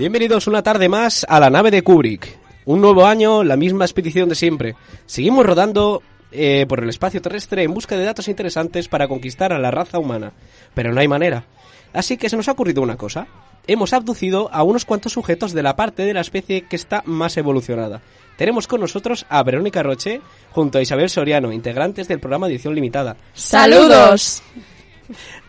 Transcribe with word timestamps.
Bienvenidos 0.00 0.46
una 0.46 0.62
tarde 0.62 0.88
más 0.88 1.26
a 1.28 1.38
la 1.38 1.50
nave 1.50 1.70
de 1.70 1.82
Kubrick. 1.82 2.38
Un 2.64 2.80
nuevo 2.80 3.04
año, 3.04 3.44
la 3.44 3.58
misma 3.58 3.84
expedición 3.84 4.30
de 4.30 4.34
siempre. 4.34 4.74
Seguimos 5.04 5.44
rodando 5.44 6.02
eh, 6.32 6.64
por 6.66 6.82
el 6.82 6.88
espacio 6.88 7.20
terrestre 7.20 7.64
en 7.64 7.74
busca 7.74 7.98
de 7.98 8.06
datos 8.06 8.26
interesantes 8.26 8.88
para 8.88 9.08
conquistar 9.08 9.52
a 9.52 9.58
la 9.58 9.70
raza 9.70 9.98
humana. 9.98 10.32
Pero 10.72 10.94
no 10.94 11.00
hay 11.02 11.06
manera. 11.06 11.44
Así 11.92 12.16
que 12.16 12.30
se 12.30 12.36
nos 12.38 12.48
ha 12.48 12.52
ocurrido 12.52 12.80
una 12.80 12.96
cosa. 12.96 13.26
Hemos 13.66 13.92
abducido 13.92 14.48
a 14.54 14.62
unos 14.62 14.86
cuantos 14.86 15.12
sujetos 15.12 15.52
de 15.52 15.62
la 15.62 15.76
parte 15.76 16.02
de 16.06 16.14
la 16.14 16.22
especie 16.22 16.62
que 16.62 16.76
está 16.76 17.02
más 17.04 17.36
evolucionada. 17.36 18.00
Tenemos 18.38 18.66
con 18.66 18.80
nosotros 18.80 19.26
a 19.28 19.42
Verónica 19.42 19.82
Roche 19.82 20.22
junto 20.50 20.78
a 20.78 20.80
Isabel 20.80 21.10
Soriano, 21.10 21.52
integrantes 21.52 22.08
del 22.08 22.20
programa 22.20 22.48
Edición 22.48 22.74
Limitada. 22.74 23.18
¡Saludos! 23.34 24.42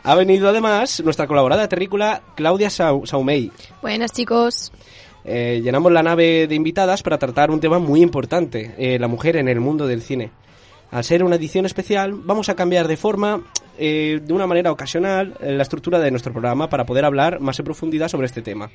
Ha 0.04 0.16
venido 0.16 0.50
además 0.50 1.02
nuestra 1.04 1.28
colaboradora 1.28 1.68
terrícola 1.68 2.22
Claudia 2.36 2.70
Sau- 2.70 3.06
Saumey. 3.06 3.52
Buenas 3.82 4.12
chicos. 4.12 4.72
Eh, 5.24 5.62
llenamos 5.64 5.92
la 5.92 6.02
nave 6.02 6.48
de 6.48 6.56
invitadas 6.56 7.04
para 7.04 7.18
tratar 7.18 7.52
un 7.52 7.60
tema 7.60 7.78
muy 7.80 8.02
importante, 8.02 8.74
eh, 8.78 8.98
la 9.00 9.08
mujer 9.08 9.36
en 9.38 9.48
el 9.48 9.60
mundo 9.60 9.86
del 9.88 10.02
cine. 10.02 10.32
Al 10.90 11.04
ser 11.04 11.24
una 11.24 11.36
edición 11.36 11.66
especial, 11.66 12.14
vamos 12.14 12.50
a 12.50 12.56
cambiar 12.56 12.88
de 12.88 12.98
forma, 12.98 13.44
eh, 13.78 14.20
de 14.22 14.34
una 14.34 14.46
manera 14.48 14.72
ocasional, 14.72 15.36
eh, 15.40 15.52
la 15.54 15.64
estructura 15.64 16.00
de 16.00 16.12
nuestro 16.12 16.34
programa 16.34 16.70
para 16.70 16.86
poder 16.86 17.06
hablar 17.06 17.40
más 17.40 17.58
en 17.60 17.66
profundidad 17.66 18.10
sobre 18.10 18.26
este 18.26 18.42
tema. 18.42 18.70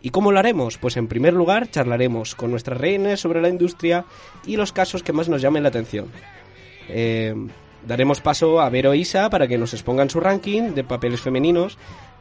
¿Y 0.00 0.10
cómo 0.10 0.30
lo 0.32 0.38
haremos? 0.38 0.78
Pues 0.78 0.96
en 0.96 1.08
primer 1.08 1.34
lugar 1.34 1.68
charlaremos 1.70 2.34
con 2.36 2.50
nuestras 2.52 2.78
reinas 2.78 3.20
sobre 3.20 3.42
la 3.42 3.48
industria 3.48 4.04
y 4.46 4.56
los 4.56 4.72
casos 4.72 5.02
que 5.02 5.12
más 5.12 5.28
nos 5.28 5.42
llamen 5.42 5.62
la 5.64 5.68
atención. 5.70 6.06
Eh, 7.82 7.86
daremos 7.86 8.20
paso 8.20 8.60
a 8.60 8.68
Vero 8.70 8.92
e 8.92 8.98
Isa 8.98 9.30
para 9.30 9.46
que 9.48 9.58
nos 9.58 9.72
expongan 9.74 10.10
su 10.10 10.20
ranking 10.20 10.74
de 10.74 10.84
papeles 10.84 11.20
femeninos 11.20 11.78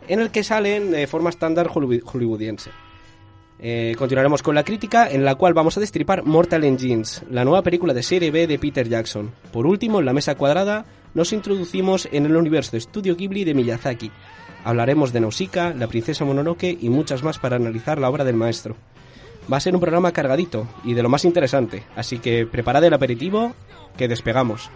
en 0.07 0.19
el 0.21 0.31
que 0.31 0.43
salen 0.43 0.91
de 0.91 1.07
forma 1.07 1.29
estándar 1.29 1.67
hollywood- 1.67 2.03
hollywoodiense. 2.05 2.71
Eh, 3.59 3.95
continuaremos 3.97 4.43
con 4.43 4.53
la 4.53 4.63
crítica 4.63 5.09
en 5.09 5.25
la 5.25 5.33
cual 5.35 5.53
vamos 5.55 5.75
a 5.77 5.79
destripar 5.79 6.23
Mortal 6.23 6.63
Engines, 6.63 7.23
la 7.31 7.43
nueva 7.43 7.63
película 7.63 7.93
de 7.93 8.03
serie 8.03 8.29
B 8.29 8.45
de 8.45 8.59
Peter 8.59 8.87
Jackson. 8.87 9.31
Por 9.51 9.65
último, 9.65 9.99
en 9.99 10.05
la 10.05 10.13
mesa 10.13 10.35
cuadrada 10.35 10.85
nos 11.15 11.33
introducimos 11.33 12.07
en 12.11 12.25
el 12.27 12.35
universo 12.35 12.71
de 12.73 12.81
Studio 12.81 13.15
Ghibli 13.15 13.43
de 13.43 13.55
Miyazaki. 13.55 14.11
Hablaremos 14.63 15.11
de 15.11 15.21
Nausicaa, 15.21 15.73
La 15.73 15.87
princesa 15.87 16.23
Mononoke 16.23 16.77
y 16.79 16.89
muchas 16.89 17.23
más 17.23 17.39
para 17.39 17.55
analizar 17.55 17.97
la 17.97 18.09
obra 18.09 18.23
del 18.23 18.35
maestro. 18.35 18.75
Va 19.51 19.57
a 19.57 19.61
ser 19.61 19.73
un 19.73 19.81
programa 19.81 20.11
cargadito 20.11 20.67
y 20.83 20.93
de 20.93 21.01
lo 21.01 21.09
más 21.09 21.25
interesante, 21.25 21.83
así 21.95 22.19
que 22.19 22.45
preparad 22.45 22.83
el 22.83 22.93
aperitivo 22.93 23.53
que 23.97 24.07
despegamos. 24.07 24.69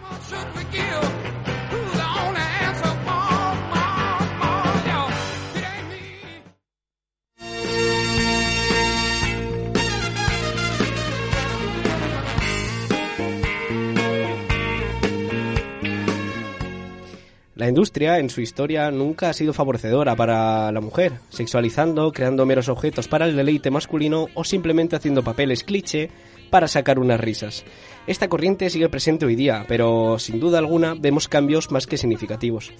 La 17.62 17.68
industria, 17.68 18.18
en 18.18 18.28
su 18.28 18.40
historia, 18.40 18.90
nunca 18.90 19.30
ha 19.30 19.32
sido 19.32 19.52
favorecedora 19.52 20.16
para 20.16 20.72
la 20.72 20.80
mujer, 20.80 21.12
sexualizando, 21.28 22.10
creando 22.10 22.44
meros 22.44 22.68
objetos 22.68 23.06
para 23.06 23.24
el 23.26 23.36
deleite 23.36 23.70
masculino 23.70 24.26
o 24.34 24.42
simplemente 24.42 24.96
haciendo 24.96 25.22
papeles 25.22 25.62
cliché 25.62 26.10
para 26.52 26.68
sacar 26.68 26.98
unas 26.98 27.18
risas. 27.18 27.64
Esta 28.06 28.28
corriente 28.28 28.68
sigue 28.68 28.90
presente 28.90 29.24
hoy 29.24 29.34
día, 29.34 29.64
pero 29.66 30.18
sin 30.18 30.38
duda 30.38 30.58
alguna 30.58 30.94
vemos 30.94 31.26
cambios 31.26 31.70
más 31.70 31.86
que 31.86 31.96
significativos. 31.96 32.72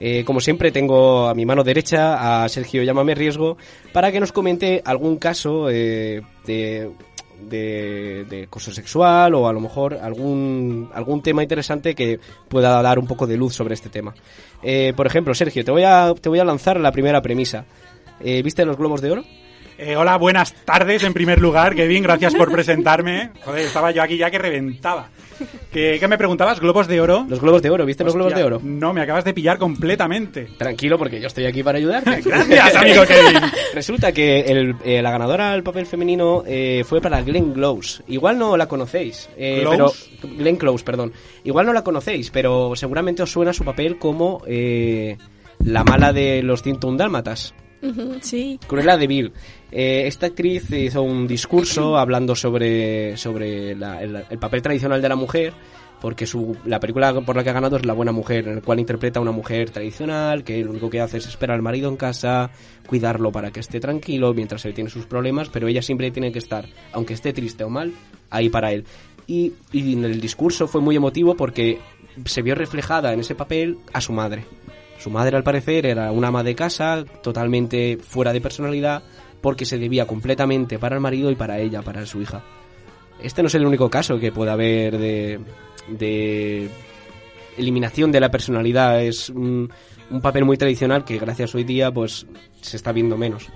Eh, 0.00 0.24
como 0.24 0.40
siempre, 0.40 0.72
tengo 0.72 1.28
a 1.28 1.34
mi 1.34 1.46
mano 1.46 1.62
derecha 1.62 2.42
a 2.42 2.48
Sergio 2.48 2.82
Llámame 2.82 3.14
Riesgo 3.14 3.56
para 3.92 4.10
que 4.10 4.18
nos 4.18 4.32
comente 4.32 4.82
algún 4.84 5.18
caso 5.18 5.70
eh, 5.70 6.22
de 6.44 6.90
de, 7.48 8.24
de 8.28 8.48
sexual 8.72 9.34
o 9.34 9.48
a 9.48 9.52
lo 9.52 9.60
mejor 9.60 9.94
algún, 9.94 10.90
algún 10.94 11.22
tema 11.22 11.42
interesante 11.42 11.94
que 11.94 12.20
pueda 12.48 12.80
dar 12.82 12.98
un 12.98 13.06
poco 13.06 13.26
de 13.26 13.36
luz 13.36 13.54
sobre 13.54 13.74
este 13.74 13.88
tema. 13.88 14.14
Eh, 14.62 14.92
por 14.96 15.06
ejemplo, 15.06 15.34
Sergio, 15.34 15.64
te 15.64 15.70
voy 15.70 15.84
a, 15.84 16.12
te 16.20 16.28
voy 16.28 16.38
a 16.38 16.44
lanzar 16.44 16.78
la 16.80 16.92
primera 16.92 17.20
premisa. 17.22 17.64
Eh, 18.20 18.42
¿Viste 18.42 18.64
los 18.64 18.76
globos 18.76 19.00
de 19.00 19.10
oro? 19.10 19.24
Eh, 19.78 19.96
hola, 19.96 20.16
buenas 20.16 20.54
tardes 20.64 21.02
en 21.02 21.12
primer 21.12 21.40
lugar, 21.40 21.74
Kevin, 21.74 22.02
gracias 22.04 22.34
por 22.34 22.52
presentarme. 22.52 23.30
Joder, 23.44 23.64
estaba 23.64 23.90
yo 23.90 24.02
aquí 24.02 24.16
ya 24.16 24.30
que 24.30 24.38
reventaba. 24.38 25.08
¿Qué, 25.72 25.96
qué 25.98 26.06
me 26.06 26.16
preguntabas? 26.18 26.60
¿Globos 26.60 26.86
de 26.86 27.00
oro? 27.00 27.26
Los 27.28 27.40
globos 27.40 27.62
de 27.62 27.70
oro, 27.70 27.84
¿viste 27.84 28.04
los 28.04 28.14
globos 28.14 28.34
de 28.34 28.44
oro? 28.44 28.60
No, 28.62 28.92
me 28.92 29.00
acabas 29.00 29.24
de 29.24 29.34
pillar 29.34 29.58
completamente. 29.58 30.44
Tranquilo, 30.56 30.98
porque 30.98 31.20
yo 31.20 31.26
estoy 31.26 31.46
aquí 31.46 31.62
para 31.64 31.78
ayudarte. 31.78 32.20
Gracias, 32.24 32.76
amigo 32.76 33.02
Kevin. 33.06 33.40
Resulta 33.74 34.12
que 34.12 34.40
el- 34.40 34.76
eh, 34.84 35.02
la 35.02 35.10
ganadora 35.10 35.52
al 35.52 35.64
papel 35.64 35.86
femenino 35.86 36.44
eh, 36.46 36.84
fue 36.86 37.00
para 37.00 37.22
Glenn 37.22 37.52
Close. 37.52 38.04
Igual 38.06 38.38
no 38.38 38.56
la 38.56 38.68
conocéis. 38.68 39.28
¿Close? 39.34 40.10
pero 40.20 40.34
Glenn 40.36 40.56
Close, 40.56 40.84
perdón. 40.84 41.12
Igual 41.42 41.66
no 41.66 41.72
la 41.72 41.82
conocéis, 41.82 42.30
pero 42.30 42.76
seguramente 42.76 43.22
os 43.24 43.30
suena 43.32 43.52
su 43.52 43.64
papel 43.64 43.98
como 43.98 44.42
la 44.46 45.84
mala 45.84 46.12
de 46.12 46.42
los 46.42 46.62
101 46.62 46.96
dálmatas. 46.98 47.54
Sí. 48.20 48.58
Cruella 48.66 48.96
de 48.96 49.06
Vil. 49.06 49.32
Eh, 49.70 50.04
esta 50.06 50.26
actriz 50.26 50.70
hizo 50.70 51.02
un 51.02 51.26
discurso 51.26 51.96
hablando 51.98 52.34
sobre, 52.34 53.16
sobre 53.16 53.74
la- 53.74 54.02
el, 54.02 54.24
el 54.30 54.38
papel 54.38 54.62
tradicional 54.62 55.02
de 55.02 55.08
la 55.08 55.16
mujer, 55.16 55.52
porque 56.00 56.26
su, 56.26 56.56
la 56.64 56.80
película 56.80 57.12
por 57.20 57.36
la 57.36 57.44
que 57.44 57.50
ha 57.50 57.52
ganado 57.54 57.76
es 57.76 57.86
La 57.86 57.92
Buena 57.92 58.10
Mujer, 58.12 58.48
en 58.48 58.54
el 58.54 58.62
cual 58.62 58.80
interpreta 58.80 59.18
a 59.20 59.22
una 59.22 59.30
mujer 59.32 59.70
tradicional 59.70 60.42
que 60.42 60.62
lo 60.64 60.70
único 60.70 60.90
que 60.90 61.00
hace 61.00 61.18
es 61.18 61.26
esperar 61.28 61.56
al 61.56 61.62
marido 61.62 61.88
en 61.88 61.96
casa, 61.96 62.50
cuidarlo 62.86 63.30
para 63.30 63.50
que 63.52 63.60
esté 63.60 63.78
tranquilo 63.80 64.34
mientras 64.34 64.64
él 64.64 64.74
tiene 64.74 64.90
sus 64.90 65.06
problemas, 65.06 65.48
pero 65.48 65.68
ella 65.68 65.80
siempre 65.82 66.10
tiene 66.10 66.32
que 66.32 66.40
estar, 66.40 66.66
aunque 66.92 67.14
esté 67.14 67.32
triste 67.32 67.62
o 67.64 67.68
mal, 67.70 67.92
ahí 68.30 68.48
para 68.48 68.72
él. 68.72 68.84
Y, 69.28 69.52
y 69.70 69.92
en 69.92 70.04
el 70.04 70.20
discurso 70.20 70.66
fue 70.66 70.80
muy 70.80 70.96
emotivo 70.96 71.36
porque 71.36 71.78
se 72.24 72.42
vio 72.42 72.56
reflejada 72.56 73.12
en 73.12 73.20
ese 73.20 73.36
papel 73.36 73.78
a 73.92 74.00
su 74.00 74.12
madre. 74.12 74.44
Su 75.02 75.10
madre, 75.10 75.36
al 75.36 75.42
parecer, 75.42 75.84
era 75.84 76.12
una 76.12 76.28
ama 76.28 76.44
de 76.44 76.54
casa, 76.54 77.04
totalmente 77.24 77.98
fuera 78.00 78.32
de 78.32 78.40
personalidad, 78.40 79.02
porque 79.40 79.64
se 79.64 79.76
debía 79.76 80.06
completamente 80.06 80.78
para 80.78 80.94
el 80.94 81.00
marido 81.00 81.28
y 81.32 81.34
para 81.34 81.58
ella, 81.58 81.82
para 81.82 82.06
su 82.06 82.22
hija. 82.22 82.44
Este 83.20 83.42
no 83.42 83.48
es 83.48 83.54
el 83.56 83.66
único 83.66 83.90
caso 83.90 84.20
que 84.20 84.30
puede 84.30 84.52
haber 84.52 84.96
de, 84.98 85.40
de 85.88 86.68
eliminación 87.58 88.12
de 88.12 88.20
la 88.20 88.30
personalidad. 88.30 89.02
Es 89.02 89.28
un, 89.28 89.72
papel 90.22 90.44
muy 90.44 90.56
tradicional 90.56 91.04
que 91.04 91.18
gracias 91.18 91.52
hoy 91.56 91.64
día 91.64 91.90
pues 91.90 92.24
se 92.60 92.76
está 92.76 92.92
viendo 92.92 93.16
menos. 93.16 93.48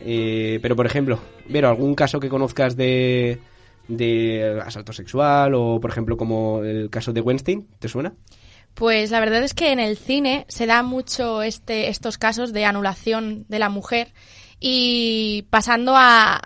Eh, 0.00 0.58
pero, 0.62 0.74
por 0.74 0.86
ejemplo, 0.86 1.18
Vero, 1.50 1.68
¿algún 1.68 1.94
caso 1.94 2.18
que 2.18 2.30
conozcas 2.30 2.76
de, 2.76 3.40
de 3.88 4.58
asalto 4.64 4.94
sexual 4.94 5.52
o, 5.54 5.78
por 5.78 5.90
ejemplo, 5.90 6.16
como 6.16 6.64
el 6.64 6.88
caso 6.88 7.12
de 7.12 7.20
Weinstein? 7.20 7.68
¿Te 7.78 7.88
suena? 7.88 8.14
Pues 8.74 9.10
la 9.10 9.20
verdad 9.20 9.42
es 9.42 9.54
que 9.54 9.72
en 9.72 9.80
el 9.80 9.96
cine 9.96 10.46
se 10.48 10.66
da 10.66 10.82
mucho 10.82 11.42
este, 11.42 11.88
estos 11.88 12.18
casos 12.18 12.52
de 12.52 12.64
anulación 12.64 13.44
de 13.48 13.58
la 13.58 13.68
mujer 13.68 14.12
y 14.58 15.46
pasando 15.50 15.94
a, 15.96 16.40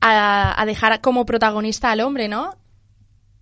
a 0.00 0.66
dejar 0.66 1.00
como 1.00 1.24
protagonista 1.24 1.90
al 1.90 2.00
hombre, 2.00 2.28
¿no? 2.28 2.56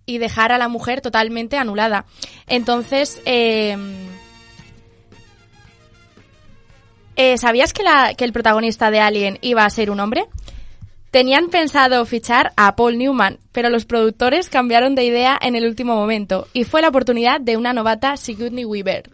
Y 0.05 0.17
dejar 0.17 0.51
a 0.51 0.57
la 0.57 0.67
mujer 0.67 1.01
totalmente 1.01 1.57
anulada. 1.57 2.05
Entonces, 2.47 3.21
eh, 3.25 3.77
eh, 7.15 7.37
¿sabías 7.37 7.73
que, 7.73 7.83
la, 7.83 8.13
que 8.15 8.23
el 8.25 8.33
protagonista 8.33 8.89
de 8.89 8.99
Alien 8.99 9.37
iba 9.41 9.65
a 9.65 9.69
ser 9.69 9.91
un 9.91 9.99
hombre? 9.99 10.27
Tenían 11.11 11.49
pensado 11.49 12.05
fichar 12.05 12.53
a 12.55 12.77
Paul 12.77 12.97
Newman, 12.97 13.39
pero 13.51 13.69
los 13.69 13.83
productores 13.83 14.47
cambiaron 14.47 14.95
de 14.95 15.03
idea 15.03 15.37
en 15.41 15.57
el 15.57 15.65
último 15.65 15.93
momento 15.93 16.47
y 16.53 16.63
fue 16.63 16.81
la 16.81 16.87
oportunidad 16.87 17.41
de 17.41 17.57
una 17.57 17.73
novata 17.73 18.15
Sigourney 18.15 18.63
Weaver. 18.63 19.09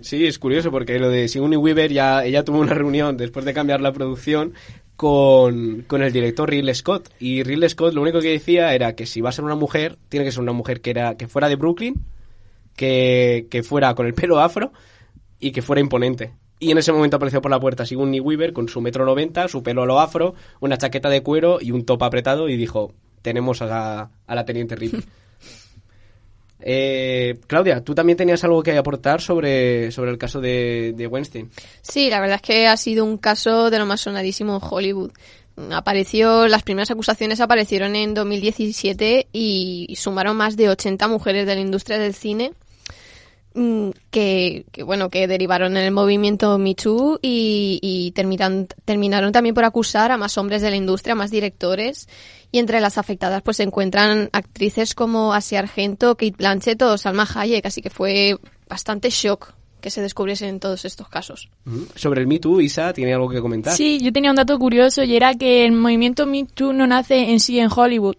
Sí, 0.00 0.26
es 0.26 0.38
curioso 0.38 0.70
porque 0.70 1.00
lo 1.00 1.10
de 1.10 1.26
Sigourney 1.26 1.56
Weaver 1.56 1.92
ya 1.92 2.24
ella 2.24 2.44
tuvo 2.44 2.60
una 2.60 2.74
reunión 2.74 3.16
después 3.16 3.44
de 3.44 3.52
cambiar 3.52 3.80
la 3.80 3.92
producción 3.92 4.54
con, 4.94 5.82
con 5.88 6.02
el 6.02 6.12
director 6.12 6.48
Ridley 6.48 6.72
Scott 6.72 7.10
y 7.18 7.42
Ridley 7.42 7.68
Scott 7.68 7.94
lo 7.94 8.02
único 8.02 8.20
que 8.20 8.28
decía 8.28 8.72
era 8.72 8.94
que 8.94 9.04
si 9.04 9.20
va 9.20 9.30
a 9.30 9.32
ser 9.32 9.44
una 9.44 9.56
mujer 9.56 9.98
tiene 10.08 10.24
que 10.24 10.30
ser 10.30 10.42
una 10.42 10.52
mujer 10.52 10.80
que 10.80 10.90
era 10.90 11.16
que 11.16 11.26
fuera 11.26 11.48
de 11.48 11.56
Brooklyn, 11.56 11.96
que, 12.76 13.48
que 13.50 13.64
fuera 13.64 13.92
con 13.96 14.06
el 14.06 14.14
pelo 14.14 14.38
afro 14.38 14.72
y 15.40 15.50
que 15.50 15.62
fuera 15.62 15.80
imponente. 15.80 16.32
Y 16.58 16.70
en 16.70 16.78
ese 16.78 16.92
momento 16.92 17.16
apareció 17.16 17.42
por 17.42 17.50
la 17.50 17.60
puerta 17.60 17.84
Sigourney 17.84 18.20
Weaver 18.20 18.52
con 18.52 18.68
su 18.68 18.80
metro 18.80 19.04
noventa, 19.04 19.48
su 19.48 19.62
pelo 19.62 19.82
a 19.82 19.86
lo 19.86 20.00
afro, 20.00 20.34
una 20.60 20.78
chaqueta 20.78 21.08
de 21.08 21.22
cuero 21.22 21.58
y 21.60 21.72
un 21.72 21.84
top 21.84 22.02
apretado 22.04 22.48
y 22.48 22.56
dijo, 22.56 22.92
tenemos 23.22 23.60
a 23.62 23.66
la, 23.66 24.10
a 24.26 24.34
la 24.34 24.44
teniente 24.44 24.76
Ripley. 24.76 25.02
Eh, 26.66 27.40
Claudia, 27.46 27.84
tú 27.84 27.94
también 27.94 28.16
tenías 28.16 28.42
algo 28.42 28.62
que 28.62 28.78
aportar 28.78 29.20
sobre, 29.20 29.90
sobre 29.92 30.10
el 30.10 30.16
caso 30.16 30.40
de, 30.40 30.94
de 30.96 31.06
Weinstein. 31.06 31.50
Sí, 31.82 32.08
la 32.08 32.20
verdad 32.20 32.36
es 32.36 32.42
que 32.42 32.66
ha 32.66 32.76
sido 32.78 33.04
un 33.04 33.18
caso 33.18 33.68
de 33.68 33.78
lo 33.78 33.84
más 33.84 34.00
sonadísimo 34.00 34.54
en 34.54 34.60
Hollywood. 34.62 35.10
Apareció, 35.72 36.48
las 36.48 36.62
primeras 36.62 36.90
acusaciones 36.90 37.42
aparecieron 37.42 37.94
en 37.96 38.14
2017 38.14 39.28
y 39.30 39.92
sumaron 39.96 40.38
más 40.38 40.56
de 40.56 40.70
80 40.70 41.06
mujeres 41.06 41.46
de 41.46 41.54
la 41.54 41.60
industria 41.60 41.98
del 41.98 42.14
cine 42.14 42.52
que, 44.10 44.66
que, 44.72 44.82
bueno 44.82 45.10
que 45.10 45.28
derivaron 45.28 45.76
en 45.76 45.84
el 45.84 45.92
movimiento 45.92 46.58
Me 46.58 46.74
Too 46.74 47.20
y, 47.22 47.78
y 47.80 48.10
terminan, 48.10 48.66
terminaron 48.84 49.30
también 49.30 49.54
por 49.54 49.64
acusar 49.64 50.10
a 50.10 50.16
más 50.16 50.36
hombres 50.38 50.60
de 50.60 50.70
la 50.70 50.76
industria, 50.76 51.14
más 51.14 51.30
directores 51.30 52.08
y 52.50 52.58
entre 52.58 52.80
las 52.80 52.98
afectadas 52.98 53.42
pues 53.42 53.58
se 53.58 53.62
encuentran 53.62 54.28
actrices 54.32 54.94
como 54.94 55.34
Asia 55.34 55.60
Argento, 55.60 56.16
Kate 56.16 56.34
Blanchett 56.36 56.82
o 56.82 56.98
Salma 56.98 57.28
Hayek, 57.32 57.64
así 57.66 57.80
que 57.80 57.90
fue 57.90 58.36
bastante 58.68 59.10
shock 59.10 59.54
que 59.80 59.90
se 59.90 60.00
descubriesen 60.00 60.60
todos 60.60 60.86
estos 60.86 61.08
casos. 61.08 61.50
Sobre 61.94 62.22
el 62.22 62.26
Me 62.26 62.38
Too, 62.38 62.62
Isa, 62.62 62.94
¿tiene 62.94 63.12
algo 63.12 63.28
que 63.28 63.40
comentar? 63.40 63.76
Sí, 63.76 64.00
yo 64.00 64.12
tenía 64.12 64.30
un 64.30 64.36
dato 64.36 64.58
curioso 64.58 65.04
y 65.04 65.14
era 65.14 65.34
que 65.34 65.66
el 65.66 65.72
movimiento 65.72 66.24
Me 66.26 66.44
Too 66.46 66.72
no 66.72 66.86
nace 66.86 67.30
en 67.30 67.38
sí 67.38 67.58
en 67.58 67.68
Hollywood, 67.70 68.16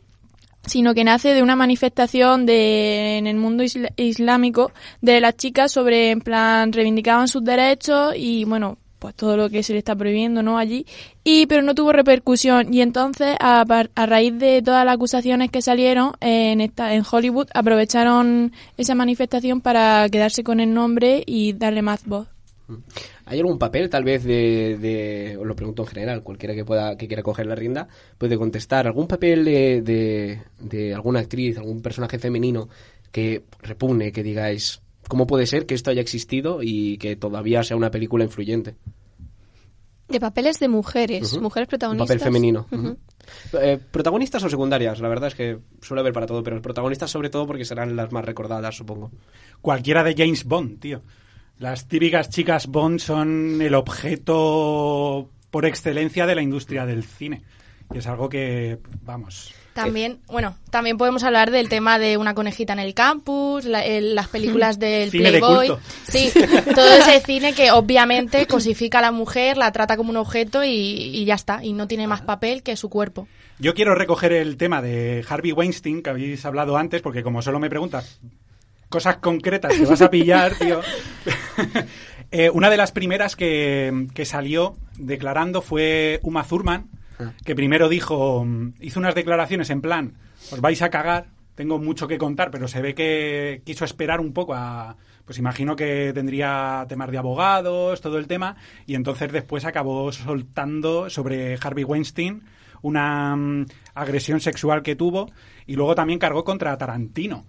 sino 0.65 0.94
que 0.94 1.03
nace 1.03 1.33
de 1.33 1.44
una 1.44 1.56
manifestación 1.56 2.45
de, 2.45 3.17
en 3.17 3.27
el 3.27 3.38
mundo 3.38 3.63
isla- 3.63 3.91
islámico 3.97 4.71
de 5.01 5.21
las 5.21 5.35
chicas 5.38 5.71
sobre, 5.71 6.12
en 6.12 6.21
plan, 6.21 6.71
reivindicaban 6.71 7.27
sus 7.27 7.44
derechos 7.44 8.13
y, 8.17 8.45
bueno, 8.45 8.77
pues 9.00 9.13
todo 9.13 9.38
lo 9.38 9.50
que 9.50 9.62
se 9.62 9.73
le 9.73 9.79
está 9.79 9.95
prohibiendo, 9.95 10.41
¿no? 10.41 10.57
Allí. 10.57 10.85
Y, 11.23 11.45
pero 11.45 11.62
no 11.62 11.75
tuvo 11.75 11.91
repercusión. 11.91 12.73
Y 12.73 12.81
entonces, 12.81 13.35
a, 13.39 13.63
a 13.95 14.06
raíz 14.06 14.33
de 14.39 14.62
todas 14.63 14.85
las 14.85 14.95
acusaciones 14.95 15.51
que 15.51 15.62
salieron 15.62 16.13
en 16.21 16.62
esta, 16.62 16.94
en 16.94 17.03
Hollywood, 17.09 17.50
aprovecharon 17.53 18.53
esa 18.77 18.95
manifestación 18.95 19.61
para 19.61 20.07
quedarse 20.09 20.44
con 20.44 20.59
el 20.59 20.73
nombre 20.73 21.23
y 21.25 21.53
darle 21.53 21.81
más 21.81 22.06
voz. 22.06 22.27
¿Hay 23.27 23.39
algún 23.39 23.57
papel, 23.57 23.89
tal 23.89 24.04
vez, 24.04 24.24
de, 24.24 24.77
de- 24.80 25.38
os 25.38 25.45
lo 25.48 25.56
pregunto 25.56 25.81
en 25.83 25.88
general, 25.88 26.22
cualquiera 26.24 26.54
que 26.54 26.63
pueda 26.63 26.95
que 26.95 27.07
quiera 27.07 27.24
coger 27.24 27.48
la 27.48 27.56
rienda, 27.56 27.88
puede 28.18 28.38
contestar, 28.38 28.86
algún 28.88 29.07
papel 29.07 29.44
de, 29.45 29.81
de, 29.81 30.42
de 30.60 30.94
alguna 30.94 31.19
actriz, 31.22 31.57
algún 31.57 31.81
personaje 31.81 32.19
femenino 32.19 32.69
que 33.12 33.44
repugne, 33.62 34.12
que 34.12 34.22
digáis, 34.24 34.81
¿cómo 35.07 35.25
puede 35.25 35.48
ser 35.48 35.66
que 35.66 35.74
esto 35.74 35.89
haya 35.89 36.01
existido 36.01 36.60
y 36.62 36.98
que 37.00 37.16
todavía 37.16 37.63
sea 37.63 37.77
una 37.77 37.89
película 37.92 38.24
influyente? 38.24 38.75
De 40.07 40.19
papeles 40.19 40.60
de 40.60 40.68
mujeres, 40.68 41.39
mujeres 41.42 41.68
protagonistas. 41.68 42.07
papel 42.10 42.24
femenino. 42.24 42.68
Eh, 43.60 43.80
¿Protagonistas 43.89 44.44
o 44.44 44.50
secundarias? 44.50 45.00
La 45.00 45.07
verdad 45.07 45.30
es 45.30 45.33
que 45.36 45.57
suele 45.81 46.01
haber 46.01 46.13
para 46.13 46.28
todo, 46.28 46.44
pero 46.44 46.62
protagonistas 46.62 47.10
sobre 47.10 47.31
todo 47.31 47.48
porque 47.48 47.66
serán 47.66 47.95
las 47.95 48.12
más 48.12 48.24
recordadas, 48.24 48.75
supongo. 48.78 49.12
Cualquiera 49.62 50.04
de 50.04 50.13
James 50.16 50.44
Bond, 50.45 50.80
tío. 50.80 51.01
Las 51.60 51.88
típicas 51.88 52.30
chicas 52.30 52.68
Bond 52.68 53.00
son 53.00 53.62
el 53.62 53.74
objeto 53.75 55.30
por 55.52 55.66
excelencia 55.66 56.25
de 56.25 56.36
la 56.36 56.42
industria 56.42 56.86
del 56.86 57.04
cine. 57.04 57.44
Y 57.94 58.00
es 58.00 58.07
algo 58.07 58.28
que, 58.30 58.80
vamos, 59.04 59.54
También, 59.74 60.19
bueno, 60.28 60.56
también 60.72 60.98
podemos 60.98 61.24
hablar 61.24 61.52
del 61.52 61.69
tema 61.69 62.00
de 62.00 62.18
una 62.18 62.34
conejita 62.34 62.74
en 62.74 62.80
el 62.80 62.94
campus, 62.94 63.66
la- 63.66 63.86
el- 63.86 64.16
las 64.16 64.28
películas 64.30 64.80
del 64.80 65.12
Cine 65.12 65.30
Playboy. 65.30 65.72
Sí, 66.07 66.31
todo 66.74 66.94
ese 66.96 67.19
cine 67.19 67.54
que 67.54 67.72
obviamente 67.72 68.48
cosifica 68.48 69.00
a 69.00 69.02
la 69.02 69.12
mujer, 69.12 69.57
la 69.57 69.72
trata 69.72 69.98
como 69.98 70.10
un 70.12 70.18
objeto 70.18 70.63
y, 70.63 70.69
y 70.69 71.25
ya 71.25 71.36
está, 71.36 71.63
y 71.63 71.74
no 71.74 71.88
tiene 71.88 72.07
más 72.07 72.22
papel 72.22 72.63
que 72.63 72.75
su 72.75 72.90
cuerpo. 72.90 73.28
Yo 73.60 73.74
quiero 73.75 73.94
recoger 73.96 74.31
el 74.34 74.57
tema 74.57 74.81
de 74.81 75.24
Harvey 75.30 75.52
Weinstein, 75.52 76.02
que 76.02 76.10
habéis 76.10 76.44
hablado 76.46 76.78
antes, 76.78 77.02
porque 77.02 77.22
como 77.24 77.42
solo 77.42 77.60
me 77.60 77.69
preguntas 77.69 78.19
cosas 78.89 79.17
concretas 79.17 79.73
que 79.73 79.85
vas 79.85 80.01
a 80.01 80.09
pillar, 80.09 80.53
tío. 80.55 80.81
Eh, 82.31 82.49
una 82.49 82.71
de 82.71 82.75
las 82.75 82.91
primeras 82.91 83.35
que, 83.35 84.07
que 84.13 84.25
salió 84.25 84.75
declarando 84.97 85.61
fue 85.61 86.19
Uma 86.23 86.43
Thurman, 86.43 86.89
que 87.45 87.55
primero 87.55 87.87
dijo, 87.87 88.45
hizo 88.81 88.99
unas 88.99 89.15
declaraciones 89.15 89.69
en 89.69 89.79
plan, 89.79 90.15
os 90.51 90.59
vais 90.59 90.81
a 90.81 90.89
cagar, 90.89 91.27
tengo 91.53 91.79
mucho 91.79 92.07
que 92.07 92.17
contar, 92.17 92.51
pero 92.51 92.67
se 92.67 92.81
ve 92.81 92.93
que 92.93 93.61
quiso 93.63 93.85
esperar 93.85 94.19
un 94.19 94.33
poco 94.33 94.53
a, 94.53 94.97
pues 95.23 95.37
imagino 95.37 95.75
que 95.75 96.11
tendría 96.13 96.85
temas 96.89 97.11
de 97.11 97.17
abogados, 97.17 98.01
todo 98.01 98.17
el 98.17 98.27
tema, 98.27 98.57
y 98.85 98.95
entonces 98.95 99.31
después 99.31 99.63
acabó 99.63 100.11
soltando 100.11 101.09
sobre 101.09 101.57
Harvey 101.61 101.83
Weinstein 101.83 102.43
una 102.81 103.35
mm, 103.35 103.65
agresión 103.95 104.39
sexual 104.39 104.83
que 104.83 104.95
tuvo 104.95 105.31
y 105.65 105.75
luego 105.75 105.95
también 105.95 106.19
cargó 106.19 106.43
contra 106.43 106.77
Tarantino 106.77 107.45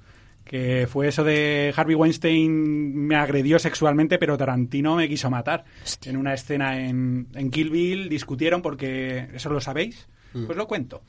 que 0.46 0.86
fue 0.88 1.08
eso 1.08 1.24
de 1.24 1.74
Harvey 1.76 1.94
Weinstein 1.96 2.94
me 3.06 3.16
agredió 3.16 3.58
sexualmente, 3.58 4.16
pero 4.18 4.38
Tarantino 4.38 4.96
me 4.96 5.08
quiso 5.08 5.28
matar. 5.28 5.64
En 6.06 6.16
una 6.16 6.32
escena 6.32 6.78
en, 6.88 7.26
en 7.34 7.50
Kill 7.50 7.68
Bill 7.70 8.08
discutieron 8.08 8.62
porque, 8.62 9.28
¿eso 9.34 9.50
lo 9.50 9.60
sabéis? 9.60 10.08
Pues 10.46 10.56
lo 10.56 10.66
cuento. 10.68 11.02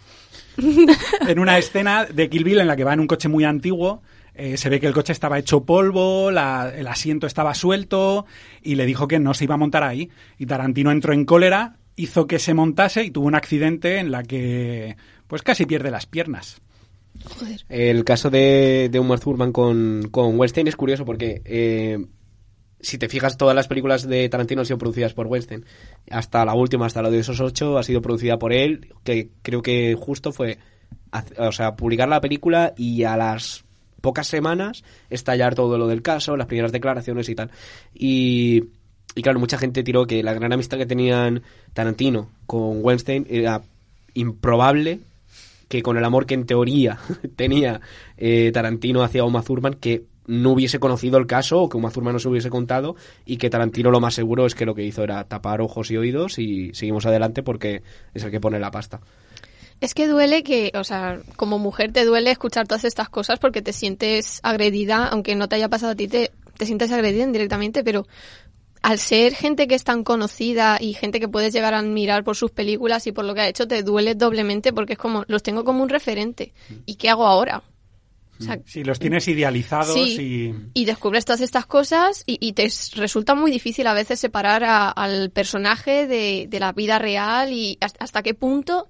en 1.27 1.39
una 1.39 1.57
escena 1.57 2.05
de 2.05 2.29
Kill 2.29 2.43
Bill 2.43 2.59
en 2.59 2.67
la 2.67 2.75
que 2.75 2.83
va 2.83 2.93
en 2.93 2.99
un 2.99 3.07
coche 3.07 3.27
muy 3.29 3.43
antiguo, 3.43 4.01
eh, 4.33 4.57
se 4.57 4.69
ve 4.69 4.79
que 4.79 4.87
el 4.87 4.93
coche 4.93 5.11
estaba 5.13 5.37
hecho 5.39 5.63
polvo, 5.65 6.31
la- 6.31 6.71
el 6.75 6.87
asiento 6.87 7.27
estaba 7.27 7.53
suelto 7.53 8.25
y 8.61 8.75
le 8.75 8.85
dijo 8.85 9.07
que 9.07 9.19
no 9.19 9.33
se 9.33 9.43
iba 9.45 9.55
a 9.55 9.57
montar 9.57 9.83
ahí. 9.83 10.09
Y 10.37 10.45
Tarantino 10.45 10.91
entró 10.91 11.13
en 11.13 11.25
cólera, 11.25 11.77
hizo 11.95 12.27
que 12.27 12.39
se 12.39 12.53
montase 12.53 13.03
y 13.03 13.11
tuvo 13.11 13.27
un 13.27 13.35
accidente 13.35 13.97
en 13.97 14.11
la 14.11 14.23
que 14.23 14.95
pues 15.27 15.41
casi 15.41 15.65
pierde 15.65 15.91
las 15.91 16.05
piernas. 16.05 16.61
El 17.69 18.03
caso 18.03 18.29
de, 18.29 18.89
de 18.91 18.99
Uma 18.99 19.17
Thurman 19.17 19.51
con, 19.51 20.07
con 20.11 20.39
Weinstein 20.39 20.67
es 20.67 20.75
curioso 20.75 21.05
porque 21.05 21.41
eh, 21.45 22.05
si 22.79 22.97
te 22.97 23.09
fijas, 23.09 23.37
todas 23.37 23.55
las 23.55 23.67
películas 23.67 24.07
de 24.07 24.29
Tarantino 24.29 24.61
han 24.61 24.65
sido 24.65 24.77
producidas 24.77 25.13
por 25.13 25.27
Weinstein. 25.27 25.65
Hasta 26.09 26.45
la 26.45 26.53
última, 26.53 26.85
hasta 26.85 27.01
la 27.01 27.09
de 27.09 27.19
esos 27.19 27.39
ocho, 27.39 27.77
ha 27.77 27.83
sido 27.83 28.01
producida 28.01 28.37
por 28.37 28.53
él, 28.53 28.93
que 29.03 29.29
creo 29.41 29.61
que 29.61 29.95
justo 29.99 30.31
fue 30.31 30.59
o 31.37 31.51
sea, 31.51 31.75
publicar 31.75 32.07
la 32.07 32.21
película 32.21 32.73
y 32.77 33.03
a 33.03 33.17
las 33.17 33.63
pocas 34.01 34.27
semanas 34.27 34.83
estallar 35.09 35.55
todo 35.55 35.77
lo 35.77 35.87
del 35.87 36.01
caso, 36.01 36.37
las 36.37 36.47
primeras 36.47 36.71
declaraciones 36.71 37.29
y 37.29 37.35
tal. 37.35 37.51
Y, 37.93 38.65
y 39.15 39.21
claro, 39.21 39.39
mucha 39.39 39.57
gente 39.57 39.83
tiró 39.83 40.05
que 40.05 40.21
la 40.21 40.33
gran 40.33 40.53
amistad 40.53 40.77
que 40.77 40.85
tenían 40.85 41.41
Tarantino 41.73 42.29
con 42.45 42.83
Weinstein 42.83 43.25
era 43.29 43.61
improbable 44.13 44.99
que 45.67 45.81
con 45.81 45.97
el 45.97 46.03
amor 46.03 46.25
que 46.25 46.33
en 46.33 46.45
teoría 46.45 46.97
tenía 47.35 47.81
eh, 48.17 48.51
Tarantino 48.53 49.03
hacia 49.03 49.23
Uma 49.23 49.43
Thurman, 49.43 49.75
que 49.75 50.03
no 50.27 50.51
hubiese 50.51 50.79
conocido 50.79 51.17
el 51.17 51.25
caso 51.25 51.61
o 51.61 51.69
que 51.69 51.77
Uma 51.77 51.89
Thurman 51.89 52.13
no 52.13 52.19
se 52.19 52.27
hubiese 52.27 52.49
contado 52.49 52.95
y 53.25 53.37
que 53.37 53.49
Tarantino 53.49 53.91
lo 53.91 53.99
más 53.99 54.13
seguro 54.13 54.45
es 54.45 54.55
que 54.55 54.65
lo 54.65 54.75
que 54.75 54.83
hizo 54.83 55.03
era 55.03 55.23
tapar 55.23 55.61
ojos 55.61 55.89
y 55.89 55.97
oídos 55.97 56.37
y 56.37 56.73
seguimos 56.73 57.05
adelante 57.05 57.43
porque 57.43 57.81
es 58.13 58.23
el 58.23 58.31
que 58.31 58.39
pone 58.39 58.59
la 58.59 58.71
pasta. 58.71 58.99
Es 59.79 59.93
que 59.93 60.07
duele 60.07 60.43
que, 60.43 60.71
o 60.73 60.83
sea, 60.83 61.19
como 61.35 61.59
mujer 61.59 61.93
te 61.93 62.03
duele 62.03 62.31
escuchar 62.31 62.67
todas 62.67 62.83
estas 62.83 63.09
cosas 63.09 63.39
porque 63.39 63.61
te 63.61 63.73
sientes 63.73 64.39
agredida, 64.43 65.07
aunque 65.07 65.35
no 65.35 65.47
te 65.47 65.55
haya 65.55 65.69
pasado 65.69 65.91
a 65.91 65.95
ti, 65.95 66.07
te, 66.07 66.31
te 66.57 66.65
sientes 66.65 66.91
agredida 66.91 67.23
indirectamente, 67.23 67.83
pero 67.83 68.07
al 68.89 68.99
ser 68.99 69.33
gente 69.35 69.67
que 69.67 69.75
es 69.75 69.83
tan 69.83 70.03
conocida 70.03 70.77
y 70.79 70.93
gente 70.93 71.19
que 71.19 71.27
puedes 71.27 71.53
llegar 71.53 71.73
a 71.73 71.79
admirar 71.79 72.23
por 72.23 72.35
sus 72.35 72.51
películas 72.51 73.05
y 73.07 73.11
por 73.11 73.25
lo 73.25 73.33
que 73.35 73.41
ha 73.41 73.47
hecho, 73.49 73.67
te 73.67 73.83
duele 73.83 74.15
doblemente 74.15 74.71
porque 74.71 74.93
es 74.93 74.99
como, 74.99 75.25
los 75.27 75.43
tengo 75.43 75.63
como 75.63 75.83
un 75.83 75.89
referente. 75.89 76.53
¿Y 76.85 76.95
qué 76.95 77.09
hago 77.09 77.25
ahora? 77.25 77.63
O 78.39 78.43
sea, 78.43 78.59
Si 78.65 78.83
los 78.83 78.99
tienes 78.99 79.27
idealizados 79.27 79.93
Sí. 79.95 80.53
y... 80.73 80.81
y 80.81 80.85
descubres 80.85 81.25
todas 81.25 81.41
estas 81.41 81.65
cosas 81.65 82.23
y, 82.27 82.37
y 82.39 82.53
te 82.53 82.71
resulta 82.95 83.33
muy 83.35 83.49
difícil 83.51 83.87
a 83.87 83.93
veces 83.93 84.19
separar 84.19 84.63
a- 84.63 84.89
al 84.91 85.31
personaje 85.31 86.05
de, 86.07 86.45
de 86.47 86.59
la 86.59 86.71
vida 86.71 86.99
real 86.99 87.51
y 87.51 87.77
hasta, 87.81 88.03
hasta 88.05 88.21
qué 88.23 88.35
punto 88.35 88.89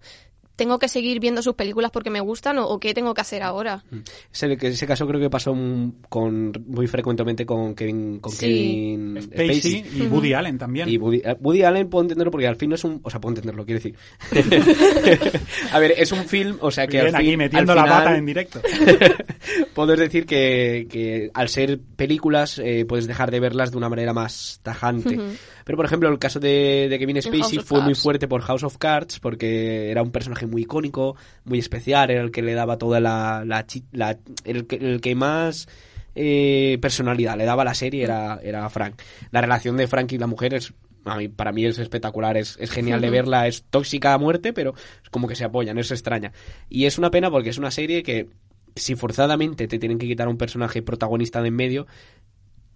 tengo 0.58 0.78
que 0.80 0.90
seguir 0.90 1.22
viendo 1.22 1.42
sus 1.42 1.54
películas 1.54 1.92
porque 1.92 2.10
me 2.10 2.20
gustan 2.20 2.58
o, 2.58 2.68
o 2.68 2.80
qué 2.80 2.94
tengo 2.94 3.14
que 3.14 3.22
hacer 3.22 3.44
ahora. 3.44 3.86
Ese, 4.34 4.58
que- 4.58 4.68
ese 4.68 4.86
caso 4.86 5.08
creo 5.08 5.22
que 5.22 5.30
pasó 5.30 5.56
mm, 5.56 5.94
con, 6.10 6.52
muy 6.68 6.88
frecuentemente 6.88 7.46
con 7.46 7.74
Kevin, 7.76 8.20
con 8.20 8.34
Sí. 8.34 8.46
Kevin 8.48 9.22
Spacey 9.22 9.86
y 9.96 10.02
Woody 10.08 10.34
Allen 10.34 10.58
también. 10.58 10.90
Y 10.90 10.98
Woody, 10.98 11.22
eh, 11.24 11.38
Woody 11.40 11.64
Allen 11.64 11.90
puedo 11.90 12.02
entenderlo 12.04 12.32
porque 12.32 12.48
al 12.48 12.58
fin 12.58 12.70
no 12.70 12.76
es 12.76 12.84
un... 12.84 13.00
O 13.04 13.10
sea, 13.10 13.22
puedo 13.22 13.36
entenderlo, 13.36 13.66
quiero 13.66 13.80
decir. 13.82 13.96
a 15.72 15.80
ver, 15.80 15.94
es 15.98 16.12
un 16.12 16.26
film, 16.26 16.58
o 16.62 16.72
sea 16.72 16.88
que 16.88 17.02
Bien, 17.02 17.16
al 17.16 17.22
fin... 17.22 17.30
aquí 17.30 17.38
metiendo 17.38 17.72
al 17.74 17.78
la 17.78 17.84
final- 17.84 18.04
pata 18.04 18.18
en 18.18 18.26
directo. 18.26 18.62
Puedes 19.74 20.00
decir 20.00 20.26
que, 20.26 20.88
que 20.90 21.30
al 21.34 21.50
ser 21.50 21.80
películas 21.96 22.60
eh, 22.60 22.84
puedes 22.86 23.08
dejar 23.08 23.30
de 23.32 23.40
verlas 23.40 23.72
de 23.72 23.78
una 23.78 23.90
manera 23.90 24.12
más 24.14 24.60
tajante. 24.64 25.18
Ujú. 25.18 25.28
Pero, 25.68 25.76
por 25.76 25.86
ejemplo, 25.86 26.08
el 26.10 26.18
caso 26.18 26.40
de, 26.40 26.88
de 26.90 26.98
Kevin 26.98 27.22
Spacey 27.22 27.60
fue 27.60 27.82
muy 27.82 27.94
fuerte 28.04 28.28
por 28.28 28.42
House 28.42 28.64
of 28.64 28.78
Cards 28.78 29.20
porque 29.20 29.92
era 29.92 30.02
un 30.02 30.12
personaje 30.12 30.48
muy 30.48 30.62
icónico, 30.62 31.16
muy 31.44 31.60
especial, 31.60 32.10
era 32.10 32.22
el 32.24 32.32
que 32.32 32.42
le 32.42 32.54
daba 32.54 32.78
toda 32.78 33.00
la... 33.02 33.44
la, 33.46 33.66
la- 33.92 34.18
el, 34.46 34.66
que, 34.66 34.78
el 34.78 35.02
que 35.02 35.14
más 35.14 35.68
eh, 36.16 36.78
personalidad 36.82 37.38
le 37.38 37.44
daba 37.46 37.64
a 37.64 37.66
la 37.66 37.74
serie 37.74 38.04
era, 38.04 38.40
era 38.42 38.70
Frank. 38.70 39.02
La 39.32 39.42
relación 39.42 39.76
de 39.78 39.88
Frank 39.88 40.12
y 40.14 40.18
la 40.18 40.28
mujer 40.28 40.54
es... 40.54 40.74
A 41.06 41.16
mí, 41.18 41.28
para 41.28 41.52
mí 41.52 41.64
es 41.66 41.78
espectacular, 41.80 42.36
es, 42.38 42.58
es 42.60 42.72
genial 42.72 43.00
de 43.02 43.10
verla, 43.10 43.48
es 43.48 43.64
tóxica 43.70 44.14
a 44.14 44.18
muerte, 44.18 44.52
pero 44.54 44.74
es 45.04 45.10
como 45.10 45.28
que 45.28 45.36
se 45.36 45.44
apoyan, 45.46 45.78
es 45.78 45.92
extraña. 45.92 46.32
Y 46.70 46.86
es 46.86 46.98
una 46.98 47.12
pena 47.12 47.30
porque 47.30 47.50
es 47.50 47.58
una 47.58 47.72
serie 47.72 48.04
que 48.04 48.28
si 48.76 48.96
forzadamente 48.96 49.68
te 49.68 49.80
tienen 49.80 50.00
que 50.00 50.08
quitar 50.08 50.28
a 50.28 50.30
un 50.30 50.38
personaje 50.38 50.82
protagonista 50.82 51.42
de 51.42 51.48
en 51.48 51.56
medio, 51.56 51.88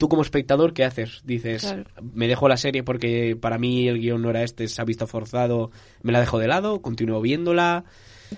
tú 0.01 0.09
como 0.09 0.23
espectador, 0.23 0.73
¿qué 0.73 0.83
haces? 0.83 1.21
Dices, 1.23 1.61
Claro. 1.61 1.83
me 2.01 2.27
dejo 2.27 2.47
la 2.49 2.57
serie 2.57 2.81
porque 2.81 3.37
para 3.39 3.59
mí 3.59 3.87
el 3.87 3.99
guion 3.99 4.19
no 4.23 4.31
era 4.31 4.41
este, 4.41 4.67
se 4.67 4.81
ha 4.81 4.83
visto 4.85 5.05
forzado, 5.05 5.69
me 6.01 6.11
la 6.11 6.19
dejo 6.19 6.39
de 6.39 6.47
lado, 6.47 6.81
continúo 6.81 7.21
viéndola. 7.21 7.83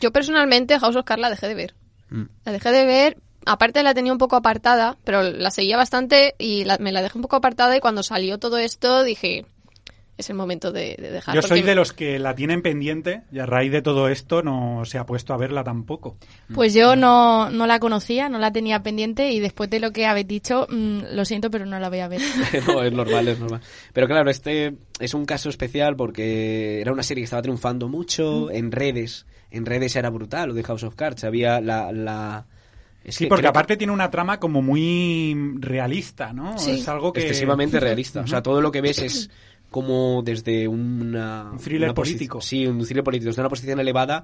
Yo 0.01 0.11
personalmente 0.11 0.77
House 0.77 0.97
of 0.97 1.05
Cards 1.05 1.21
la 1.21 1.29
dejé 1.29 1.47
de 1.47 1.55
ver. 1.55 1.73
Mm. 2.09 2.23
La 2.43 2.51
dejé 2.51 2.71
de 2.71 2.85
ver 2.85 3.17
aparte 3.45 3.81
la 3.83 3.93
tenía 3.93 4.11
un 4.11 4.17
poco 4.17 4.35
apartada, 4.35 4.97
pero 5.03 5.21
la 5.23 5.51
seguía 5.51 5.75
bastante 5.77 6.35
y 6.37 6.63
la- 6.65 6.77
me 6.79 6.91
la 6.91 7.01
dejé 7.01 7.17
un 7.17 7.21
poco 7.21 7.35
apartada 7.37 7.75
y 7.75 7.79
cuando 7.79 8.03
salió 8.03 8.37
todo 8.39 8.57
esto 8.57 9.03
dije, 9.03 9.45
es 10.17 10.29
el 10.29 10.35
momento 10.35 10.71
de, 10.71 10.95
de 10.99 11.11
dejar. 11.11 11.33
Yo 11.33 11.41
soy 11.41 11.63
de 11.63 11.73
los 11.73 11.91
que 11.91 12.19
la 12.19 12.35
tienen 12.35 12.61
pendiente 12.61 13.23
y 13.31 13.39
a 13.39 13.45
raíz 13.45 13.71
de 13.71 13.81
todo 13.81 14.09
esto 14.09 14.43
no 14.43 14.85
se 14.85 14.97
ha 14.99 15.05
puesto 15.05 15.33
a 15.33 15.37
verla 15.37 15.63
tampoco. 15.63 16.15
Pues 16.53 16.73
yo 16.73 16.95
no, 16.95 17.49
no 17.49 17.65
la 17.65 17.79
conocía, 17.79 18.29
no 18.29 18.37
la 18.37 18.51
tenía 18.51 18.83
pendiente 18.83 19.31
y 19.31 19.39
después 19.39 19.69
de 19.69 19.79
lo 19.79 19.91
que 19.91 20.05
habéis 20.05 20.27
dicho, 20.27 20.67
mm, 20.69 21.13
lo 21.13 21.25
siento, 21.25 21.49
pero 21.49 21.65
no 21.65 21.79
la 21.79 21.89
voy 21.89 21.99
a 21.99 22.07
ver. 22.07 22.21
no, 22.67 22.83
es 22.83 22.93
normal, 22.93 23.27
es 23.27 23.39
normal. 23.39 23.61
Pero 23.91 24.07
claro, 24.07 24.29
este 24.29 24.75
es 24.99 25.13
un 25.13 25.25
caso 25.25 25.49
especial 25.49 25.95
porque 25.95 26.81
era 26.81 26.91
una 26.91 27.03
serie 27.03 27.21
que 27.21 27.25
estaba 27.25 27.41
triunfando 27.41 27.87
mucho 27.87 28.51
en 28.51 28.71
redes. 28.71 29.25
En 29.49 29.65
redes 29.65 29.95
era 29.95 30.09
brutal, 30.09 30.49
lo 30.49 30.53
de 30.53 30.63
House 30.63 30.83
of 30.83 30.95
Cards. 30.95 31.23
Había 31.23 31.59
la... 31.59 31.91
la... 31.91 32.45
es 33.03 33.15
Sí, 33.15 33.25
que 33.25 33.29
porque 33.29 33.43
que 33.43 33.47
aparte 33.47 33.77
tiene 33.77 33.93
una 33.93 34.09
trama 34.11 34.39
como 34.39 34.61
muy 34.61 35.35
realista, 35.59 36.33
¿no? 36.33 36.57
Sí. 36.57 36.79
Es 36.79 36.87
algo 36.87 37.13
que... 37.13 37.21
excesivamente 37.21 37.79
realista. 37.79 38.21
O 38.21 38.27
sea, 38.27 38.41
todo 38.41 38.61
lo 38.61 38.71
que 38.71 38.81
ves 38.81 38.99
es 38.99 39.29
como 39.73 40.21
desde 40.23 40.69
una... 40.69 41.49
Un 41.51 41.57
thriller 41.57 41.89
una 41.89 41.93
político. 41.93 42.39
Sí, 42.39 42.65
un 42.65 42.79
thriller 42.85 43.03
político. 43.03 43.27
Desde 43.31 43.41
una 43.41 43.49
posición 43.49 43.81
elevada, 43.81 44.23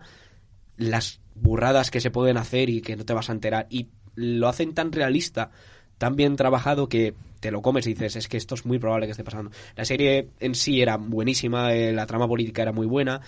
las 0.77 1.19
burradas 1.35 1.91
que 1.91 1.99
se 1.99 2.11
pueden 2.11 2.37
hacer 2.37 2.69
y 2.69 2.79
que 2.81 2.95
no 2.95 3.03
te 3.03 3.13
vas 3.13 3.29
a 3.29 3.33
enterar. 3.33 3.67
Y 3.69 3.87
lo 4.15 4.47
hacen 4.47 4.73
tan 4.73 4.93
realista, 4.93 5.51
tan 5.97 6.15
bien 6.15 6.37
trabajado 6.37 6.87
que 6.87 7.13
te 7.41 7.51
lo 7.51 7.61
comes 7.61 7.85
y 7.87 7.93
dices, 7.93 8.15
es 8.15 8.27
que 8.27 8.37
esto 8.37 8.55
es 8.55 8.65
muy 8.65 8.79
probable 8.79 9.05
que 9.07 9.11
esté 9.11 9.23
pasando. 9.23 9.51
La 9.75 9.83
serie 9.85 10.29
en 10.39 10.55
sí 10.55 10.81
era 10.81 10.97
buenísima, 10.97 11.73
eh, 11.73 11.91
la 11.93 12.05
trama 12.05 12.27
política 12.27 12.61
era 12.61 12.71
muy 12.71 12.85
buena. 12.87 13.21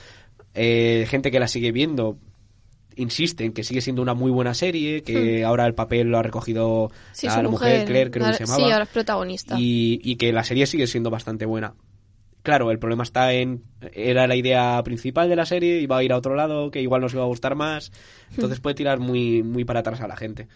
eh, 0.54 1.06
gente 1.10 1.32
que 1.32 1.40
la 1.40 1.48
sigue 1.48 1.72
viendo 1.72 2.18
insiste 2.98 3.46
en 3.46 3.54
que 3.54 3.64
sigue 3.64 3.80
siendo 3.80 4.02
una 4.02 4.14
muy 4.14 4.32
buena 4.32 4.54
serie, 4.54 5.02
que 5.02 5.46
ahora 5.46 5.66
el 5.66 5.74
papel 5.74 6.08
lo 6.10 6.18
ha 6.18 6.24
recogido 6.24 6.92
Sí, 7.14 7.26
la, 7.28 7.36
su 7.36 7.42
la 7.44 7.50
mujer, 7.50 7.70
mujer, 7.72 7.86
Claire, 7.88 8.12
creo 8.12 8.28
que 8.28 8.34
se 8.34 8.44
llamaba 8.46 8.66
Sí, 8.66 8.72
ahora 8.72 8.84
es 8.84 8.90
protagonista. 8.90 9.56
y, 9.58 10.02
y 10.04 10.18
que 10.18 10.34
la 10.34 10.44
serie 10.44 10.66
sigue 10.68 10.88
siendo 10.88 11.10
bastante 11.10 11.46
buena. 11.46 11.74
Claro, 12.44 12.72
el 12.72 12.80
problema 12.80 13.04
está 13.04 13.34
en... 13.34 13.64
Era 13.94 14.26
la 14.28 14.36
idea 14.36 14.82
principal 14.84 15.30
de 15.30 15.36
la 15.36 15.46
serie, 15.46 15.80
iba 15.80 15.98
a 15.98 16.04
ir 16.04 16.12
a 16.12 16.18
otro 16.18 16.36
lado, 16.36 16.72
que 16.72 16.82
igual 16.82 17.02
nos 17.02 17.14
iba 17.14 17.24
a 17.24 17.28
gustar 17.28 17.56
más, 17.56 17.92
entonces 18.32 18.60
puede 18.60 18.76
tirar 18.76 19.00
muy, 19.00 19.44
muy 19.44 19.64
para 19.64 19.82
atrás 19.82 20.02
a 20.02 20.08
la 20.08 20.16
gente. 20.16 20.48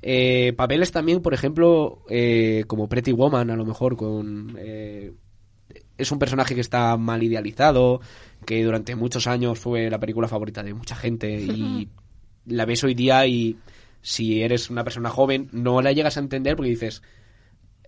Eh, 0.00 0.52
papeles 0.56 0.92
también, 0.92 1.20
por 1.20 1.34
ejemplo, 1.34 2.04
eh, 2.08 2.64
como 2.68 2.88
Pretty 2.88 3.12
Woman, 3.12 3.50
a 3.50 3.56
lo 3.56 3.64
mejor, 3.64 3.96
con... 3.96 4.56
eh, 4.58 5.12
es 5.96 6.12
un 6.12 6.18
personaje 6.20 6.54
que 6.54 6.60
está 6.60 6.96
mal 6.96 7.22
idealizado, 7.22 8.00
que 8.46 8.62
durante 8.62 8.94
muchos 8.94 9.26
años 9.26 9.58
fue 9.58 9.90
la 9.90 9.98
película 9.98 10.28
favorita 10.28 10.62
de 10.62 10.72
mucha 10.72 10.94
gente 10.94 11.30
y 11.32 11.88
la 12.46 12.64
ves 12.64 12.84
hoy 12.84 12.94
día 12.94 13.26
y 13.26 13.56
si 14.00 14.42
eres 14.42 14.70
una 14.70 14.84
persona 14.84 15.10
joven 15.10 15.48
no 15.52 15.82
la 15.82 15.92
llegas 15.92 16.16
a 16.16 16.20
entender 16.20 16.54
porque 16.54 16.70
dices, 16.70 17.02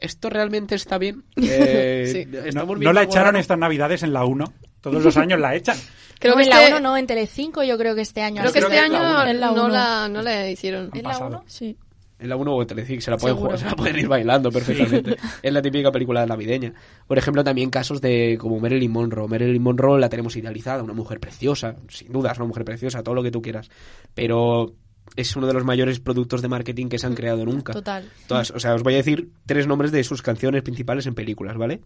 ¿esto 0.00 0.30
realmente 0.30 0.74
está 0.74 0.98
bien? 0.98 1.24
Eh, 1.36 2.08
Sí. 2.12 2.26
No, 2.26 2.38
¿estamos 2.40 2.68
no 2.76 2.80
viendo 2.80 2.92
la 2.92 3.02
echaron 3.02 3.26
raro?". 3.26 3.38
estas 3.38 3.58
navidades 3.58 4.02
en 4.02 4.12
la 4.12 4.24
1. 4.24 4.44
Todos 4.80 5.02
los 5.02 5.16
años 5.16 5.38
la 5.38 5.54
echan. 5.54 5.76
Creo 6.18 6.32
no, 6.34 6.38
que 6.38 6.44
en 6.44 6.50
la 6.50 6.62
este- 6.64 6.72
1 6.72 6.80
no, 6.80 6.96
en 6.96 7.06
Telecinco 7.06 7.62
yo 7.62 7.78
creo 7.78 7.94
que 7.94 8.02
este 8.02 8.22
año. 8.22 8.40
Creo 8.42 8.52
que 8.52 8.58
este 8.58 8.78
año 8.78 9.02
la 9.02 9.32
no, 9.52 9.68
la, 9.68 10.08
no 10.08 10.20
la 10.22 10.50
hicieron. 10.50 10.90
¿Es 10.92 11.02
la 11.02 11.08
pasado. 11.08 11.28
1? 11.28 11.44
Sí. 11.46 11.76
En 12.18 12.28
la 12.28 12.36
1 12.36 12.52
o 12.54 12.60
en 12.60 12.68
Telecinco 12.68 13.00
se 13.00 13.10
la 13.10 13.16
pueden 13.16 13.38
jugar, 13.38 13.58
se 13.58 13.64
la 13.64 13.74
pueden 13.74 13.98
ir 13.98 14.06
bailando 14.06 14.50
perfectamente. 14.52 15.16
Es 15.42 15.50
la 15.52 15.62
típica 15.62 15.90
película 15.90 16.26
navideña. 16.26 16.74
Por 17.06 17.16
ejemplo, 17.16 17.42
también 17.42 17.70
casos 17.70 18.02
de 18.02 18.36
como 18.38 18.60
Marilyn 18.60 18.90
Monroe. 18.92 19.26
Marilyn 19.28 19.62
Monroe 19.62 19.98
la 19.98 20.10
tenemos 20.10 20.36
idealizada, 20.36 20.82
una 20.82 20.92
mujer 20.92 21.18
preciosa, 21.20 21.76
sin 21.88 22.12
duda 22.12 22.32
es 22.32 22.38
una 22.38 22.46
mujer 22.48 22.66
preciosa, 22.66 23.02
todo 23.02 23.14
lo 23.14 23.22
que 23.22 23.30
tú 23.30 23.40
quieras. 23.40 23.70
Pero 24.14 24.74
es 25.16 25.34
uno 25.36 25.46
de 25.46 25.52
los 25.54 25.64
mayores 25.64 26.00
productos 26.00 26.42
de 26.42 26.48
marketing 26.48 26.88
que 26.88 26.98
se 26.98 27.06
han 27.06 27.14
creado 27.14 27.44
nunca. 27.44 27.72
Total. 27.72 28.08
Todas, 28.26 28.50
o 28.52 28.60
sea, 28.60 28.74
os 28.74 28.82
voy 28.82 28.94
a 28.94 28.98
decir 28.98 29.30
tres 29.46 29.66
nombres 29.66 29.92
de 29.92 30.04
sus 30.04 30.22
canciones 30.22 30.62
principales 30.62 31.06
en 31.06 31.14
películas, 31.14 31.56
¿vale? 31.56 31.80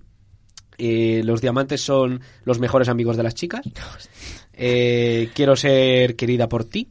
Eh, 0.79 1.23
los 1.25 1.41
diamantes 1.41 1.81
son 1.83 2.21
los 2.45 2.59
mejores 2.59 2.89
amigos 2.89 3.17
de 3.17 3.23
las 3.23 3.35
chicas. 3.35 3.63
Eh, 4.57 5.31
quiero 5.35 5.57
ser 5.57 6.15
querida 6.15 6.49
por 6.49 6.65
ti. 6.65 6.89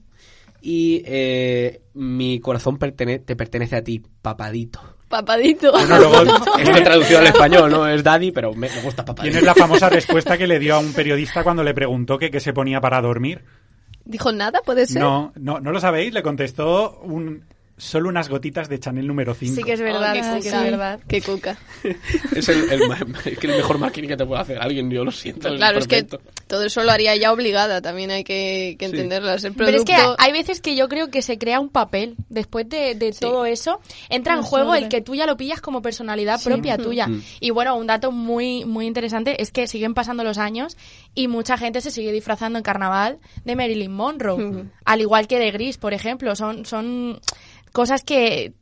Y 0.62 1.02
eh, 1.06 1.82
mi 1.94 2.42
corazón 2.42 2.78
pertene- 2.78 3.20
te 3.24 3.38
pertenece 3.38 3.78
a 3.78 3.84
ti, 3.84 4.02
papadito. 4.22 4.82
Papadito. 5.08 5.72
Bueno, 5.72 5.98
luego 5.98 6.24
Es 6.60 6.68
una 6.68 6.84
traducción 6.84 7.22
al 7.22 7.28
español, 7.28 7.72
no 7.72 7.88
es 7.88 8.04
daddy, 8.04 8.32
pero 8.32 8.54
me, 8.54 8.68
me 8.70 8.82
gusta 8.82 9.06
papadito. 9.06 9.32
tienes 9.32 9.44
la 9.46 9.54
famosa 9.56 9.88
respuesta 9.90 10.38
que 10.38 10.46
le 10.48 10.60
dio 10.60 10.76
a 10.76 10.80
un 10.80 10.92
periodista 10.94 11.42
cuando 11.44 11.64
le 11.64 11.74
preguntó 11.74 12.18
que 12.18 12.30
qué 12.32 12.42
se 12.42 12.52
ponía 12.52 12.82
para 12.82 13.02
dormir. 13.02 13.44
Dijo 14.06 14.32
nada, 14.32 14.62
puede 14.66 14.86
ser. 14.86 15.02
No, 15.02 15.32
no, 15.36 15.60
no 15.60 15.72
lo 15.72 15.80
sabéis. 15.80 16.14
Le 16.14 16.24
contestó 16.24 17.00
un, 17.04 17.46
solo 17.84 18.10
unas 18.10 18.30
gotitas 18.30 18.70
de 18.70 18.80
Chanel 18.80 19.06
número 19.08 19.34
5. 19.34 19.56
Sí 19.56 19.64
que 19.64 19.74
es 19.74 19.82
Oh, 19.82 19.84
verdad, 19.84 20.14
qué 20.14 20.24
sí 20.24 20.30
que 20.30 20.38
es 20.40 20.54
cuca. 20.54 20.64
verdad. 20.64 21.00
Qué 21.08 21.22
cuca. 21.22 21.58
Es 22.36 22.50
el, 22.50 22.72
el 22.72 22.88
ma- 22.88 22.98
es 23.26 23.38
que 23.38 23.48
el 23.48 23.58
mejor 23.58 23.78
marketing 23.78 24.08
que 24.08 24.18
te 24.18 24.26
puede 24.26 24.42
hacer 24.42 24.58
alguien, 24.60 24.90
yo 24.90 25.04
lo 25.04 25.12
siento. 25.12 25.42
Pero 25.44 25.56
claro, 25.58 25.80
es 25.80 25.88
que 25.88 26.04
todo 26.48 26.64
eso 26.64 26.84
lo 26.84 26.92
haría 26.92 27.16
ya 27.16 27.32
obligada, 27.32 27.82
también 27.82 28.10
hay 28.12 28.24
que, 28.24 28.76
que 28.80 28.86
entenderlo. 28.86 29.32
Pero 29.58 29.70
es 29.78 29.84
que 29.84 29.96
hay 30.18 30.32
veces 30.32 30.62
que 30.62 30.76
yo 30.76 30.88
creo 30.90 31.10
que 31.10 31.22
se 31.22 31.38
crea 31.38 31.60
un 31.60 31.70
papel. 31.70 32.16
Después 32.30 32.68
de, 32.70 32.96
de 32.96 33.12
todo 33.12 33.46
eso, 33.46 33.80
entra 34.10 34.34
en 34.34 34.42
juego 34.42 34.74
el 34.76 34.90
que 34.90 35.02
tú 35.02 35.14
ya 35.16 35.26
lo 35.26 35.38
pillas 35.38 35.62
como 35.62 35.82
personalidad 35.82 36.40
Sí. 36.40 36.50
propia 36.50 36.78
tuya. 36.78 37.08
Mm. 37.08 37.22
Y 37.42 37.50
bueno, 37.52 37.76
un 37.76 37.88
dato 37.88 38.12
muy, 38.12 38.66
muy 38.66 38.88
interesante 38.88 39.42
es 39.42 39.52
que 39.52 39.68
siguen 39.68 39.94
pasando 39.94 40.24
los 40.24 40.38
años 40.38 40.78
y 41.14 41.28
mucha 41.28 41.58
gente 41.58 41.82
se 41.82 41.92
sigue 41.92 42.12
disfrazando 42.12 42.58
en 42.58 42.64
carnaval 42.64 43.20
de 43.46 43.56
Marilyn 43.56 43.92
Monroe. 43.92 44.66
Al 44.86 45.02
igual 45.02 45.28
que 45.28 45.38
de 45.40 45.52
Gris, 45.52 45.78
por 45.78 45.94
ejemplo. 45.94 46.36
Son, 46.36 46.66
son 46.66 47.20
cosas 47.74 48.04
que 48.04 48.54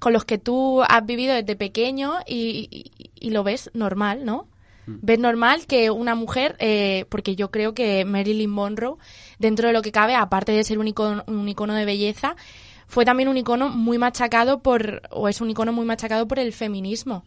con 0.00 0.12
los 0.12 0.24
que 0.24 0.38
tú 0.38 0.82
has 0.82 1.06
vivido 1.06 1.34
desde 1.34 1.54
pequeño 1.56 2.14
y, 2.26 2.68
y- 2.70 3.10
y 3.26 3.30
lo 3.30 3.44
ves 3.44 3.70
normal, 3.74 4.24
¿no? 4.24 4.48
Ves 4.86 5.18
normal 5.18 5.66
que 5.66 5.90
una 5.90 6.14
mujer, 6.14 6.56
eh, 6.60 7.04
porque 7.10 7.36
yo 7.36 7.50
creo 7.50 7.74
que 7.74 8.06
Marilyn 8.06 8.48
Monroe, 8.48 8.96
dentro 9.38 9.66
de 9.68 9.74
lo 9.74 9.82
que 9.82 9.92
cabe, 9.92 10.14
aparte 10.14 10.52
de 10.52 10.64
ser 10.64 10.78
un 10.78 10.88
icono, 10.88 11.24
un 11.26 11.46
icono 11.46 11.74
de 11.74 11.84
belleza, 11.84 12.36
fue 12.86 13.04
también 13.04 13.28
un 13.28 13.36
icono 13.36 13.68
muy 13.68 13.98
machacado 13.98 14.62
por, 14.62 15.02
o 15.10 15.28
es 15.28 15.42
un 15.42 15.50
icono 15.50 15.74
muy 15.74 15.84
machacado 15.84 16.26
por 16.26 16.38
el 16.38 16.54
feminismo. 16.54 17.22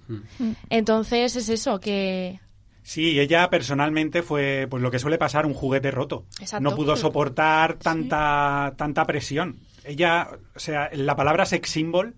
Entonces 0.69 1.35
es 1.35 1.49
eso, 1.49 1.79
que 1.79 2.39
Sí, 2.83 3.19
ella 3.19 3.47
personalmente 3.51 4.23
fue 4.23 4.65
pues 4.67 4.81
lo 4.81 4.89
que 4.89 4.97
suele 4.97 5.19
pasar, 5.19 5.45
un 5.45 5.53
juguete 5.53 5.91
roto. 5.91 6.25
Exacto. 6.39 6.63
No 6.67 6.75
pudo 6.75 6.95
soportar 6.97 7.75
tanta, 7.77 8.73
tanta 8.75 9.05
presión. 9.05 9.59
Ella, 9.83 10.29
o 10.55 10.59
sea, 10.59 10.89
la 10.93 11.15
palabra 11.15 11.45
sex 11.45 11.69
symbol 11.69 12.13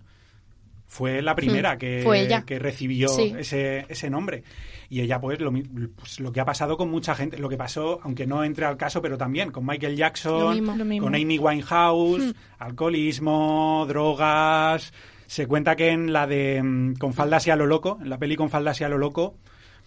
fue 0.88 1.22
la 1.22 1.34
primera 1.36 1.78
que, 1.78 2.02
Hmm. 2.02 2.04
Fue 2.04 2.20
ella. 2.22 2.44
que 2.46 2.60
recibió 2.60 3.10
Sí. 3.10 3.34
ese, 3.38 3.86
ese 3.90 4.10
nombre. 4.10 4.44
Y 4.90 5.02
ella, 5.02 5.20
pues 5.20 5.40
lo, 5.40 5.52
pues, 5.96 6.20
lo 6.20 6.32
que 6.32 6.40
ha 6.40 6.46
pasado 6.46 6.78
con 6.78 6.92
mucha 6.92 7.16
gente, 7.16 7.38
lo 7.40 7.50
que 7.50 7.58
pasó, 7.58 8.00
aunque 8.04 8.28
no 8.28 8.44
entre 8.44 8.66
al 8.66 8.78
caso, 8.78 9.02
pero 9.02 9.18
también 9.18 9.52
con 9.52 9.66
Michael 9.66 9.94
Lo 9.94 9.98
Jackson, 9.98 10.54
mismo. 10.54 10.76
Lo 10.76 10.86
mismo. 10.86 11.06
con 11.08 11.16
Amy 11.16 11.40
Winehouse, 11.40 12.36
alcoholismo, 12.60 13.86
drogas. 13.88 14.94
Se 15.26 15.48
cuenta 15.48 15.76
que 15.76 15.90
en 15.90 16.14
la 16.14 16.28
de 16.28 16.62
mm, 16.62 16.96
Con 16.98 17.14
faldas 17.14 17.48
y 17.48 17.52
a 17.52 17.56
lo 17.56 17.66
loco, 17.66 17.98
en 18.02 18.10
la 18.10 18.20
peli 18.20 18.36
Con 18.36 18.50
faldas 18.52 18.80
y 18.82 18.84
a 18.84 18.90
lo 18.90 18.98
loco, 19.00 19.36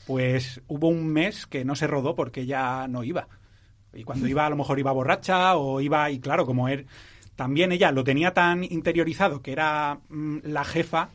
pues 0.08 0.60
hubo 0.66 0.88
un 0.88 1.06
mes 1.06 1.46
que 1.46 1.64
no 1.64 1.76
se 1.76 1.86
rodó 1.86 2.14
porque 2.16 2.40
ella 2.40 2.88
no 2.88 3.04
iba. 3.04 3.28
Y 3.94 4.02
cuando 4.04 4.26
iba, 4.26 4.44
a 4.44 4.50
lo 4.50 4.56
mejor 4.56 4.78
iba 4.78 4.90
borracha 4.92 5.56
o 5.56 5.80
iba, 5.80 6.10
y 6.10 6.18
claro, 6.18 6.44
como 6.46 6.68
él, 6.68 6.86
también 7.36 7.70
ella 7.70 7.92
lo 7.92 8.02
tenía 8.02 8.32
tan 8.32 8.64
interiorizado 8.64 9.42
que 9.42 9.52
era 9.52 10.00
mm, 10.08 10.38
la 10.44 10.64
jefa, 10.64 11.10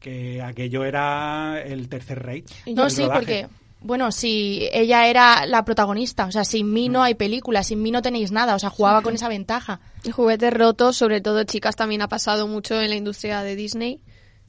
que 0.00 0.42
aquello 0.42 0.84
era 0.84 1.62
el 1.62 1.88
tercer 1.88 2.22
rey. 2.22 2.44
No, 2.74 2.88
sí, 2.88 3.02
rodaje. 3.02 3.18
porque, 3.18 3.48
bueno, 3.80 4.10
si 4.10 4.68
ella 4.72 5.06
era 5.08 5.46
la 5.46 5.64
protagonista, 5.64 6.26
o 6.26 6.32
sea, 6.32 6.44
sin 6.44 6.72
mí 6.72 6.88
no 6.88 7.02
hay 7.02 7.14
película, 7.14 7.62
sin 7.62 7.82
mí 7.82 7.90
no 7.90 8.02
tenéis 8.02 8.32
nada, 8.32 8.54
o 8.54 8.58
sea, 8.58 8.70
jugaba 8.70 9.02
con 9.02 9.14
esa 9.14 9.28
ventaja. 9.28 9.80
Juguetes 10.10 10.52
rotos, 10.52 10.96
sobre 10.96 11.20
todo 11.20 11.44
chicas, 11.44 11.76
también 11.76 12.02
ha 12.02 12.08
pasado 12.08 12.48
mucho 12.48 12.80
en 12.80 12.90
la 12.90 12.96
industria 12.96 13.42
de 13.42 13.54
Disney. 13.54 14.00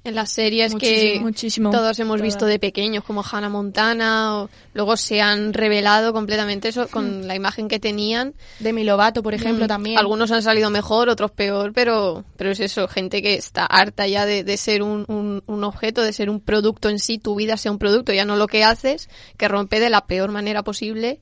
En 0.03 0.15
las 0.15 0.31
series 0.31 0.73
que 0.75 1.19
Muchísimo, 1.21 1.71
todos 1.71 1.99
hemos 1.99 2.21
visto 2.21 2.45
de 2.45 2.57
pequeños, 2.57 3.03
como 3.03 3.21
Hannah 3.21 3.49
Montana, 3.49 4.37
o 4.37 4.49
luego 4.73 4.95
se 4.95 5.21
han 5.21 5.53
revelado 5.53 6.13
completamente 6.13 6.69
eso 6.69 6.87
con 6.87 7.27
la 7.27 7.35
imagen 7.35 7.67
que 7.67 7.79
tenían. 7.79 8.33
Demi 8.59 8.83
Lovato, 8.83 9.21
por 9.21 9.33
ejemplo, 9.33 9.65
Mm, 9.65 9.67
también. 9.67 9.97
Algunos 9.97 10.31
han 10.31 10.41
salido 10.41 10.69
mejor, 10.69 11.09
otros 11.09 11.31
peor, 11.31 11.73
pero, 11.73 12.23
pero 12.37 12.51
es 12.51 12.59
eso, 12.61 12.87
gente 12.87 13.21
que 13.21 13.33
está 13.33 13.65
harta 13.65 14.07
ya 14.07 14.25
de, 14.25 14.43
de 14.43 14.57
ser 14.57 14.83
un, 14.83 15.03
un, 15.07 15.43
un 15.45 15.63
objeto, 15.63 16.01
de 16.01 16.13
ser 16.13 16.29
un 16.29 16.39
producto 16.39 16.89
en 16.89 16.99
sí, 16.99 17.17
tu 17.17 17.35
vida 17.35 17.57
sea 17.57 17.71
un 17.71 17.79
producto, 17.79 18.13
ya 18.13 18.25
no 18.25 18.37
lo 18.37 18.47
que 18.47 18.63
haces, 18.63 19.09
que 19.37 19.47
rompe 19.47 19.79
de 19.79 19.89
la 19.89 20.05
peor 20.05 20.31
manera 20.31 20.63
posible 20.63 21.19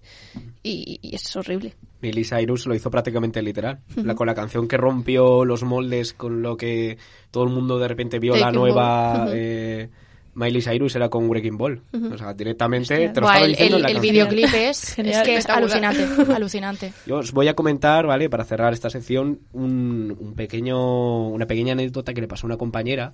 y, 0.62 1.00
y 1.02 1.16
es 1.16 1.36
horrible. 1.36 1.76
Miley 2.02 2.24
Cyrus 2.24 2.66
lo 2.68 2.76
hizo 2.76 2.92
prácticamente 2.92 3.42
literal. 3.42 3.80
La, 4.04 4.14
con 4.16 4.28
la 4.28 4.36
canción 4.36 4.68
que 4.68 4.78
rompió 4.78 5.44
los 5.46 5.64
moldes, 5.64 6.14
con 6.14 6.42
lo 6.42 6.56
que 6.58 6.98
todo 7.32 7.44
el 7.46 7.50
mundo 7.50 7.80
de 7.80 7.88
repente 7.88 8.20
vio 8.20 8.36
la 8.36 8.52
nueva 8.52 9.28
eh, 9.32 9.90
Miley 10.36 10.62
Cyrus 10.62 10.96
era 10.96 11.10
con 11.10 11.28
Wrecking 11.28 11.58
Ball. 11.58 11.82
O 12.14 12.18
sea, 12.18 12.34
directamente 12.36 12.94
Hostia. 12.94 13.14
te 13.14 13.20
lo 13.22 13.26
Buah, 13.26 13.34
estaba 13.34 13.46
el, 13.46 13.52
diciendo 13.54 13.76
el- 13.78 13.80
en 13.80 13.84
la 13.84 13.88
el 13.90 13.96
canción. 13.96 14.14
videoclip 14.14 14.54
es, 14.54 14.94
Genial, 14.96 15.16
es 15.16 15.28
que 15.28 15.36
es 15.38 15.50
alucinante, 15.50 16.08
alucinante. 16.36 16.94
Yo 17.08 17.18
os 17.18 17.32
voy 17.32 17.48
a 17.48 17.56
comentar, 17.56 18.06
¿vale? 18.06 18.30
Para 18.30 18.44
cerrar 18.46 18.74
esta 18.74 18.92
sección, 18.92 19.40
un, 19.54 20.16
un 20.20 20.36
pequeño, 20.36 21.30
una 21.30 21.48
pequeña 21.48 21.74
anécdota 21.74 22.14
que 22.14 22.22
le 22.22 22.28
pasó 22.28 22.46
a 22.46 22.50
una 22.50 22.58
compañera 22.58 23.14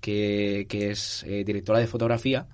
que, 0.00 0.66
que 0.68 0.90
es 0.90 1.24
eh, 1.28 1.44
directora 1.44 1.78
de 1.78 1.86
fotografía 1.86 2.46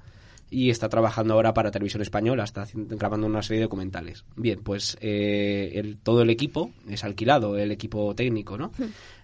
y 0.51 0.71
está 0.71 0.89
trabajando 0.89 1.35
ahora 1.35 1.55
para 1.55 1.71
Televisión 1.71 2.03
Española, 2.03 2.43
está 2.45 2.63
haciendo- 2.63 2.97
grabando 2.97 3.27
una 3.27 3.43
serie 3.43 3.61
de 3.61 3.67
documentales. 3.67 4.25
Bien, 4.37 4.61
pues 4.63 4.97
eh, 5.01 5.71
el- 5.75 5.97
todo 5.99 6.23
el 6.23 6.31
equipo 6.31 6.73
es 6.89 7.05
alquilado, 7.05 7.57
el 7.57 7.71
equipo 7.71 8.15
técnico, 8.17 8.59
¿no? 8.59 8.73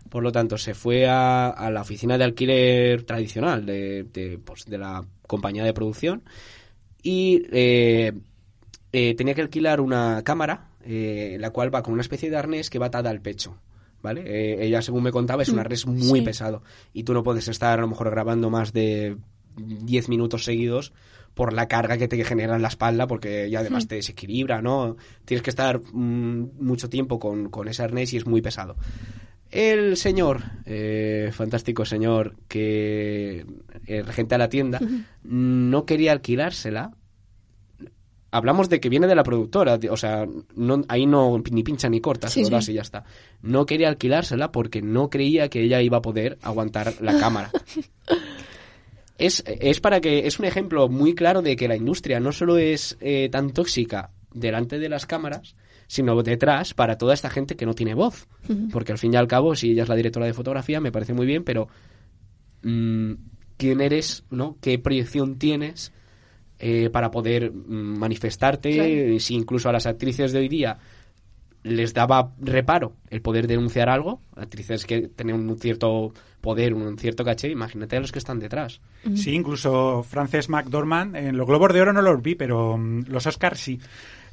Por 0.08 0.22
lo 0.22 0.30
tanto, 0.30 0.56
se 0.56 0.72
fue 0.74 1.06
a, 1.08 1.48
a 1.48 1.70
la 1.70 1.80
oficina 1.80 2.16
de 2.16 2.24
alquiler 2.24 3.02
tradicional 3.02 3.66
de, 3.66 4.04
de, 4.04 4.38
pues, 4.38 4.64
de 4.66 4.78
la 4.78 5.04
compañía 5.26 5.64
de 5.64 5.72
producción 5.74 6.22
y 7.02 7.42
eh, 7.52 8.12
eh, 8.92 9.14
tenía 9.14 9.34
que 9.34 9.42
alquilar 9.42 9.80
una 9.80 10.22
cámara, 10.24 10.68
eh, 10.84 11.36
la 11.40 11.50
cual 11.50 11.74
va 11.74 11.82
con 11.82 11.92
una 11.92 12.02
especie 12.02 12.30
de 12.30 12.36
arnés 12.36 12.70
que 12.70 12.78
va 12.78 12.86
atada 12.86 13.10
al 13.10 13.20
pecho. 13.20 13.56
¿Vale? 14.02 14.22
Eh, 14.26 14.64
ella, 14.66 14.82
según 14.82 15.02
me 15.02 15.10
contaba, 15.10 15.42
es 15.42 15.48
un 15.48 15.58
arnés 15.58 15.84
muy 15.86 16.20
Sí. 16.20 16.24
pesado. 16.24 16.62
Y 16.92 17.02
tú 17.02 17.12
no 17.12 17.24
puedes 17.24 17.48
estar, 17.48 17.76
a 17.76 17.82
lo 17.82 17.88
mejor, 17.88 18.08
grabando 18.10 18.50
más 18.50 18.72
de 18.72 19.16
10 19.56 20.08
minutos 20.08 20.44
seguidos 20.44 20.92
por 21.36 21.52
la 21.52 21.68
carga 21.68 21.98
que 21.98 22.08
te 22.08 22.24
genera 22.24 22.56
en 22.56 22.62
la 22.62 22.68
espalda, 22.68 23.06
porque 23.06 23.50
ya 23.50 23.60
además 23.60 23.86
te 23.86 23.96
desequilibra, 23.96 24.62
¿no? 24.62 24.96
Tienes 25.26 25.42
que 25.42 25.50
estar 25.50 25.78
mm, 25.92 26.48
mucho 26.58 26.88
tiempo 26.88 27.18
con, 27.20 27.50
con 27.50 27.68
ese 27.68 27.82
arnés 27.82 28.14
y 28.14 28.16
es 28.16 28.26
muy 28.26 28.40
pesado. 28.40 28.74
El 29.50 29.98
señor, 29.98 30.40
eh, 30.64 31.28
fantástico 31.34 31.84
señor, 31.84 32.36
que 32.48 33.44
el 33.86 34.06
regente 34.06 34.34
a 34.34 34.38
la 34.38 34.48
tienda, 34.48 34.80
no 35.24 35.84
quería 35.84 36.12
alquilársela 36.12 36.92
hablamos 38.30 38.68
de 38.68 38.80
que 38.80 38.88
viene 38.88 39.06
de 39.06 39.14
la 39.14 39.22
productora, 39.22 39.78
o 39.90 39.96
sea, 39.96 40.26
no, 40.54 40.82
ahí 40.88 41.06
no 41.06 41.42
ni 41.50 41.62
pincha 41.62 41.88
ni 41.88 42.00
corta, 42.00 42.28
se 42.28 42.34
Sí, 42.34 42.42
lo 42.44 42.50
das 42.56 42.66
sí. 42.66 42.72
y 42.72 42.74
ya 42.76 42.82
está. 42.82 43.04
No 43.42 43.64
quería 43.66 43.88
alquilársela 43.88 44.52
porque 44.52 44.82
no 44.82 45.08
creía 45.10 45.48
que 45.48 45.62
ella 45.62 45.80
iba 45.80 45.98
a 45.98 46.02
poder 46.02 46.38
aguantar 46.42 46.94
la 47.00 47.18
cámara. 47.20 47.50
Es, 49.18 49.42
es 49.46 49.80
para 49.80 50.00
que 50.00 50.26
es 50.26 50.38
un 50.38 50.44
ejemplo 50.44 50.88
muy 50.88 51.14
claro 51.14 51.42
de 51.42 51.56
que 51.56 51.68
la 51.68 51.76
industria 51.76 52.20
no 52.20 52.32
solo 52.32 52.58
es 52.58 52.96
eh, 53.00 53.28
tan 53.30 53.50
tóxica 53.52 54.10
delante 54.32 54.78
de 54.78 54.88
las 54.88 55.06
cámaras, 55.06 55.54
sino 55.86 56.20
detrás 56.22 56.74
para 56.74 56.98
toda 56.98 57.14
esta 57.14 57.30
gente 57.30 57.56
que 57.56 57.66
no 57.66 57.74
tiene 57.74 57.94
voz. 57.94 58.26
Porque 58.72 58.92
al 58.92 58.98
fin 58.98 59.14
y 59.14 59.16
al 59.16 59.28
cabo, 59.28 59.54
si 59.54 59.70
ella 59.70 59.84
es 59.84 59.88
la 59.88 59.94
directora 59.96 60.26
de 60.26 60.34
fotografía, 60.34 60.80
me 60.80 60.92
parece 60.92 61.14
muy 61.14 61.26
bien, 61.26 61.44
pero 61.44 61.68
mm, 62.62 63.12
¿quién 63.56 63.80
eres? 63.80 64.24
¿no? 64.30 64.56
¿Qué 64.60 64.78
proyección 64.78 65.38
tienes? 65.38 65.92
eh, 66.58 66.88
para 66.90 67.10
poder 67.10 67.52
mm, 67.52 67.98
manifestarte, 67.98 68.72
Claro. 68.72 69.20
si 69.20 69.34
incluso 69.34 69.68
a 69.68 69.72
las 69.72 69.84
actrices 69.84 70.32
de 70.32 70.38
hoy 70.38 70.48
día 70.48 70.78
les 71.66 71.94
daba 71.94 72.32
reparo 72.40 72.92
el 73.10 73.20
poder 73.20 73.48
denunciar 73.48 73.88
algo, 73.88 74.20
actrices 74.36 74.86
que 74.86 75.08
tienen 75.08 75.34
un 75.34 75.58
cierto 75.58 76.12
poder, 76.40 76.74
un 76.74 76.96
cierto 76.96 77.24
caché, 77.24 77.50
imagínate 77.50 77.96
a 77.96 78.00
los 78.00 78.12
que 78.12 78.20
están 78.20 78.38
detrás. 78.38 78.80
Sí, 79.14 79.32
incluso 79.32 80.04
Frances 80.04 80.48
McDormand, 80.48 81.16
en 81.16 81.36
los 81.36 81.46
Globos 81.46 81.72
de 81.72 81.80
Oro 81.80 81.92
no 81.92 82.02
los 82.02 82.22
vi, 82.22 82.36
pero 82.36 82.78
mm, 82.78 83.06
los 83.08 83.26
Oscars 83.26 83.58
sí. 83.58 83.80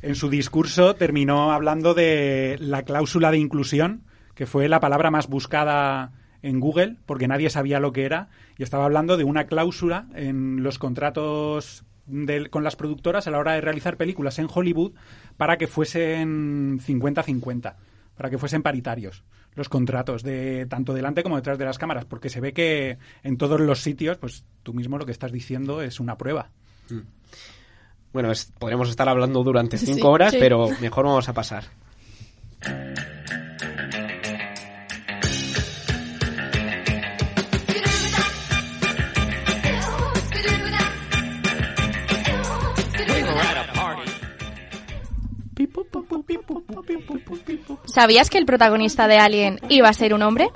En 0.03 0.15
su 0.15 0.29
discurso 0.29 0.95
terminó 0.95 1.51
hablando 1.51 1.95
de 1.95 2.57
la 2.59 2.83
cláusula 2.83 3.31
de 3.31 3.39
inclusión, 3.39 4.03
que 4.35 4.45
fue 4.45 4.67
la 4.67 4.79
palabra 4.79 5.09
más 5.09 5.27
buscada 5.27 6.11
en 6.43 6.59
Google, 6.59 6.97
porque 7.07 7.27
nadie 7.27 7.49
sabía 7.49 7.79
lo 7.79 7.93
que 7.93 8.05
era, 8.05 8.29
y 8.57 8.63
estaba 8.63 8.85
hablando 8.85 9.17
de 9.17 9.23
una 9.23 9.45
cláusula 9.45 10.05
en 10.13 10.61
los 10.61 10.77
contratos 10.77 11.83
del- 12.05 12.49
con 12.49 12.63
las 12.63 12.75
productoras 12.75 13.27
a 13.27 13.31
la 13.31 13.39
hora 13.39 13.53
de 13.53 13.61
realizar 13.61 13.97
películas 13.97 14.39
en 14.39 14.47
Hollywood 14.53 14.93
para 15.37 15.57
que 15.57 15.67
fuesen 15.67 16.79
50-50, 16.79 17.75
para 18.17 18.29
que 18.29 18.37
fuesen 18.37 18.61
paritarios 18.63 19.23
los 19.55 19.69
contratos 19.69 20.23
de 20.23 20.65
tanto 20.65 20.93
delante 20.95 21.21
como 21.21 21.35
detrás 21.35 21.59
de 21.59 21.65
las 21.65 21.77
cámaras, 21.77 22.05
porque 22.05 22.29
se 22.29 22.39
ve 22.41 22.53
que 22.53 22.97
en 23.21 23.37
todos 23.37 23.59
los 23.61 23.81
sitios, 23.81 24.17
pues 24.17 24.45
tú 24.63 24.73
mismo 24.73 24.97
lo 24.97 25.05
que 25.05 25.11
estás 25.11 25.31
diciendo 25.31 25.81
es 25.83 25.99
una 25.99 26.17
prueba. 26.17 26.49
Bueno, 28.11 28.31
es- 28.31 28.51
podríamos 28.59 28.89
estar 28.89 29.09
hablando 29.09 29.43
durante 29.43 29.77
cinco 29.77 29.93
Sí, 29.95 30.07
horas, 30.07 30.31
sí. 30.31 30.37
pero 30.39 30.69
mejor 30.81 31.05
vamos 31.05 31.29
a 31.29 31.33
pasar. 31.33 31.65
¿Sabías 47.85 48.29
que 48.29 48.37
el 48.37 48.45
protagonista 48.45 49.07
de 49.07 49.17
Alien 49.17 49.59
iba 49.69 49.89
a 49.89 49.93
ser 49.93 50.13
un 50.13 50.21
hombre? 50.21 50.49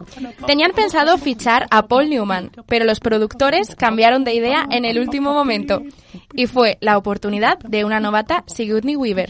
Tenían 0.46 0.72
pensado 0.72 1.18
fichar 1.18 1.68
a 1.70 1.88
Paul 1.88 2.10
Newman, 2.10 2.52
pero 2.68 2.86
los 2.86 3.00
productores 3.00 3.76
cambiaron 3.76 4.24
de 4.24 4.34
idea 4.34 4.68
en 4.72 4.86
el 4.86 5.00
último 5.00 5.34
momento. 5.34 5.82
Y 6.34 6.48
fue 6.48 6.78
la 6.82 6.98
oportunidad 6.98 7.60
de 7.60 7.86
una 7.86 8.00
novata 8.00 8.44
Sigourney 8.48 8.96
Weaver. 8.96 9.30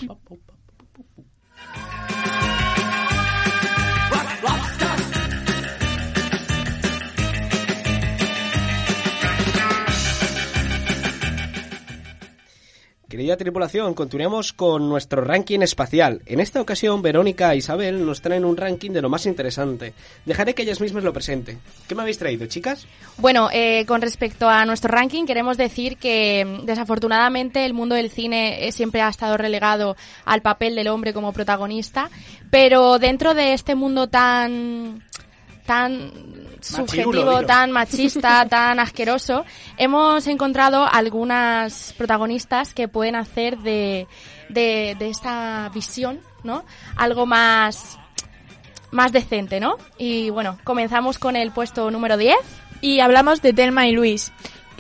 Querida 13.10 13.38
tripulación, 13.38 13.93
continuamos 13.93 14.52
con 14.52 14.89
nuestro 14.89 15.24
ranking 15.24 15.62
espacial. 15.62 16.22
En 16.26 16.41
esta 16.41 16.60
ocasión, 16.60 17.02
Verónica 17.02 17.54
e 17.54 17.58
Isabel 17.58 18.06
nos 18.06 18.20
traen 18.20 18.43
un 18.43 18.58
ranking 18.58 18.91
de 18.91 19.02
lo 19.02 19.08
más 19.08 19.26
interesante. 19.26 19.93
Dejaré 20.26 20.54
que 20.54 20.63
ellas 20.63 20.82
mismas 20.82 21.06
lo 21.06 21.13
presenten. 21.13 21.62
¿Qué 21.88 21.96
me 21.96 22.02
habéis 22.02 22.17
traído, 22.17 22.48
chicas? 22.48 22.86
Bueno, 23.17 23.48
eh, 23.54 23.86
con 23.88 24.02
respecto 24.02 24.50
a 24.50 24.65
nuestro 24.65 24.91
ranking, 24.91 25.26
queremos 25.26 25.56
decir 25.56 25.96
que 25.96 26.43
mm, 26.43 26.65
desafortunadamente 26.65 27.65
el 27.65 27.74
mundo 27.74 27.96
del 27.96 28.12
cine 28.12 28.67
eh, 28.67 28.74
siempre 28.74 29.00
ha 29.02 29.08
estado 29.08 29.38
relegado 29.38 29.96
al 30.26 30.41
papel 30.41 30.76
del 30.76 30.89
hombre 30.89 31.13
como 31.13 31.32
protagonista, 31.32 32.10
pero 32.52 33.00
dentro 33.00 33.34
de 33.34 33.54
este 33.54 33.76
mundo 33.76 34.10
tan 34.10 35.02
tan 35.67 36.12
subjetivo, 36.62 37.32
tan 37.45 37.71
machista, 37.71 38.45
tan 38.49 38.80
asqueroso, 38.80 39.45
hemos 39.77 40.25
encontrado 40.25 40.88
algunas 40.91 41.93
protagonistas 41.97 42.73
que 42.73 42.88
pueden 42.88 43.15
hacer 43.15 43.60
de, 43.60 44.08
de, 44.49 44.95
de 44.97 45.10
esta 45.10 45.69
visión, 45.73 46.19
¿no? 46.43 46.65
Algo 46.95 47.27
más 47.27 47.99
más 48.89 49.12
decente, 49.12 49.60
¿no? 49.60 49.77
Y 49.97 50.30
bueno, 50.32 50.58
comenzamos 50.63 51.19
con 51.19 51.36
el 51.36 51.51
puesto 51.51 51.91
número 51.91 52.17
10. 52.17 52.36
Y 52.82 53.01
hablamos 53.01 53.41
de 53.41 53.51
Telma 53.53 53.86
y 53.88 53.91
Luis. 53.91 54.32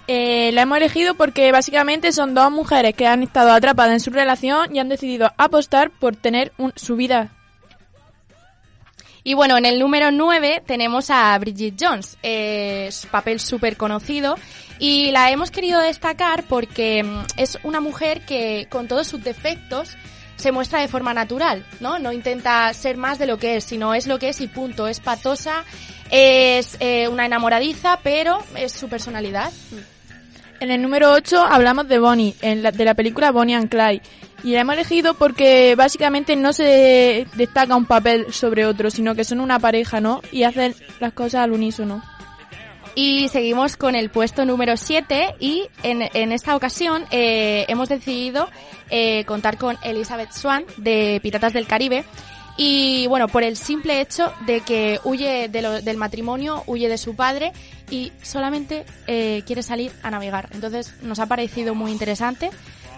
Eh, 0.07 0.51
la 0.53 0.61
hemos 0.61 0.77
elegido 0.77 1.15
porque 1.15 1.51
básicamente 1.51 2.13
son 2.13 2.33
dos 2.33 2.49
mujeres 2.49 2.95
que 2.95 3.05
han 3.05 3.21
estado 3.23 3.51
atrapadas 3.51 3.91
en 3.91 3.99
su 3.99 4.09
relación 4.11 4.73
y 4.73 4.79
han 4.79 4.87
decidido 4.87 5.29
apostar 5.37 5.91
por 5.91 6.15
tener 6.15 6.53
un- 6.57 6.71
su 6.77 6.95
vida. 6.95 7.31
Y 9.27 9.33
bueno, 9.33 9.57
en 9.57 9.65
el 9.65 9.77
número 9.77 10.09
9 10.09 10.63
tenemos 10.65 11.09
a 11.09 11.37
Bridget 11.37 11.73
Jones, 11.77 12.17
eh, 12.23 12.89
papel 13.11 13.41
súper 13.41 13.75
conocido. 13.75 14.35
Y 14.79 15.11
la 15.11 15.29
hemos 15.31 15.51
querido 15.51 15.81
destacar 15.81 16.43
porque 16.43 17.03
mm, 17.03 17.25
es 17.35 17.59
una 17.63 17.81
mujer 17.81 18.21
que 18.21 18.67
con 18.69 18.87
todos 18.87 19.05
sus 19.05 19.21
defectos 19.21 19.97
se 20.37 20.53
muestra 20.53 20.79
de 20.79 20.87
forma 20.87 21.13
natural, 21.13 21.65
¿no? 21.81 21.99
No 21.99 22.13
intenta 22.13 22.73
ser 22.73 22.95
más 22.95 23.19
de 23.19 23.25
lo 23.25 23.37
que 23.37 23.57
es, 23.57 23.65
sino 23.65 23.93
es 23.93 24.07
lo 24.07 24.17
que 24.17 24.29
es 24.29 24.39
y 24.39 24.47
punto. 24.47 24.87
Es 24.87 25.01
patosa, 25.01 25.65
es 26.09 26.77
eh, 26.79 27.09
una 27.09 27.25
enamoradiza, 27.25 27.99
pero 28.01 28.41
es 28.55 28.71
su 28.71 28.87
personalidad. 28.87 29.51
En 30.61 30.71
el 30.71 30.81
número 30.81 31.11
8 31.11 31.43
hablamos 31.43 31.89
de 31.89 31.99
Bonnie, 31.99 32.33
en 32.41 32.63
la- 32.63 32.71
de 32.71 32.85
la 32.85 32.93
película 32.93 33.31
Bonnie 33.31 33.55
and 33.55 33.67
Clyde. 33.69 34.01
Y 34.43 34.51
la 34.53 34.61
hemos 34.61 34.75
elegido 34.75 35.13
porque 35.15 35.75
básicamente 35.75 36.35
no 36.35 36.53
se 36.53 37.25
destaca 37.35 37.75
un 37.75 37.85
papel 37.85 38.31
sobre 38.31 38.65
otro, 38.65 38.91
sino 38.91 39.15
que 39.15 39.23
son 39.23 39.39
una 39.39 39.59
pareja, 39.59 39.99
¿no? 39.99 40.21
Y 40.31 40.43
hacen 40.43 40.75
las 40.99 41.13
cosas 41.13 41.41
al 41.43 41.51
unísono. 41.51 42.03
Y 42.95 43.27
seguimos 43.29 43.77
con 43.77 43.95
el 43.95 44.09
puesto 44.09 44.43
número 44.45 44.75
7 44.75 45.35
y 45.39 45.67
en, 45.83 46.03
en 46.13 46.31
esta 46.31 46.55
ocasión 46.55 47.05
eh, 47.11 47.65
hemos 47.67 47.89
decidido 47.89 48.49
eh, 48.89 49.23
contar 49.25 49.57
con 49.57 49.77
Elizabeth 49.83 50.31
Swan 50.31 50.65
de 50.77 51.19
Piratas 51.21 51.53
del 51.53 51.67
Caribe. 51.67 52.05
Y 52.59 53.05
bueno, 53.05 53.27
por 53.27 53.43
el 53.43 53.55
simple 53.55 54.01
hecho 54.01 54.33
de 54.47 54.61
que 54.61 54.99
huye 55.03 55.47
de 55.47 55.61
lo- 55.61 55.79
del 55.81 55.97
matrimonio, 55.97 56.63
huye 56.65 56.89
de 56.89 56.97
su 56.97 57.15
padre 57.15 57.51
y 57.91 58.11
solamente 58.23 58.83
eh, 59.05 59.43
quiere 59.45 59.61
salir 59.61 59.91
a 60.01 60.09
navegar. 60.09 60.49
Entonces 60.53 60.95
nos 61.03 61.19
ha 61.19 61.27
parecido 61.27 61.75
muy 61.75 61.91
interesante 61.91 62.49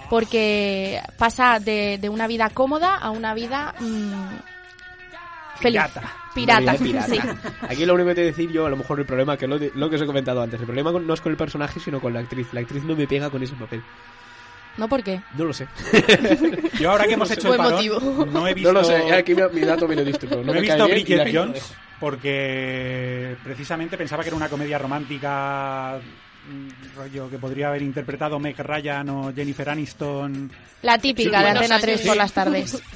porque 0.10 1.02
pasa 1.18 1.60
de, 1.60 1.98
de 2.00 2.10
una 2.10 2.28
vida 2.28 2.50
cómoda 2.50 2.96
a 2.96 3.12
una 3.12 3.34
vida 3.34 3.74
mm, 3.80 4.30
feliz. 5.60 5.82
Pirata. 5.82 6.14
Pirata, 6.36 6.74
vida 6.78 7.06
Aquí 7.70 7.86
lo 7.86 7.96
único 7.96 8.10
que 8.10 8.16
te 8.16 8.22
decir 8.22 8.52
yo, 8.52 8.66
a 8.66 8.70
lo 8.70 8.78
mejor 8.78 9.00
el 9.00 9.06
problema, 9.06 9.36
que 9.36 9.48
lo, 9.48 9.58
de- 9.58 9.72
lo 9.76 9.90
que 9.90 9.96
os 9.98 10.02
he 10.02 10.06
comentado 10.06 10.42
antes, 10.42 10.60
el 10.60 10.66
problema 10.66 10.92
no 10.92 11.14
es 11.14 11.22
con 11.22 11.32
el 11.32 11.38
personaje, 11.38 11.80
sino 11.80 12.00
con 12.00 12.14
la 12.14 12.20
actriz. 12.22 12.48
La 12.54 12.62
actriz 12.62 12.84
no 12.84 12.96
me 12.96 13.08
pega 13.08 13.30
con 13.30 13.42
ese 13.44 13.56
papel. 13.56 13.82
¿No 14.78 14.88
por 14.88 15.04
qué? 15.04 15.20
No 15.36 15.46
lo 15.46 15.52
sé. 15.54 15.68
Yo 16.80 16.92
ahora 16.92 17.06
que 17.06 17.14
hemos 17.16 17.30
hecho 17.32 17.52
el 17.52 17.58
Buen 17.58 17.58
parón, 17.58 17.74
motivo. 17.74 18.26
no 18.32 18.48
he 18.48 18.54
visto, 18.54 18.72
No 18.74 18.80
lo 18.80 18.86
sé. 18.86 19.12
Aquí 19.14 19.34
mi, 19.36 19.42
mi 19.54 19.62
dato 19.62 19.88
viene 19.88 20.06
listo. 20.06 20.28
no 20.44 20.52
he 20.52 20.56
me 20.56 20.62
visto 20.62 20.88
y 20.88 20.92
Bridget 20.92 21.36
Jones 21.36 21.74
porque 22.00 23.36
precisamente 23.44 23.98
pensaba 23.98 24.24
que 24.24 24.30
era 24.30 24.38
una 24.38 24.48
comedia 24.48 24.78
romántica 24.78 26.00
rollo 26.96 27.30
que 27.30 27.38
podría 27.38 27.70
haber 27.70 27.82
interpretado 27.82 28.40
Meg 28.40 28.58
Ryan 28.58 29.10
o 29.10 29.34
Jennifer 29.34 29.70
Aniston. 29.70 30.52
La 30.82 30.98
típica 30.98 31.38
Sí, 31.40 31.44
de 31.44 31.50
Antena 31.52 31.80
3 31.80 31.96
años. 31.98 32.08
por 32.08 32.18
las 32.18 32.34
tardes. 32.34 32.82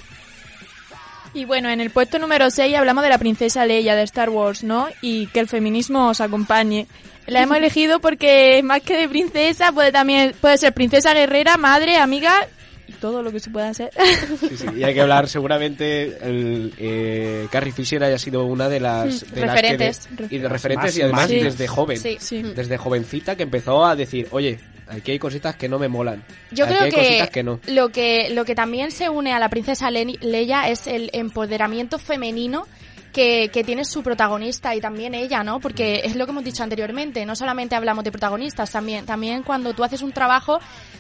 Y 1.36 1.46
bueno, 1.46 1.68
en 1.70 1.82
el 1.82 1.90
puesto 1.90 2.20
número 2.20 2.52
6 2.52 2.76
hablamos 2.76 3.04
de 3.04 3.10
la 3.10 3.18
princesa 3.18 3.66
Leia 3.66 3.96
de 3.96 4.04
Star 4.04 4.30
Wars, 4.30 4.64
¿no? 4.64 4.88
Y 5.02 5.26
que 5.28 5.40
el 5.40 5.48
feminismo 5.48 6.10
os 6.10 6.22
acompañe. 6.22 6.86
La 7.26 7.42
hemos 7.42 7.58
elegido 7.64 8.00
porque 8.00 8.62
más 8.64 8.82
que 8.84 8.96
de 8.98 9.10
princesa 9.10 9.72
puede 9.72 9.92
también 9.92 10.36
puede 10.40 10.60
ser 10.60 10.74
princesa 10.74 11.12
guerrera, 11.16 11.58
madre, 11.58 11.98
amiga 11.98 12.48
todo 13.04 13.22
lo 13.22 13.34
que 13.34 13.42
se 13.42 13.50
pueda 13.50 13.68
hacer. 13.68 13.90
Sí, 14.40 14.56
sí, 14.56 14.66
y 14.78 14.84
hay 14.86 14.94
que 14.94 15.02
hablar, 15.02 15.28
seguramente, 15.28 16.18
el, 16.22 16.74
eh, 16.78 17.48
Carrie 17.52 17.74
Fisher 17.74 18.02
haya 18.02 18.18
sido 18.18 18.46
una 18.46 18.70
de 18.70 18.80
las... 18.80 19.30
de 19.30 19.42
las 19.46 19.60
que 19.60 19.62
de- 19.68 19.78
Referentes. 19.78 20.10
y 20.30 20.38
de 20.38 20.48
referentes 20.48 20.86
Más- 20.92 20.98
y 20.98 21.02
además 21.02 21.28
Sí. 21.28 21.40
desde 21.42 21.68
joven. 21.68 21.98
Sí. 21.98 22.16
Sí. 22.22 22.42
Desde 22.42 22.78
jovencita 22.78 23.36
que 23.36 23.44
empezó 23.44 23.84
a 23.84 23.98
decir, 23.98 24.30
oye, 24.32 24.58
aquí 24.88 25.12
hay 25.12 25.20
cositas 25.20 25.58
que 25.58 25.68
no 25.68 25.80
me 25.80 25.90
molan. 25.90 26.24
Yo 26.52 26.64
aquí 26.64 26.74
creo 26.76 26.84
hay 26.86 26.92
que, 26.92 26.96
cositas 26.98 27.30
que 27.30 27.44
no. 27.44 27.60
lo 27.68 27.90
que 27.90 28.30
lo 28.32 28.46
que 28.46 28.56
también 28.56 28.92
se 28.92 29.10
une 29.10 29.34
a 29.34 29.40
la 29.40 29.50
princesa 29.50 29.92
Leia 29.92 30.70
es 30.70 30.88
el 30.88 31.10
empoderamiento 31.12 32.00
femenino 32.00 32.68
que, 33.14 33.50
que 33.54 33.64
tiene 33.64 33.86
su 33.86 34.02
protagonista 34.04 34.76
y 34.76 34.82
también 34.82 35.14
ella, 35.14 35.44
¿no? 35.44 35.60
Porque 35.60 36.02
es 36.04 36.16
lo 36.16 36.26
que 36.26 36.32
hemos 36.32 36.44
dicho 36.44 36.64
anteriormente, 36.64 37.26
no 37.26 37.36
solamente 37.36 37.76
hablamos 37.76 38.04
de 38.04 38.12
protagonistas, 38.12 38.72
también 38.72 39.06
también 39.06 39.44
cuando 39.44 39.74
tú 39.74 39.84
haces 39.84 40.02
un 40.02 40.12
trabajo 40.12 40.60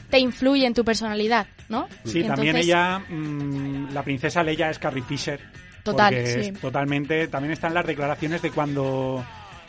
te 0.09 0.19
influye 0.19 0.65
en 0.67 0.73
tu 0.75 0.85
personalidad, 0.85 1.47
¿no? 1.69 1.87
Sí, 2.05 2.19
Entonces, 2.19 2.27
también 2.27 2.55
ella, 2.57 2.99
mm, 2.99 3.91
la 3.93 4.03
princesa 4.03 4.43
Leia 4.43 4.69
es 4.69 4.77
Carrie 4.79 5.03
Fisher. 5.03 5.39
Total, 5.83 6.13
porque 6.13 6.27
sí. 6.31 6.49
es 6.51 6.59
totalmente, 6.61 7.27
también 7.27 7.51
están 7.51 7.73
las 7.73 7.85
declaraciones 7.85 8.41
de 8.41 8.51
cuando 8.51 9.25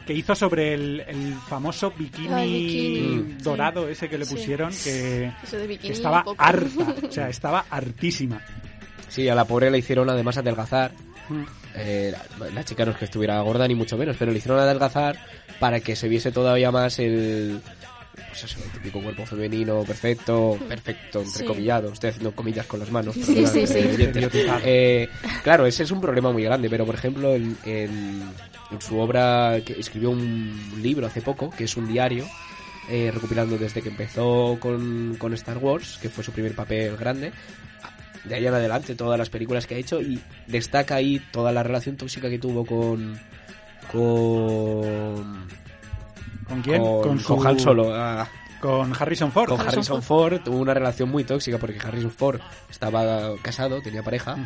que 0.07 0.13
hizo 0.13 0.35
sobre 0.35 0.75
el, 0.75 1.01
el 1.09 1.35
famoso 1.49 1.91
bikini, 1.91 2.29
el 2.43 2.53
bikini, 2.53 3.01
Mm. 3.17 3.39
dorado 3.39 3.89
ese 3.89 4.07
que 4.11 4.19
le 4.19 4.27
Sí. 4.27 4.35
pusieron 4.35 4.69
que, 4.71 5.33
Eso 5.43 5.57
de 5.57 5.63
que 5.63 5.69
bikini. 5.69 5.93
estaba 5.95 6.23
harta, 6.37 6.95
o 7.09 7.11
sea, 7.11 7.29
estaba 7.31 7.65
hartísima. 7.71 8.43
Sí, 9.09 9.29
a 9.31 9.35
la 9.35 9.47
pobre 9.47 9.71
le 9.71 9.79
hicieron 9.79 10.11
además 10.11 10.37
adelgazar. 10.37 10.93
Eh, 11.77 12.13
la, 12.39 12.51
la 12.51 12.65
chica 12.65 12.85
no 12.85 12.93
es 12.93 12.99
que 12.99 13.05
estuviera 13.07 13.41
gorda 13.41 13.67
ni 13.67 13.75
mucho 13.75 13.97
menos, 13.97 14.17
pero 14.19 14.31
le 14.33 14.39
hicieron 14.39 14.61
adelgazar 14.61 15.17
para 15.59 15.81
que 15.81 15.97
se 15.97 16.09
viese 16.09 16.33
todavía 16.33 16.71
más 16.71 16.99
el... 16.99 17.61
Pues 18.29 18.45
eso, 18.45 18.59
el 18.65 18.71
típico 18.71 19.01
cuerpo 19.03 19.27
femenino 19.27 19.83
perfecto, 19.83 20.57
perfecto, 20.69 21.23
entrecomillado. 21.23 21.93
Estoy 21.93 22.11
haciendo 22.11 22.33
comillas 22.33 22.65
con 22.67 22.79
las 22.79 22.91
manos. 22.93 23.15
Sí, 23.15 23.23
perdonad, 23.25 23.53
sí, 23.53 23.67
sí. 23.67 23.75
eh. 23.79 24.01
Eh, 24.65 25.09
claro, 25.43 25.67
ese 25.67 25.83
es 25.83 25.91
un 25.91 26.01
problema 26.01 26.31
muy 26.31 26.45
grande, 26.45 26.71
pero 26.71 26.87
por 26.87 26.95
ejemplo, 26.95 27.35
en, 27.35 27.57
en- 27.65 28.23
en 28.71 28.81
su 28.81 28.99
obra, 28.99 29.57
que 29.65 29.73
escribió 29.81 30.11
un 30.11 30.75
libro 30.81 31.07
hace 31.09 31.23
poco, 31.23 31.51
que 31.51 31.65
es 31.65 31.77
un 31.77 31.89
diario, 31.89 32.25
eh, 32.89 33.11
recopilando 33.13 33.59
desde 33.59 33.83
que 33.83 33.89
empezó 33.89 34.59
con, 34.61 35.17
con 35.19 35.35
Star 35.35 35.59
Wars, 35.59 35.99
que 36.01 36.09
fue 36.09 36.23
su 36.23 36.31
primer 36.33 36.55
papel 36.55 36.97
grande, 36.97 37.33
de 38.25 38.35
ahí 38.35 38.47
en 38.47 38.55
adelante 38.55 38.95
todas 38.95 39.19
las 39.19 39.31
películas 39.31 39.67
que 39.67 39.75
ha 39.75 39.79
hecho 39.79 40.01
y 40.01 40.21
destaca 40.47 40.95
ahí 40.97 41.21
toda 41.33 41.53
la 41.53 41.63
relación 41.63 41.97
tóxica 41.97 42.29
que 42.31 42.39
tuvo 42.39 42.65
con 42.65 43.19
con 43.93 45.47
¿Con 46.49 46.63
quién? 46.63 46.83
con, 46.83 47.19
su- 47.19 47.37
con 47.37 47.47
Han 47.47 47.59
Solo 47.61 47.95
ah, 47.95 48.29
Con 48.65 48.93
Harrison 48.99 49.31
Ford. 49.31 49.49
con 49.51 49.61
Harrison 49.61 50.03
Ford 50.03 50.41
tuvo 50.45 50.57
una 50.59 50.73
relación 50.73 51.11
muy 51.11 51.25
tóxica 51.25 51.59
porque 51.59 51.79
Harrison 51.79 52.11
Ford 52.11 52.41
estaba 52.71 53.35
casado 53.43 53.81
tenía 53.83 54.03
pareja 54.03 54.37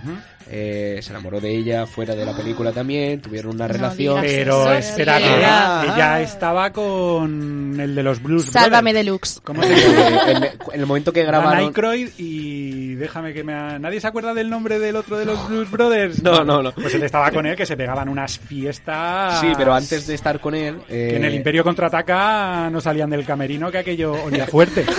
eh, 0.50 0.98
se 1.02 1.11
enamoró 1.11 1.40
de 1.40 1.54
ella 1.57 1.87
fuera 1.87 2.14
de 2.14 2.24
la 2.24 2.37
película 2.37 2.72
también 2.72 3.20
tuvieron 3.20 3.54
una 3.54 3.66
No 3.68 3.72
relación 3.74 4.20
Pero 4.22 4.72
espera, 4.72 5.18
que 5.18 5.24
ella, 5.37 5.81
Ah. 5.81 5.85
ella 5.94 6.20
estaba 6.22 6.72
con 6.72 7.76
el 7.81 7.94
de 7.94 8.02
los 8.02 8.22
Blues 8.22 8.46
Sálvame 8.46 8.90
Brothers. 8.92 9.07
Deluxe. 9.07 9.40
¿Cómo 9.44 9.62
se 9.62 9.72
Eh, 9.72 9.76
llama? 9.76 10.31
en, 10.31 10.44
en 10.44 10.81
el 10.81 10.87
momento 10.87 11.12
que 11.12 11.22
grabaron 11.24 11.66
Aykroyd 11.66 12.09
y 12.18 12.94
déjame 12.96 13.33
que 13.33 13.44
me... 13.44 13.54
ha- 13.54 13.78
¿Nadie 13.78 14.00
se 14.00 14.07
acuerda 14.09 14.35
del 14.35 14.50
nombre 14.50 14.78
del 14.78 14.96
otro 14.96 15.16
de 15.18 15.24
los 15.26 15.48
Blues 15.48 15.70
Brothers? 15.70 16.22
No, 16.22 16.44
no, 16.44 16.62
no. 16.62 16.72
Pues 16.72 16.94
él 16.94 17.02
estaba 17.02 17.31
con 17.31 17.46
él, 17.46 17.54
que 17.57 17.66
se 17.66 17.76
pegaban 17.76 18.09
unas 18.09 18.38
fiestas... 18.38 19.40
sí 19.40 19.52
pero 19.57 19.72
antes 19.74 20.07
de 20.07 20.14
estar 20.14 20.40
con 20.40 20.54
él 20.54 20.76
eh, 20.88 21.09
Que 21.11 21.16
en 21.16 21.24
el 21.24 21.35
Imperio 21.35 21.62
Contraataca 21.64 22.68
no 22.70 22.81
salían 22.81 23.11
del 23.11 23.24
camerino, 23.24 23.70
que 23.70 23.78
aquello 23.78 24.07
olía 24.12 24.46
fuerte. 24.46 24.84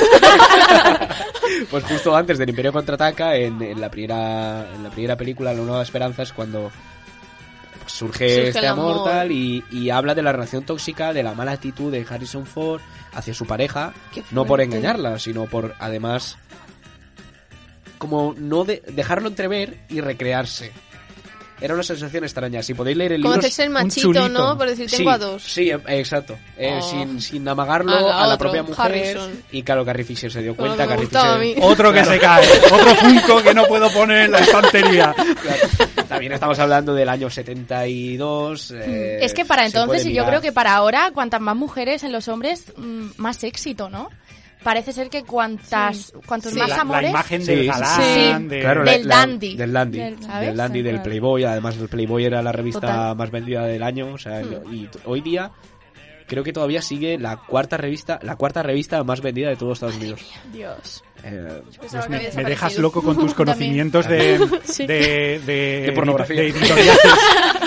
Pues 1.72 1.84
justo 1.84 2.16
antes 2.16 2.38
del 2.38 2.50
Imperio 2.50 2.72
contraataca, 2.72 3.36
en, 3.36 3.60
en 3.62 3.82
la 3.82 3.90
primera 3.90 4.68
en 4.74 4.84
la 4.84 4.90
primera 4.92 5.18
película, 5.18 5.52
La 5.52 5.60
Nueva 5.60 5.82
Esperanza, 5.82 6.22
es 6.22 6.32
cuando 6.32 6.72
pues, 7.82 7.92
surge, 7.92 8.36
Surge 8.36 8.48
este 8.50 8.68
amor, 8.68 8.92
amor. 8.94 9.10
tal 9.10 9.32
y, 9.32 9.64
y 9.72 9.90
habla 9.90 10.14
de 10.14 10.22
la 10.22 10.32
relación 10.32 10.64
tóxica, 10.64 11.12
de 11.12 11.24
la 11.24 11.34
mala 11.34 11.54
actitud 11.54 11.92
de 11.92 12.06
Harrison 12.08 12.46
Ford 12.46 12.82
hacia 13.14 13.34
su 13.34 13.46
pareja, 13.48 13.94
no 14.32 14.46
por 14.46 14.62
engañarla, 14.62 15.18
sino 15.18 15.48
por 15.48 15.74
además 15.80 16.38
como 17.98 18.34
no 18.38 18.64
de, 18.64 18.82
dejarlo 18.94 19.28
entrever 19.28 19.80
y 19.90 20.02
recrearse. 20.02 20.72
Era 21.62 21.74
una 21.74 21.84
sensación 21.84 22.24
extraña. 22.24 22.64
Si 22.64 22.74
podéis 22.74 22.98
leer 22.98 23.14
el 23.14 23.22
Como 23.22 23.34
libro, 23.34 23.40
hacerse 23.48 23.64
el 23.64 23.70
machito. 23.70 24.30
¿no? 24.30 24.58
Por 24.58 24.68
decir, 24.68 24.90
tengo 24.90 25.10
sí, 25.10 25.16
a 25.16 25.18
dos. 25.18 25.44
Sí, 25.44 25.70
eh, 25.72 25.80
exacto. 25.88 26.38
Eh, 26.58 26.80
Oh. 26.80 26.90
sin, 26.90 27.20
sin 27.22 27.48
amagarlo 27.48 27.92
Haga 27.92 28.24
a 28.24 28.28
la 28.28 28.34
otro, 28.36 28.38
propia 28.52 28.64
mujer. 28.64 28.86
Harrison. 28.86 29.44
Y 29.52 29.64
claro, 29.64 29.84
Carrie 29.86 30.06
Fisher 30.06 30.32
se 30.32 30.42
dio 30.42 30.56
Como 30.56 30.68
cuenta. 30.76 30.86
me 30.86 30.90
Carrie 30.90 31.10
a 31.14 31.38
Fisher-. 31.38 31.60
Otro 31.64 31.92
que 31.94 32.06
se 32.06 32.20
cae, 32.20 32.48
otro 32.72 32.96
Funko 32.96 33.44
que 33.44 33.54
no 33.54 33.66
puedo 33.66 33.90
poner 33.92 34.26
en 34.26 34.32
la 34.32 34.40
estantería. 34.40 35.14
Claro. 35.40 36.08
También 36.08 36.32
estamos 36.34 36.58
hablando 36.60 36.94
del 36.94 37.08
año 37.10 37.30
72. 37.30 38.72
eh, 38.72 39.20
Es 39.22 39.34
que 39.34 39.46
para 39.46 39.66
entonces, 39.66 40.06
y 40.06 40.14
yo 40.14 40.26
creo 40.26 40.42
que 40.42 40.52
para 40.52 40.76
ahora, 40.76 41.12
cuantas 41.14 41.40
más 41.42 41.56
mujeres 41.56 42.04
en 42.04 42.12
los 42.12 42.28
hombres, 42.28 42.66
mm, 42.78 43.10
más 43.18 43.44
éxito, 43.44 43.90
¿no? 43.90 44.10
Parece 44.64 44.92
ser 44.92 45.10
que 45.10 45.24
cuantas, 45.24 46.12
cuantos 46.26 46.52
Sí. 46.52 46.60
más 46.60 46.70
la, 46.70 46.76
la 46.76 46.82
amores... 46.82 47.10
imagen 47.12 47.42
Sí, 47.42 47.48
del 47.48 47.60
sí, 47.62 47.68
galán, 47.68 48.02
sí. 48.44 48.48
de- 48.50 48.60
Claro, 48.60 48.84
Del 48.84 49.02
la- 49.08 49.16
la- 49.16 49.16
dandy. 49.22 49.56
Del 49.56 49.72
dandy. 49.74 49.98
Del- 50.00 50.58
dandy, 50.58 50.82
del 50.82 50.96
Claro. 50.96 51.04
Playboy. 51.10 51.44
Además, 51.46 51.78
el 51.78 51.88
Playboy 51.88 52.26
era 52.26 52.42
la 52.42 52.52
revista 52.52 52.82
Total. 52.82 53.16
más 53.16 53.32
vendida 53.32 53.64
del 53.66 53.84
año. 53.84 54.14
O 54.14 54.18
sea, 54.18 54.42
Hmm. 54.42 54.74
y 54.74 54.90
hoy 55.06 55.22
día 55.22 55.52
creo 56.30 56.44
que 56.46 56.54
todavía 56.54 56.82
sigue 56.82 57.18
la 57.18 57.36
cuarta 57.36 57.76
revista 57.76 58.20
la 58.24 58.38
cuarta 58.38 58.64
revista 58.64 59.04
más 59.04 59.20
vendida 59.22 59.50
de 59.50 59.58
todos 59.58 59.74
Estados 59.80 59.96
Unidos. 59.98 60.22
Dios. 60.54 61.04
Eh, 61.22 61.62
que 61.82 62.10
me, 62.38 62.44
dejas 62.46 62.78
loco 62.78 63.02
con 63.04 63.18
tus 63.18 63.34
conocimientos 63.36 64.08
de, 64.08 64.40
Sí. 64.64 64.86
de, 64.88 65.42
de, 65.46 65.82
De 65.88 65.92
pornografía. 65.94 66.38
de 66.42 66.48
editoriales. 66.48 66.98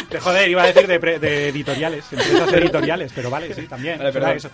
De, 0.09 0.21
joder, 0.21 0.49
iba 0.51 0.63
a 0.63 0.67
decir 0.69 0.87
de, 0.87 0.99
pre- 0.99 1.19
de 1.19 1.49
editoriales, 1.49 2.05
empresas 2.13 2.51
editoriales, 2.53 3.13
pero 3.15 3.29
vale, 3.29 3.53
sí, 3.55 3.63
también. 3.67 3.99
Vale, 3.99 4.37
eso. 4.37 4.49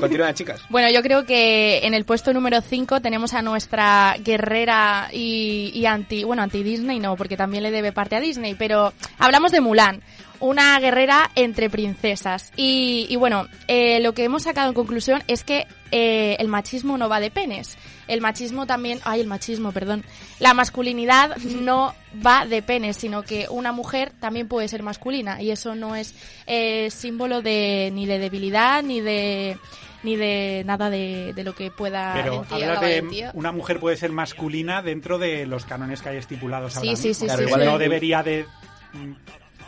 Continúan, 0.00 0.34
chicas. 0.34 0.62
Bueno, 0.68 0.88
yo 0.90 1.00
creo 1.02 1.24
que 1.24 1.78
en 1.86 1.94
el 1.94 2.04
puesto 2.04 2.32
número 2.32 2.60
5 2.60 3.00
tenemos 3.00 3.34
a 3.34 3.42
nuestra 3.42 4.16
guerrera 4.18 5.08
y, 5.12 5.70
y 5.72 5.86
anti, 5.86 6.24
bueno, 6.24 6.42
anti 6.42 6.62
Disney 6.64 6.98
no, 6.98 7.14
porque 7.16 7.36
también 7.36 7.62
le 7.62 7.70
debe 7.70 7.92
parte 7.92 8.16
a 8.16 8.20
Disney, 8.20 8.54
pero 8.56 8.92
hablamos 9.18 9.52
de 9.52 9.60
Mulan, 9.60 10.02
una 10.40 10.78
guerrera 10.80 11.30
entre 11.34 11.70
princesas. 11.70 12.52
Y, 12.56 13.06
y 13.08 13.16
bueno, 13.16 13.46
eh, 13.68 14.00
lo 14.00 14.14
que 14.14 14.24
hemos 14.24 14.42
sacado 14.42 14.68
en 14.68 14.74
conclusión 14.74 15.22
es 15.28 15.44
que 15.44 15.66
eh, 15.92 16.36
el 16.38 16.48
machismo 16.48 16.98
no 16.98 17.08
va 17.08 17.20
de 17.20 17.30
penes. 17.30 17.76
El 18.08 18.20
machismo 18.20 18.66
también, 18.66 19.00
ay, 19.04 19.20
el 19.20 19.26
machismo, 19.26 19.72
perdón. 19.72 20.04
La 20.38 20.54
masculinidad 20.54 21.36
no 21.60 21.94
va 22.26 22.46
de 22.46 22.62
penes, 22.62 22.96
sino 22.96 23.22
que 23.22 23.46
una 23.50 23.72
mujer 23.72 24.12
también 24.18 24.48
puede 24.48 24.68
ser 24.68 24.82
masculina 24.82 25.40
y 25.40 25.50
eso 25.50 25.74
no 25.74 25.94
es 25.94 26.14
eh, 26.46 26.90
símbolo 26.90 27.42
de 27.42 27.90
ni 27.92 28.06
de 28.06 28.18
debilidad 28.18 28.82
ni 28.82 29.00
de 29.00 29.56
ni 30.02 30.16
de 30.16 30.62
nada 30.64 30.88
de, 30.88 31.34
de 31.34 31.44
lo 31.44 31.54
que 31.54 31.70
pueda 31.70 32.12
Pero 32.14 32.32
valentía, 32.32 32.56
hablas 32.56 32.82
la 32.82 32.88
de 32.88 33.30
una 33.34 33.52
mujer 33.52 33.78
puede 33.78 33.96
ser 33.96 34.10
masculina 34.12 34.80
dentro 34.80 35.18
de 35.18 35.44
los 35.46 35.66
cánones 35.66 36.00
que 36.00 36.08
hay 36.08 36.16
estipulados 36.16 36.76
ahora 36.76 36.90
Sí, 36.90 36.96
sí, 36.96 37.08
mismo. 37.08 37.20
sí, 37.20 37.24
Claro, 37.26 37.42
sí, 37.42 37.46
igual 37.46 37.60
sí. 37.60 37.66
No 37.66 37.78
debería 37.78 38.22
de... 38.22 38.46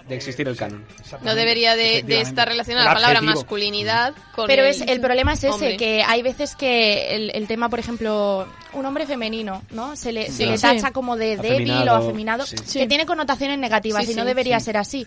De 0.09 0.17
existir 0.17 0.49
el 0.49 0.57
canon. 0.57 0.85
No 1.23 1.35
debería 1.35 1.77
de, 1.77 2.05
estar 2.21 2.49
relacionada 2.49 2.87
El 2.87 2.89
la 2.89 2.95
palabra 2.95 3.21
masculinidad 3.21 4.15
con 4.35 4.47
Pero 4.47 4.63
el, 4.63 4.69
es, 4.71 4.81
el 4.83 5.01
problema 5.01 5.33
es 5.35 5.41
ese, 5.41 5.49
hombre. 5.51 5.77
que 5.77 6.03
hay 6.03 6.23
veces 6.23 6.57
que 6.57 7.15
el, 7.15 7.31
el 7.35 7.47
tema, 7.47 7.69
por 7.69 7.79
ejemplo, 7.79 8.47
un 8.73 8.85
hombre 8.87 9.07
femenino, 9.07 9.63
¿no? 9.71 9.95
Se 9.97 10.13
le, 10.13 10.31
se 10.31 10.47
le 10.47 10.57
Sí. 10.59 10.63
tacha 10.63 10.91
como 10.91 11.17
de 11.17 11.37
débil 11.37 11.89
o 11.89 11.95
Afeminado, 11.95 12.45
sí. 12.47 12.57
que 12.57 12.67
Sí. 12.67 12.87
tiene 12.87 13.07
connotaciones 13.07 13.59
negativas 13.59 14.05
Sí, 14.07 14.13
y 14.13 14.15
no 14.15 14.25
debería 14.25 14.59
sí. 14.59 14.67
ser 14.67 14.77
así. 14.77 15.07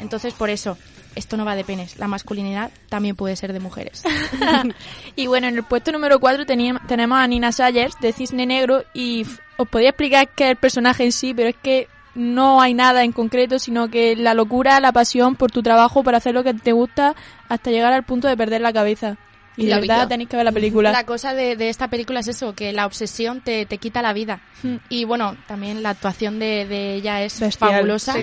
Entonces, 0.00 0.34
por 0.34 0.50
eso, 0.50 0.76
esto 1.14 1.36
no 1.36 1.44
va 1.44 1.54
de 1.54 1.62
penes. 1.64 1.96
La 1.98 2.08
masculinidad 2.08 2.70
también 2.88 3.14
puede 3.14 3.36
ser 3.36 3.52
de 3.52 3.60
mujeres. 3.60 4.02
Y 5.16 5.26
bueno, 5.28 5.46
en 5.46 5.54
el 5.56 5.62
puesto 5.62 5.92
número 5.92 6.18
4 6.18 6.44
tenemos 6.46 7.18
a 7.18 7.26
Nina 7.28 7.52
Sayers 7.52 7.94
de 8.00 8.12
Cisne 8.12 8.46
Negro 8.46 8.84
y 8.94 9.24
os 9.56 9.68
podía 9.68 9.90
explicar 9.90 10.28
qué 10.34 10.44
es 10.44 10.50
el 10.50 10.56
personaje 10.56 11.04
en 11.04 11.12
sí, 11.12 11.32
pero 11.34 11.50
es 11.50 11.56
que 11.62 11.86
no 12.14 12.60
hay 12.60 12.74
nada 12.74 13.02
en 13.04 13.12
concreto, 13.12 13.58
sino 13.58 13.88
que 13.88 14.14
la 14.16 14.34
locura, 14.34 14.78
la 14.80 14.92
pasión 14.92 15.34
por 15.36 15.50
tu 15.50 15.62
trabajo, 15.62 16.02
por 16.02 16.14
hacer 16.14 16.34
lo 16.34 16.44
que 16.44 16.54
te 16.54 16.72
gusta, 16.72 17.14
hasta 17.48 17.70
llegar 17.70 17.92
al 17.92 18.04
punto 18.04 18.28
de 18.28 18.36
perder 18.36 18.60
la 18.60 18.72
cabeza. 18.72 19.16
Y, 19.56 19.66
la 19.66 19.78
verdad 19.78 19.98
vida. 19.98 20.08
tenéis 20.08 20.28
que 20.28 20.34
ver 20.36 20.44
la 20.44 20.50
película. 20.50 20.90
La 20.90 21.06
cosa 21.06 21.32
de, 21.32 21.54
de 21.54 21.68
esta 21.68 21.86
película 21.86 22.18
es 22.18 22.26
eso, 22.26 22.56
que 22.56 22.72
la 22.72 22.86
obsesión 22.86 23.40
te, 23.40 23.66
te 23.66 23.78
quita 23.78 24.02
la 24.02 24.12
vida. 24.12 24.40
Mm. 24.64 24.74
Y 24.88 25.04
bueno, 25.04 25.36
también 25.46 25.80
la 25.80 25.90
actuación 25.90 26.40
de, 26.40 26.66
de 26.66 26.94
ella 26.96 27.22
es 27.22 27.38
Bestial. 27.38 27.70
fabulosa. 27.70 28.16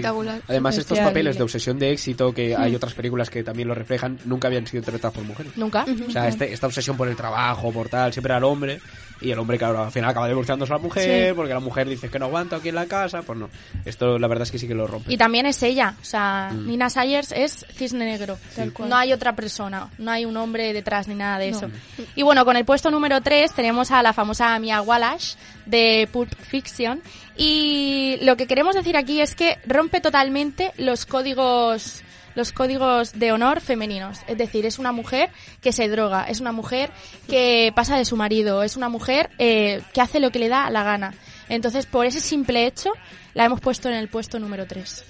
Además, 0.49 0.77
estos 0.77 0.99
papeles 0.99 1.38
de 1.38 1.43
obsesión 1.43 1.80
de 1.80 1.91
éxito, 1.93 2.34
que 2.34 2.54
Hmm. 2.58 2.62
hay 2.62 2.75
otras 2.75 2.93
películas 2.95 3.30
que 3.30 3.43
también 3.43 3.69
lo 3.69 3.75
reflejan, 3.75 4.19
nunca 4.25 4.49
habían 4.49 4.67
sido 4.67 4.80
interpretadas 4.80 5.15
por 5.15 5.23
mujeres. 5.23 5.56
Nunca. 5.56 5.86
O 6.06 6.12
sea, 6.12 6.27
este- 6.27 6.51
esta 6.51 6.67
obsesión 6.67 6.97
por 6.97 7.08
el 7.08 7.15
trabajo, 7.15 7.71
por 7.71 7.88
tal, 7.88 8.12
siempre 8.12 8.32
era 8.32 8.39
el 8.39 8.43
hombre. 8.43 8.82
Y 9.21 9.31
el 9.31 9.38
hombre, 9.39 9.57
claro, 9.57 9.84
al 9.84 9.91
final 9.91 10.10
acaba 10.10 10.27
divorciándose 10.27 10.73
a 10.73 10.77
la 10.77 10.81
mujer, 10.81 11.29
Sí. 11.29 11.34
porque 11.36 11.53
la 11.53 11.60
mujer 11.60 11.88
dice 11.88 12.10
que 12.10 12.17
no 12.19 12.25
aguanta 12.25 12.55
aquí 12.55 12.69
en 12.69 12.75
la 12.75 12.88
casa. 12.88 13.21
Pues 13.21 13.38
no. 13.38 13.49
Esto, 13.86 14.17
la 14.17 14.27
verdad 14.27 14.43
es 14.43 14.51
que 14.51 14.57
sí 14.57 14.67
que 14.67 14.73
lo 14.73 14.88
rompe. 14.88 15.13
Y 15.13 15.17
también 15.17 15.45
es 15.45 15.62
ella, 15.63 15.95
o 16.01 16.05
sea, 16.05 16.49
Mm. 16.51 16.67
Nina 16.67 16.89
Sayers 16.89 17.31
es 17.31 17.65
cisne 17.75 18.05
negro. 18.05 18.38
No 18.79 18.95
hay 18.95 19.13
otra 19.13 19.36
persona, 19.36 19.89
no 19.97 20.12
hay 20.12 20.25
un 20.25 20.36
hombre 20.38 20.73
detrás 20.73 21.07
ni 21.07 21.15
nada 21.15 21.38
de 21.38 21.49
eso. 21.49 21.69
Y 22.15 22.23
bueno, 22.23 22.43
con 22.45 22.55
el 22.57 22.65
puesto 22.65 22.89
número 22.89 23.21
3 23.21 23.53
tenemos 23.53 23.91
a 23.91 24.01
la 24.01 24.13
famosa 24.13 24.57
Mia 24.60 24.81
Wallace 24.81 25.38
de 25.65 26.10
Pulp 26.12 26.34
Fiction. 26.36 27.01
Y 27.38 28.17
lo 28.23 28.36
que 28.38 28.47
queremos 28.47 28.75
decir 28.75 28.97
aquí 28.97 29.21
es 29.21 29.36
que 29.36 29.57
rompe 29.65 30.01
totalmente 30.01 30.71
los 30.77 31.05
códigos 31.05 32.01
los 32.35 32.51
códigos 32.51 33.17
de 33.17 33.31
honor 33.31 33.61
femeninos. 33.61 34.19
Es 34.27 34.37
decir, 34.37 34.65
es 34.65 34.79
una 34.79 34.91
mujer 34.91 35.29
que 35.61 35.71
se 35.71 35.87
droga, 35.89 36.25
es 36.25 36.39
una 36.39 36.51
mujer 36.51 36.91
que 37.27 37.71
pasa 37.75 37.97
de 37.97 38.05
su 38.05 38.15
marido, 38.15 38.63
es 38.63 38.77
una 38.77 38.89
mujer 38.89 39.29
eh, 39.37 39.81
que 39.93 40.01
hace 40.01 40.19
lo 40.19 40.31
que 40.31 40.39
le 40.39 40.49
da 40.49 40.69
la 40.69 40.83
gana. 40.83 41.13
Entonces, 41.49 41.85
por 41.85 42.05
ese 42.05 42.19
simple 42.19 42.65
hecho, 42.65 42.91
la 43.33 43.45
hemos 43.45 43.61
puesto 43.61 43.89
en 43.89 43.95
el 43.95 44.07
puesto 44.07 44.39
número 44.39 44.65
3. 44.65 45.05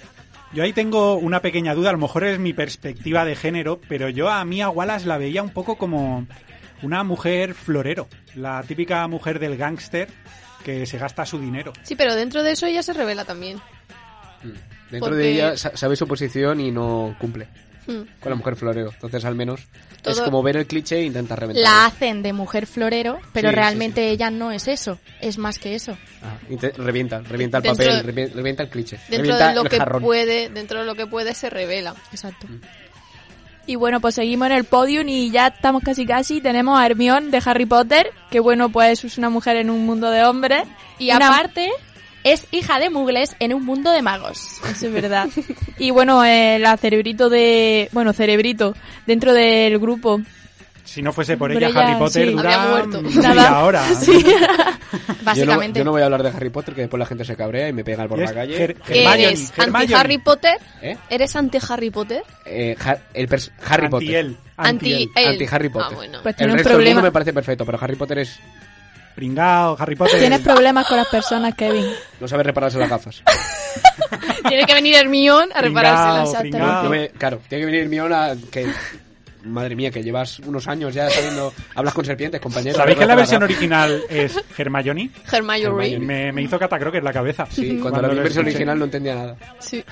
Yo 0.52 0.62
ahí 0.62 0.72
tengo 0.72 1.14
una 1.14 1.40
pequeña 1.40 1.74
duda, 1.74 1.90
a 1.90 1.92
lo 1.92 1.98
mejor 1.98 2.24
es 2.24 2.38
mi 2.38 2.52
perspectiva 2.52 3.24
de 3.24 3.36
género, 3.36 3.80
pero 3.88 4.10
yo 4.10 4.28
a 4.28 4.44
Mia 4.44 4.68
Wallace 4.68 5.06
la 5.06 5.16
veía 5.16 5.42
un 5.42 5.50
poco 5.50 5.76
como 5.76 6.26
una 6.82 7.04
mujer 7.04 7.54
florero, 7.54 8.08
la 8.34 8.62
típica 8.62 9.06
mujer 9.08 9.38
del 9.38 9.56
gángster 9.56 10.08
que 10.62 10.84
se 10.84 10.98
gasta 10.98 11.24
su 11.24 11.38
dinero. 11.38 11.72
Sí, 11.82 11.96
pero 11.96 12.14
dentro 12.14 12.42
de 12.42 12.52
eso 12.52 12.66
ella 12.66 12.82
se 12.82 12.92
revela 12.92 13.24
también. 13.24 13.60
Dentro 14.92 15.10
porque- 15.10 15.16
de 15.24 15.32
ella 15.32 15.56
sa- 15.56 15.76
sabe 15.76 15.96
su 15.96 16.06
posición 16.06 16.60
y 16.60 16.70
no 16.70 17.16
cumple 17.18 17.48
Hmm. 17.86 18.02
con 18.20 18.30
la 18.30 18.36
mujer 18.36 18.54
florero. 18.54 18.90
Entonces, 18.92 19.24
al 19.24 19.34
menos, 19.34 19.60
es 20.04 20.20
como 20.20 20.40
ver 20.42 20.56
el 20.56 20.66
cliché 20.68 20.98
e 21.00 21.04
intentar 21.04 21.40
reventarlo. 21.40 21.68
La 21.68 21.86
hacen 21.86 22.22
de 22.22 22.32
mujer 22.32 22.66
florero, 22.68 23.18
pero 23.32 23.48
Sí, 23.48 23.54
sí, 23.54 23.60
realmente 23.60 24.08
ella 24.10 24.30
no 24.30 24.52
es 24.52 24.68
eso, 24.68 25.00
es 25.20 25.36
más 25.38 25.58
que 25.58 25.74
eso. 25.74 25.98
Ah, 26.22 26.36
revienta, 26.76 27.18
revienta 27.20 27.56
el 27.56 27.62
Dentro- 27.64 27.84
papel, 27.86 28.04
revi- 28.06 28.32
revienta 28.32 28.62
el 28.62 28.68
cliché. 28.68 28.98
Dentro 29.08 29.18
revienta 29.18 29.48
de 29.48 29.54
lo 29.56 29.62
el 29.62 29.68
que 29.68 29.78
jarrón. 29.78 30.02
puede, 30.02 30.48
dentro 30.48 30.78
de 30.80 30.86
lo 30.86 30.94
que 30.94 31.06
puede 31.08 31.34
se 31.34 31.50
revela. 31.50 31.94
Exacto. 32.12 32.46
Y 33.66 33.76
bueno, 33.76 34.00
pues 34.00 34.16
seguimos 34.16 34.46
en 34.46 34.52
el 34.54 34.64
podium 34.64 35.08
y 35.08 35.30
ya 35.30 35.48
estamos 35.48 35.82
casi 35.84 36.04
casi. 36.04 36.40
Tenemos 36.40 36.78
a 36.80 36.84
Hermione 36.84 37.30
de 37.30 37.40
Harry 37.44 37.64
Potter, 37.66 38.10
que 38.30 38.40
bueno, 38.40 38.70
pues 38.70 39.04
es 39.04 39.18
una 39.18 39.30
mujer 39.30 39.56
en 39.56 39.70
un 39.70 39.86
mundo 39.86 40.10
de 40.10 40.24
hombres. 40.24 40.64
Y 40.98 41.10
Una- 41.14 41.28
aparte, 41.28 41.70
es 42.24 42.46
hija 42.50 42.78
de 42.78 42.90
mugles 42.90 43.34
en 43.38 43.54
un 43.54 43.64
mundo 43.64 43.90
de 43.90 44.02
magos. 44.02 44.60
Eso 44.70 44.86
es 44.86 44.92
verdad. 44.92 45.28
y 45.78 45.90
bueno, 45.90 46.24
eh, 46.24 46.58
la 46.58 46.76
cerebrito 46.76 47.28
de... 47.28 47.88
Bueno, 47.92 48.12
cerebrito 48.12 48.74
dentro 49.06 49.32
del 49.32 49.78
grupo. 49.78 50.20
Si 50.84 51.00
no 51.00 51.12
fuese 51.12 51.36
por 51.36 51.50
ella, 51.52 51.68
ella, 51.68 51.80
Harry 51.88 51.98
Potter 51.98 52.26
sí. 52.28 52.34
dura 52.34 52.54
Habría 52.54 52.70
muerto. 52.70 53.02
media 53.02 53.34
Nada. 53.34 53.64
hora. 53.64 53.84
Sí. 53.94 54.22
Yo 54.22 55.06
no, 55.08 55.16
Básicamente. 55.24 55.78
yo 55.78 55.84
no 55.86 55.92
voy 55.92 56.02
a 56.02 56.04
hablar 56.04 56.22
de 56.22 56.28
Harry 56.30 56.50
Potter, 56.50 56.74
que 56.74 56.82
después 56.82 56.98
la 56.98 57.06
gente 57.06 57.24
se 57.24 57.34
cabrea 57.34 57.66
y 57.68 57.72
me 57.72 57.82
pega 57.82 58.06
por 58.06 58.18
la 58.18 58.34
calle. 58.34 58.58
Her- 58.58 58.74
¿Qué 58.86 58.98
Hermione, 59.04 59.24
eres? 59.24 59.50
¿Anti 59.56 59.62
Hermione. 59.62 59.94
Harry 59.94 60.18
Potter? 60.18 60.58
¿Eh? 60.82 60.96
¿Eres 61.08 61.34
anti 61.36 61.58
Harry 61.66 61.90
Potter? 61.90 62.22
Eh, 62.44 62.76
Ha- 62.84 62.98
el 63.14 63.26
Harry 63.66 63.84
Anti 63.86 63.88
Potter. 63.90 64.14
él. 64.16 64.36
Anti 64.56 64.92
él. 65.14 65.26
Anti 65.28 65.46
Harry 65.50 65.68
Potter. 65.70 65.88
Ah, 65.92 65.96
bueno. 65.96 66.18
Pues 66.22 66.34
El 66.38 66.52
resto 66.52 66.76
del 66.76 66.86
mundo 66.88 67.02
me 67.02 67.12
parece 67.12 67.32
perfecto, 67.32 67.64
pero 67.64 67.78
Harry 67.80 67.96
Potter 67.96 68.18
es 68.18 68.38
Pringao, 69.14 69.76
Harry 69.78 69.94
Potter. 69.96 70.18
Tienes 70.18 70.40
problemas 70.40 70.86
con 70.86 70.96
las 70.96 71.08
personas, 71.08 71.54
Kevin. 71.54 71.86
no 72.20 72.28
sabe 72.28 72.42
repararse 72.44 72.78
las 72.78 72.88
gafas. 72.88 73.22
Tiene 74.48 74.64
que 74.64 74.74
venir 74.74 74.94
Hermione 74.96 75.52
a 75.54 75.60
Pringao, 75.60 75.82
reparárselas. 75.82 76.28
exacto. 76.28 76.50
pringao. 76.50 76.84
Yo 76.84 76.90
me- 76.90 77.08
claro, 77.10 77.40
tiene 77.48 77.62
que 77.64 77.70
venir 77.72 77.88
Miona 77.88 78.34
que 78.50 78.66
madre 79.44 79.76
mía, 79.76 79.90
que 79.90 80.02
llevas 80.02 80.38
unos 80.40 80.66
años 80.68 80.94
ya 80.94 81.08
sabiendo 81.10 81.52
hablas 81.74 81.94
con 81.94 82.04
serpientes, 82.04 82.40
compañero. 82.40 82.76
¿Sabéis 82.76 82.98
que 82.98 83.06
la 83.06 83.14
versión 83.14 83.42
original 83.42 84.02
es 84.08 84.36
Hermione? 84.56 85.10
Hermione. 85.30 85.66
Hermione. 85.66 85.98
Me, 85.98 86.32
me 86.32 86.42
hizo 86.42 86.58
catacroques 86.58 87.02
la 87.02 87.12
cabeza. 87.12 87.46
Sí, 87.50 87.78
cuando, 87.80 88.02
la 88.02 88.08
versión 88.08 88.44
original 88.44 88.78
no 88.78 88.84
entendía 88.86 89.14
nada. 89.14 89.36
Sí. 89.58 89.84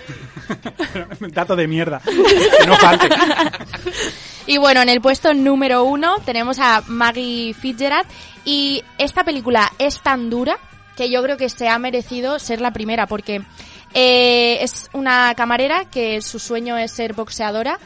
Dato 1.33 1.57
de 1.57 1.67
mierda. 1.67 2.01
Que 2.05 2.67
no 2.67 2.77
falte. 2.77 3.09
Y 4.47 4.59
bueno, 4.59 4.83
en 4.83 4.89
el 4.89 5.01
puesto 5.01 5.33
número 5.35 5.85
uno 5.85 6.17
tenemos 6.25 6.59
a 6.59 6.83
Maggie 6.87 7.55
Fitzgerald 7.55 8.07
y 8.45 8.83
esta 8.99 9.23
película 9.23 9.71
es 9.79 10.01
tan 10.01 10.31
dura 10.31 10.59
que 10.97 11.11
yo 11.11 11.23
creo 11.23 11.37
que 11.37 11.49
se 11.49 11.69
ha 11.69 11.79
merecido 11.79 12.39
ser 12.39 12.61
la 12.61 12.73
primera 12.73 13.07
porque 13.07 13.43
eh, 13.95 14.59
es 14.61 14.91
una 14.93 15.35
camarera 15.37 15.85
que 15.85 16.21
su 16.21 16.39
sueño 16.39 16.77
es 16.77 16.91
ser 16.93 17.13
boxeadora 17.13 17.79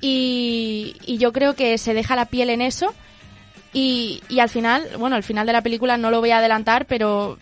y, 0.00 0.96
y 1.06 1.18
yo 1.18 1.32
creo 1.32 1.54
que 1.54 1.76
se 1.78 1.94
deja 1.94 2.16
la 2.16 2.26
piel 2.26 2.50
en 2.50 2.60
eso 2.60 2.94
y, 3.72 4.22
y 4.28 4.40
al 4.40 4.48
final, 4.48 4.88
bueno, 4.98 5.16
al 5.16 5.22
final 5.22 5.46
de 5.46 5.52
la 5.52 5.62
película 5.62 5.96
no 5.96 6.10
lo 6.10 6.20
voy 6.20 6.30
a 6.30 6.38
adelantar, 6.38 6.86
pero 6.86 7.38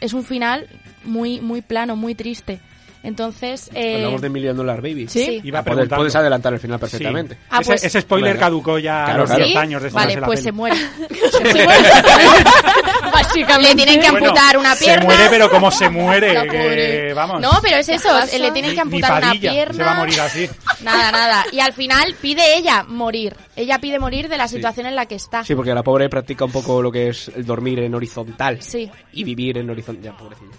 es 0.00 0.12
un 0.12 0.24
final 0.24 0.68
muy, 1.04 1.40
muy 1.40 1.62
plano, 1.62 1.96
muy 1.96 2.14
triste. 2.14 2.60
Entonces, 3.02 3.70
eh, 3.74 3.96
Hablamos 3.96 4.20
de 4.20 4.28
Million 4.28 4.56
Dollar 4.56 4.82
Baby. 4.82 5.08
Sí. 5.08 5.40
Iba 5.42 5.60
Ah, 5.60 5.64
puedes, 5.64 6.14
adelantar 6.14 6.52
el 6.52 6.60
final 6.60 6.78
Sí. 6.78 6.80
perfectamente. 6.82 7.38
Ah, 7.48 7.60
ese, 7.60 7.70
pues- 7.70 7.84
ese 7.84 8.00
spoiler 8.02 8.32
Claro. 8.36 8.46
caducó 8.46 8.78
ya 8.78 9.04
Claro, 9.04 9.12
a 9.12 9.16
los 9.22 9.30
claro. 9.30 9.44
10 9.46 9.56
años 9.56 9.82
de 9.82 9.90
Vale, 9.90 10.16
la 10.20 10.26
pues 10.26 10.40
peli. 10.40 10.44
se 10.44 10.52
muere. 10.52 10.76
Básicamente. 13.12 13.68
Le 13.70 13.74
tienen 13.74 14.00
que 14.00 14.10
Bueno, 14.10 14.26
amputar 14.28 14.56
una 14.58 14.74
pierna. 14.74 15.00
Se 15.00 15.06
muere, 15.06 15.26
pero 15.30 15.50
como 15.50 15.70
se 15.70 15.88
muere, 15.88 16.48
que, 16.48 17.12
vamos. 17.14 17.40
No, 17.40 17.50
pero 17.62 17.76
es 17.78 17.88
eso, 17.88 18.08
le 18.38 18.50
tienen 18.50 18.74
que 18.74 18.76
Ni- 18.76 18.76
ni 18.76 18.78
amputar 18.80 19.22
una 19.22 19.32
pierna. 19.32 19.74
Se 19.74 19.82
va 19.82 19.92
a 19.92 19.98
morir 19.98 20.20
así. 20.20 20.50
Nada, 20.82 21.12
nada. 21.12 21.44
Y 21.52 21.60
al 21.60 21.72
final 21.72 22.14
pide 22.20 22.56
ella 22.58 22.84
morir. 22.86 23.36
Ella 23.56 23.78
pide 23.78 23.98
morir 23.98 24.28
de 24.28 24.36
la 24.36 24.48
situación 24.48 24.86
en 24.86 24.96
la 24.96 25.06
que 25.06 25.14
está. 25.16 25.44
Sí, 25.44 25.54
porque 25.54 25.74
la 25.74 25.82
pobre 25.82 26.08
practica 26.08 26.44
un 26.44 26.52
poco 26.52 26.82
lo 26.82 26.90
que 26.92 27.08
es 27.08 27.30
el 27.34 27.44
dormir 27.44 27.80
en 27.80 27.94
horizontal. 27.94 28.60
Sí. 28.62 28.90
Y 29.12 29.24
vivir 29.24 29.58
en 29.58 29.70
horizontal. 29.70 30.04
Ya, 30.04 30.16
pobrecilla. 30.16 30.50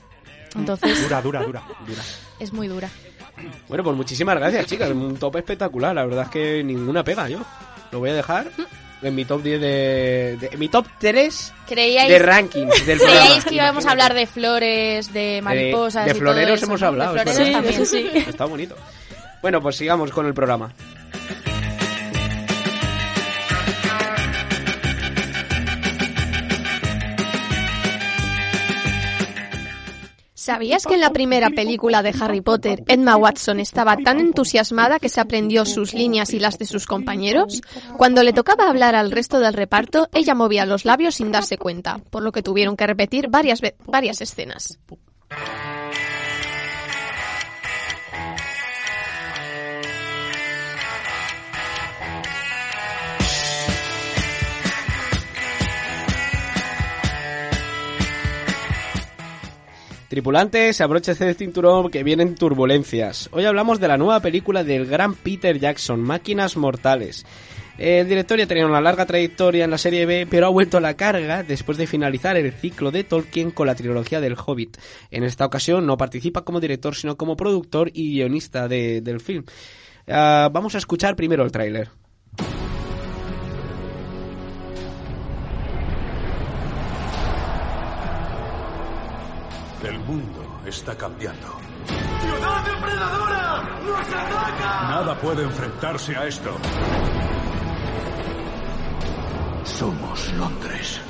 Entonces, 0.56 1.02
Dura, 1.04 1.22
dura, 1.22 1.44
dura. 1.44 1.64
Dura. 1.88 2.02
Es 2.42 2.52
muy 2.54 2.68
dura. 2.68 2.90
Bueno, 3.68 3.84
pues 3.84 3.96
muchísimas 3.96 4.36
gracias, 4.38 4.66
chicas. 4.68 4.90
Un 4.92 5.18
top 5.18 5.38
espectacular. 5.38 5.96
La 5.96 6.06
verdad 6.06 6.26
es 6.26 6.30
que 6.30 6.64
ninguna 6.64 7.04
pega 7.04 7.30
yo. 7.30 7.40
Lo 7.92 8.00
voy 8.00 8.10
a 8.10 8.14
dejar 8.14 8.48
en 9.02 9.16
mi 9.16 9.26
top 9.26 9.42
10 9.42 9.60
de... 9.62 10.38
de- 10.40 10.50
en 10.52 10.60
mi 10.60 10.70
top 10.70 10.86
3 11.00 11.54
¿Creíais, 11.68 12.10
de 12.10 12.20
rankings 12.20 12.86
del 12.86 12.98
programa. 13.00 13.26
creíais 13.26 13.46
que 13.46 13.56
íbamos 13.56 13.86
a 13.86 13.92
hablar 13.92 14.14
de 14.14 14.28
flores, 14.28 15.12
de 15.14 15.42
mariposas? 15.44 16.06
de 16.06 16.12
y 16.12 16.14
todo 16.14 16.22
floreros 16.22 16.58
eso, 16.58 16.66
hemos 16.68 16.82
hablado, 16.84 17.14
De 17.16 17.22
floreros 17.22 17.52
también. 17.52 17.86
Sí. 17.86 18.10
Está 18.28 18.46
bonito. 18.46 18.76
Bueno, 19.42 19.60
pues 19.62 19.76
sigamos 19.76 20.12
con 20.12 20.28
el 20.28 20.34
programa. 20.36 20.72
¿Sabías 30.42 30.88
que 30.88 30.96
en 30.96 31.02
la 31.02 31.14
primera 31.14 31.52
película 31.52 32.02
de 32.02 32.16
Harry 32.20 32.42
Potter, 32.42 32.84
Emma 32.88 33.16
Watson 33.16 33.60
estaba 33.60 33.96
tan 33.96 34.20
entusiasmada 34.20 34.98
que 34.98 35.08
se 35.08 35.22
aprendió 35.22 35.66
sus 35.66 35.94
líneas 35.94 36.34
y 36.34 36.40
las 36.40 36.58
de 36.58 36.66
sus 36.66 36.88
compañeros? 36.88 37.62
Cuando 37.96 38.24
le 38.24 38.34
tocaba 38.34 38.68
hablar 38.68 38.96
al 38.96 39.12
resto 39.12 39.40
del 39.40 39.54
reparto, 39.54 40.10
ella 40.12 40.34
movía 40.34 40.66
los 40.66 40.84
labios 40.84 41.14
sin 41.14 41.32
darse 41.32 41.60
cuenta, 41.60 42.00
por 42.10 42.24
lo 42.24 42.32
que 42.32 42.42
tuvieron 42.42 42.76
que 42.76 42.88
repetir 42.88 43.28
varias, 43.30 43.62
varias 43.86 44.20
escenas. 44.20 44.80
Tripulantes, 60.16 60.82
abróchese 60.82 61.26
el 61.30 61.36
cinturón 61.36 61.90
que 61.90 62.04
vienen 62.04 62.36
turbulencias. 62.36 63.30
Hoy 63.32 63.46
hablamos 63.46 63.80
de 63.80 63.88
la 63.88 63.98
nueva 63.98 64.20
película 64.20 64.62
del 64.62 64.86
gran 64.86 65.16
Peter 65.16 65.58
Jackson, 65.58 66.02
Máquinas 66.02 66.58
Mortales. 66.58 67.26
El 67.78 68.10
director 68.10 68.38
ya 68.38 68.46
tenía 68.46 68.66
una 68.68 68.82
larga 68.82 69.06
trayectoria 69.06 69.64
en 69.64 69.72
la 69.72 69.78
serie 69.78 70.06
B, 70.06 70.28
pero 70.30 70.48
ha 70.48 70.50
vuelto 70.50 70.76
a 70.76 70.82
la 70.82 70.96
carga 70.96 71.44
después 71.44 71.78
de 71.78 71.88
finalizar 71.88 72.36
el 72.36 72.52
ciclo 72.52 72.92
de 72.92 73.06
Tolkien 73.06 73.52
con 73.52 73.68
la 73.68 73.76
trilogía 73.76 74.20
del 74.20 74.36
Hobbit. 74.36 74.76
En 75.12 75.24
esta 75.24 75.46
ocasión 75.46 75.86
no 75.86 75.96
participa 75.96 76.42
como 76.44 76.60
director, 76.60 76.94
sino 76.94 77.16
como 77.16 77.38
productor 77.38 77.90
y 77.94 78.12
guionista 78.16 78.68
de- 78.68 79.00
del 79.00 79.22
film. 79.22 79.46
Ah, 80.10 80.50
vamos 80.52 80.76
a 80.76 80.80
escuchar 80.80 81.16
primero 81.16 81.46
el 81.46 81.54
tráiler. 81.54 81.88
El 89.84 89.98
mundo 90.00 90.62
está 90.66 90.96
cambiando. 90.96 91.48
¡Ciudad 92.22 92.66
depredadora! 92.66 93.80
¡Nos 93.84 94.08
ataca! 94.08 94.88
Nada 94.90 95.20
puede 95.20 95.44
enfrentarse 95.44 96.16
a 96.16 96.28
esto. 96.28 96.56
Somos 99.64 100.34
Londres. 100.34 101.02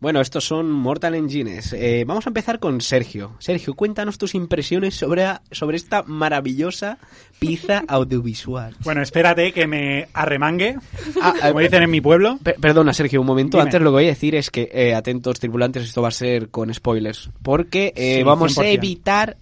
Bueno, 0.00 0.22
estos 0.22 0.44
son 0.46 0.70
Mortal 0.70 1.14
Engines. 1.14 1.74
Eh, 1.74 2.04
vamos 2.06 2.26
a 2.26 2.30
empezar 2.30 2.58
con 2.58 2.80
Sergio. 2.80 3.32
Sergio, 3.38 3.74
cuéntanos 3.74 4.16
tus 4.16 4.34
impresiones 4.34 4.94
sobre, 4.94 5.26
sobre 5.50 5.76
esta 5.76 6.02
maravillosa 6.04 6.96
pieza 7.38 7.84
audiovisual. 7.88 8.74
Bueno, 8.82 9.02
espérate 9.02 9.52
que 9.52 9.66
me 9.66 10.08
arremangue, 10.14 10.76
Ah, 11.20 11.34
eh, 11.36 11.48
como 11.48 11.60
dicen 11.60 11.82
en 11.82 11.90
mi 11.90 12.00
pueblo. 12.00 12.38
per- 12.42 12.56
perdona, 12.56 12.94
Sergio, 12.94 13.20
un 13.20 13.26
momento. 13.26 13.58
Dime. 13.58 13.64
Antes 13.68 13.82
lo 13.82 13.90
que 13.90 13.94
voy 13.94 14.04
a 14.04 14.08
decir 14.08 14.34
es 14.36 14.50
que, 14.50 14.70
eh, 14.72 14.94
atentos 14.94 15.38
tripulantes, 15.38 15.84
esto 15.84 16.00
va 16.00 16.08
a 16.08 16.12
ser 16.12 16.48
con 16.48 16.72
spoilers. 16.72 17.28
Porque 17.42 17.92
eh, 17.94 18.16
Sí, 18.18 18.22
vamos 18.22 18.56
a 18.56 18.62
100%. 18.62 18.72
evitar, 18.72 19.36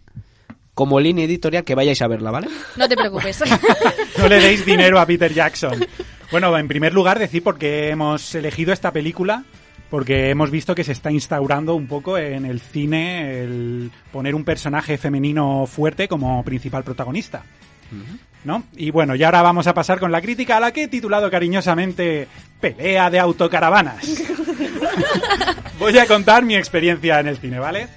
como 0.75 0.99
línea 0.99 1.25
editorial, 1.25 1.62
que 1.62 1.77
vayáis 1.77 2.03
a 2.03 2.09
verla, 2.09 2.33
¿vale? 2.33 2.49
No 2.77 2.88
te 2.88 2.97
preocupes. 2.97 3.44
No 4.18 4.27
le 4.27 4.40
deis 4.40 4.66
dinero 4.66 4.99
a 4.99 5.07
Peter 5.07 5.33
Jackson. 5.33 5.87
Bueno, 6.33 6.59
en 6.59 6.66
primer 6.66 6.92
lugar, 6.92 7.21
decir 7.21 7.44
por 7.44 7.57
qué 7.59 7.90
hemos 7.90 8.35
elegido 8.35 8.73
esta 8.73 8.92
película. 8.92 9.44
Porque 9.90 10.31
hemos 10.31 10.51
visto 10.51 10.74
que 10.74 10.85
se 10.85 10.92
está 10.92 11.11
instaurando 11.11 11.74
un 11.74 11.87
poco 11.87 12.18
en 12.18 12.44
el 12.44 12.61
cine 12.61 13.42
el 13.42 13.90
poner 14.12 14.35
un 14.35 14.44
personaje 14.44 14.98
femenino 14.98 15.66
fuerte 15.66 16.09
como 16.09 16.42
principal 16.44 16.85
protagonista. 16.85 17.42
¿No? 18.44 18.64
Y 18.77 18.90
bueno, 18.90 19.14
y 19.14 19.22
ahora 19.22 19.42
vamos 19.42 19.66
a 19.66 19.74
pasar 19.74 19.98
con 19.98 20.12
la 20.12 20.20
crítica 20.20 20.59
a 20.59 20.61
la 20.61 20.72
que 20.72 20.85
he 20.85 20.88
titulado 20.88 21.31
cariñosamente 21.31 22.29
Pelea 22.61 23.11
de 23.11 23.18
autocaravanas. 23.18 24.07
Voy 25.79 25.98
a 25.98 26.07
contar 26.07 26.44
mi 26.44 26.55
experiencia 26.55 27.20
en 27.20 27.29
el 27.29 27.38
cine, 27.38 27.59
¿vale? 27.59 27.88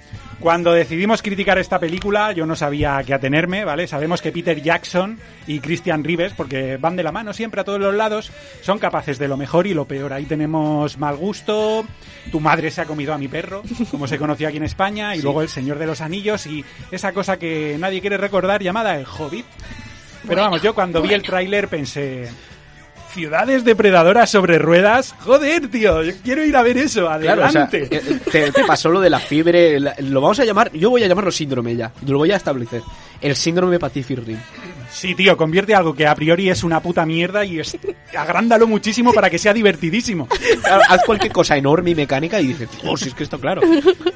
Cuando 0.42 0.72
decidimos 0.72 1.22
criticar 1.22 1.56
esta 1.58 1.78
película, 1.78 2.32
yo 2.32 2.46
no 2.46 2.56
sabía 2.56 2.96
a 2.96 3.04
qué 3.04 3.14
atenerme, 3.14 3.64
¿vale? 3.64 3.86
Sabemos 3.86 4.20
que 4.20 4.32
Peter 4.32 4.60
Jackson 4.60 5.16
y 5.46 5.60
Christian 5.60 6.02
Rives, 6.02 6.32
porque 6.36 6.78
van 6.78 6.96
de 6.96 7.04
la 7.04 7.12
mano 7.12 7.32
siempre 7.32 7.60
a 7.60 7.64
todos 7.64 7.78
los 7.78 7.94
lados, 7.94 8.32
son 8.60 8.80
capaces 8.80 9.20
de 9.20 9.28
lo 9.28 9.36
mejor 9.36 9.68
y 9.68 9.74
lo 9.74 9.84
peor. 9.84 10.12
Ahí 10.12 10.24
tenemos 10.24 10.98
Mal 10.98 11.16
Gusto, 11.16 11.86
Tu 12.32 12.40
madre 12.40 12.72
se 12.72 12.80
ha 12.80 12.86
comido 12.86 13.14
a 13.14 13.18
mi 13.18 13.28
perro, 13.28 13.62
como 13.92 14.08
se 14.08 14.18
conocía 14.18 14.48
aquí 14.48 14.56
en 14.56 14.64
España, 14.64 15.14
y 15.14 15.22
luego 15.22 15.42
El 15.42 15.48
Señor 15.48 15.78
de 15.78 15.86
los 15.86 16.00
Anillos 16.00 16.44
y 16.48 16.64
esa 16.90 17.12
cosa 17.12 17.38
que 17.38 17.76
nadie 17.78 18.00
quiere 18.00 18.16
recordar 18.16 18.64
llamada 18.64 18.98
El 18.98 19.06
Hobbit. 19.06 19.46
Pero 20.26 20.42
vamos, 20.42 20.60
yo 20.60 20.74
cuando 20.74 21.00
vi 21.02 21.14
el 21.14 21.22
tráiler 21.22 21.68
pensé... 21.68 22.28
Ciudades 23.12 23.64
depredadoras 23.64 24.30
sobre 24.30 24.58
ruedas. 24.58 25.14
Joder, 25.20 25.68
tío, 25.68 26.02
yo 26.02 26.12
quiero 26.24 26.44
ir 26.44 26.56
a 26.56 26.62
ver 26.62 26.78
eso. 26.78 27.06
Claro, 27.20 27.44
o 27.46 27.50
sea, 27.50 27.64
Adelante. 27.64 27.88
eh, 27.90 28.20
te, 28.30 28.52
te 28.52 28.64
pasó 28.64 28.88
lo 28.90 29.00
de 29.00 29.10
la 29.10 29.20
fiebre, 29.20 29.78
la- 29.78 29.94
lo 30.00 30.20
vamos 30.20 30.40
a 30.40 30.44
llamar, 30.44 30.72
yo 30.72 30.88
voy 30.90 31.02
a 31.04 31.08
llamarlo 31.08 31.30
síndrome 31.30 31.76
ya, 31.76 31.92
lo 32.06 32.18
voy 32.18 32.32
a 32.32 32.36
establecer. 32.36 32.80
El 33.22 33.36
síndrome 33.36 33.78
Pacific 33.78 34.18
Rim. 34.24 34.38
Sí, 34.92 35.14
tío, 35.14 35.38
convierte 35.38 35.74
algo 35.74 35.94
que 35.94 36.06
a 36.06 36.14
priori 36.14 36.50
es 36.50 36.62
una 36.62 36.80
puta 36.80 37.06
mierda 37.06 37.44
y 37.46 37.58
es... 37.60 37.78
agrándalo 38.16 38.66
muchísimo 38.66 39.12
para 39.14 39.30
que 39.30 39.38
sea 39.38 39.54
divertidísimo. 39.54 40.28
Haz 40.88 41.02
cualquier 41.06 41.32
cosa 41.32 41.56
enorme 41.56 41.90
y 41.90 41.94
mecánica 41.94 42.40
y 42.40 42.48
dices, 42.48 42.68
oh, 42.84 42.96
si 42.96 43.08
es 43.08 43.14
que 43.14 43.22
esto 43.22 43.40
claro. 43.40 43.62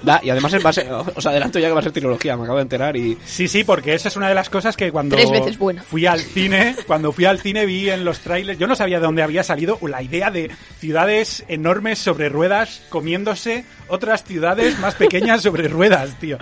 Da, 0.02 0.20
y 0.22 0.28
además 0.28 0.52
es 0.52 0.62
base, 0.62 0.86
os 1.14 1.24
adelanto 1.24 1.58
ya 1.58 1.68
que 1.68 1.72
va 1.72 1.80
a 1.80 1.82
ser 1.82 1.92
trilogía, 1.92 2.36
me 2.36 2.42
acabo 2.42 2.58
de 2.58 2.62
enterar 2.62 2.94
y... 2.96 3.16
Sí, 3.24 3.48
sí, 3.48 3.64
porque 3.64 3.94
esa 3.94 4.08
es 4.08 4.16
una 4.16 4.28
de 4.28 4.34
las 4.34 4.50
cosas 4.50 4.76
que 4.76 4.92
cuando 4.92 5.16
Tres 5.16 5.30
veces 5.30 5.56
buena. 5.56 5.82
fui 5.82 6.04
al 6.04 6.20
cine, 6.20 6.76
cuando 6.86 7.10
fui 7.10 7.24
al 7.24 7.40
cine 7.40 7.64
vi 7.64 7.88
en 7.88 8.04
los 8.04 8.20
trailers, 8.20 8.58
yo 8.58 8.66
no 8.66 8.76
sabía 8.76 8.98
de 8.98 9.06
dónde 9.06 9.22
había 9.22 9.42
salido 9.44 9.78
la 9.82 10.02
idea 10.02 10.30
de 10.30 10.50
ciudades 10.78 11.44
enormes 11.48 11.98
sobre 11.98 12.28
ruedas 12.28 12.82
comiéndose 12.90 13.64
otras 13.88 14.24
ciudades 14.24 14.78
más 14.80 14.94
pequeñas 14.94 15.42
sobre 15.42 15.68
ruedas, 15.68 16.18
tío. 16.18 16.38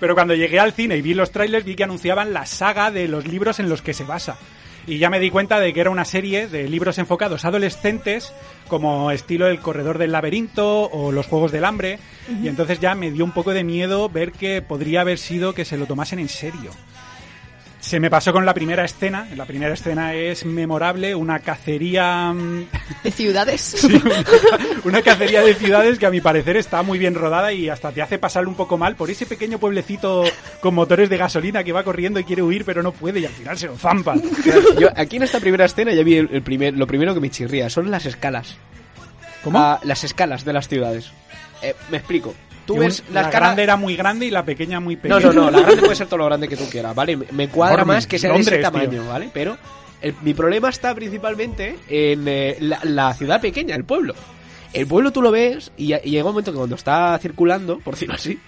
Pero 0.00 0.14
cuando 0.14 0.34
llegué 0.34 0.58
al 0.60 0.72
cine 0.72 0.96
y 0.96 1.02
vi 1.02 1.14
los 1.14 1.30
trailers 1.30 1.64
vi 1.64 1.75
que 1.76 1.84
anunciaban 1.84 2.32
la 2.32 2.46
saga 2.46 2.90
de 2.90 3.06
los 3.06 3.26
libros 3.28 3.60
en 3.60 3.68
los 3.68 3.82
que 3.82 3.94
se 3.94 4.04
basa. 4.04 4.36
Y 4.86 4.98
ya 4.98 5.10
me 5.10 5.18
di 5.18 5.30
cuenta 5.30 5.58
de 5.58 5.72
que 5.72 5.80
era 5.80 5.90
una 5.90 6.04
serie 6.04 6.46
de 6.46 6.68
libros 6.68 6.98
enfocados 6.98 7.44
a 7.44 7.48
adolescentes, 7.48 8.32
como 8.68 9.10
estilo 9.10 9.48
El 9.48 9.58
Corredor 9.58 9.98
del 9.98 10.12
Laberinto 10.12 10.84
o 10.84 11.10
Los 11.10 11.26
Juegos 11.26 11.50
del 11.50 11.64
Hambre. 11.64 11.98
Y 12.42 12.46
entonces 12.46 12.78
ya 12.78 12.94
me 12.94 13.10
dio 13.10 13.24
un 13.24 13.32
poco 13.32 13.52
de 13.52 13.64
miedo 13.64 14.08
ver 14.08 14.30
que 14.30 14.62
podría 14.62 15.00
haber 15.00 15.18
sido 15.18 15.54
que 15.54 15.64
se 15.64 15.76
lo 15.76 15.86
tomasen 15.86 16.20
en 16.20 16.28
serio. 16.28 16.70
Se 17.86 18.00
me 18.00 18.10
pasó 18.10 18.32
con 18.32 18.44
la 18.44 18.52
primera 18.52 18.84
escena. 18.84 19.28
La 19.36 19.44
primera 19.44 19.72
escena 19.74 20.12
es 20.12 20.44
memorable, 20.44 21.14
una 21.14 21.38
cacería. 21.38 22.32
mm, 22.32 22.66
De 23.04 23.10
ciudades. 23.12 23.60
sí, 23.78 24.02
una, 24.04 24.24
una 24.82 25.02
cacería 25.02 25.40
de 25.42 25.54
ciudades 25.54 25.96
que 25.96 26.04
a 26.06 26.10
mi 26.10 26.20
parecer 26.20 26.56
está 26.56 26.82
muy 26.82 26.98
bien 26.98 27.14
rodada 27.14 27.52
y 27.52 27.68
hasta 27.68 27.92
te 27.92 28.02
hace 28.02 28.18
pasarlo 28.18 28.50
un 28.50 28.56
poco 28.56 28.76
mal 28.76 28.96
por 28.96 29.08
ese 29.08 29.24
pequeño 29.24 29.60
pueblecito 29.60 30.24
con 30.60 30.74
motores 30.74 31.08
de 31.08 31.16
gasolina 31.16 31.62
que 31.62 31.70
va 31.72 31.84
corriendo 31.84 32.18
y 32.18 32.24
quiere 32.24 32.42
huir 32.42 32.64
pero 32.64 32.82
no 32.82 32.90
puede 32.90 33.20
y 33.20 33.26
al 33.26 33.32
final 33.32 33.56
se 33.56 33.68
lo 33.68 33.76
zampan. 33.78 34.20
Yo 34.80 34.88
aquí 34.96 35.16
en 35.18 35.22
esta 35.22 35.38
primera 35.38 35.66
escena 35.66 35.92
ya 35.94 36.02
vi 36.02 36.16
el, 36.16 36.28
el 36.32 36.42
primer, 36.42 36.74
lo 36.74 36.88
primero 36.88 37.14
que 37.14 37.20
me 37.20 37.30
chirría, 37.30 37.70
son 37.70 37.88
las 37.92 38.04
escalas. 38.04 38.56
¿Cómo? 39.44 39.60
Ah, 39.60 39.78
las 39.84 40.02
escalas 40.02 40.44
de 40.44 40.52
las 40.52 40.66
ciudades. 40.66 41.12
Eh, 41.62 41.74
me 41.92 41.98
explico. 41.98 42.34
Tú 42.66 42.76
ves 42.78 43.02
un- 43.08 43.14
la 43.14 43.22
la 43.22 43.30
grande 43.30 43.62
era 43.62 43.76
muy 43.76 43.96
grande 43.96 44.26
y 44.26 44.30
la 44.30 44.44
pequeña 44.44 44.80
muy 44.80 44.96
No, 44.96 45.02
pequeña. 45.02 45.20
no, 45.20 45.32
no, 45.32 45.50
la 45.50 45.60
grande 45.60 45.80
puede 45.82 45.94
ser 45.96 46.06
todo 46.08 46.18
lo 46.18 46.24
grande 46.26 46.48
que 46.48 46.56
tú 46.56 46.64
quieras, 46.70 46.94
¿vale? 46.94 47.16
Me- 47.16 47.48
cuadra 47.48 47.84
más 47.84 48.06
que 48.06 48.18
sea 48.18 48.32
de 48.32 48.40
ese 48.40 48.50
Londres, 48.50 48.70
tío. 48.72 48.80
tamaño, 48.80 49.08
¿vale? 49.08 49.30
Pero 49.32 49.56
el- 50.02 50.14
mi 50.22 50.34
problema 50.34 50.68
está 50.68 50.94
principalmente 50.94 51.78
en 51.88 52.24
eh, 52.26 52.56
la, 52.60 52.80
la 52.82 53.14
ciudad 53.14 53.40
pequeña, 53.40 53.74
el 53.76 53.84
pueblo. 53.84 54.14
El 54.72 54.86
pueblo 54.86 55.10
tú 55.12 55.22
lo 55.22 55.30
ves 55.30 55.70
y, 55.76 55.94
y 55.94 56.10
llega 56.10 56.24
un 56.24 56.32
momento 56.32 56.50
que 56.52 56.58
cuando 56.58 56.74
está 56.76 57.16
circulando, 57.18 57.78
por 57.78 57.94
decirlo 57.94 58.14
así, 58.16 58.38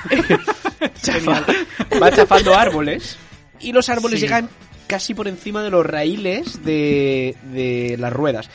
chafa- 1.02 1.44
va 2.02 2.10
chafando 2.10 2.54
árboles 2.56 3.16
y 3.60 3.72
los 3.72 3.88
árboles 3.88 4.20
Sí. 4.20 4.26
llegan 4.26 4.48
casi 4.86 5.14
por 5.14 5.28
encima 5.28 5.62
de 5.62 5.70
los 5.70 5.84
raíles 5.84 6.64
de, 6.64 7.36
de 7.52 7.96
las 7.98 8.12
ruedas. 8.12 8.48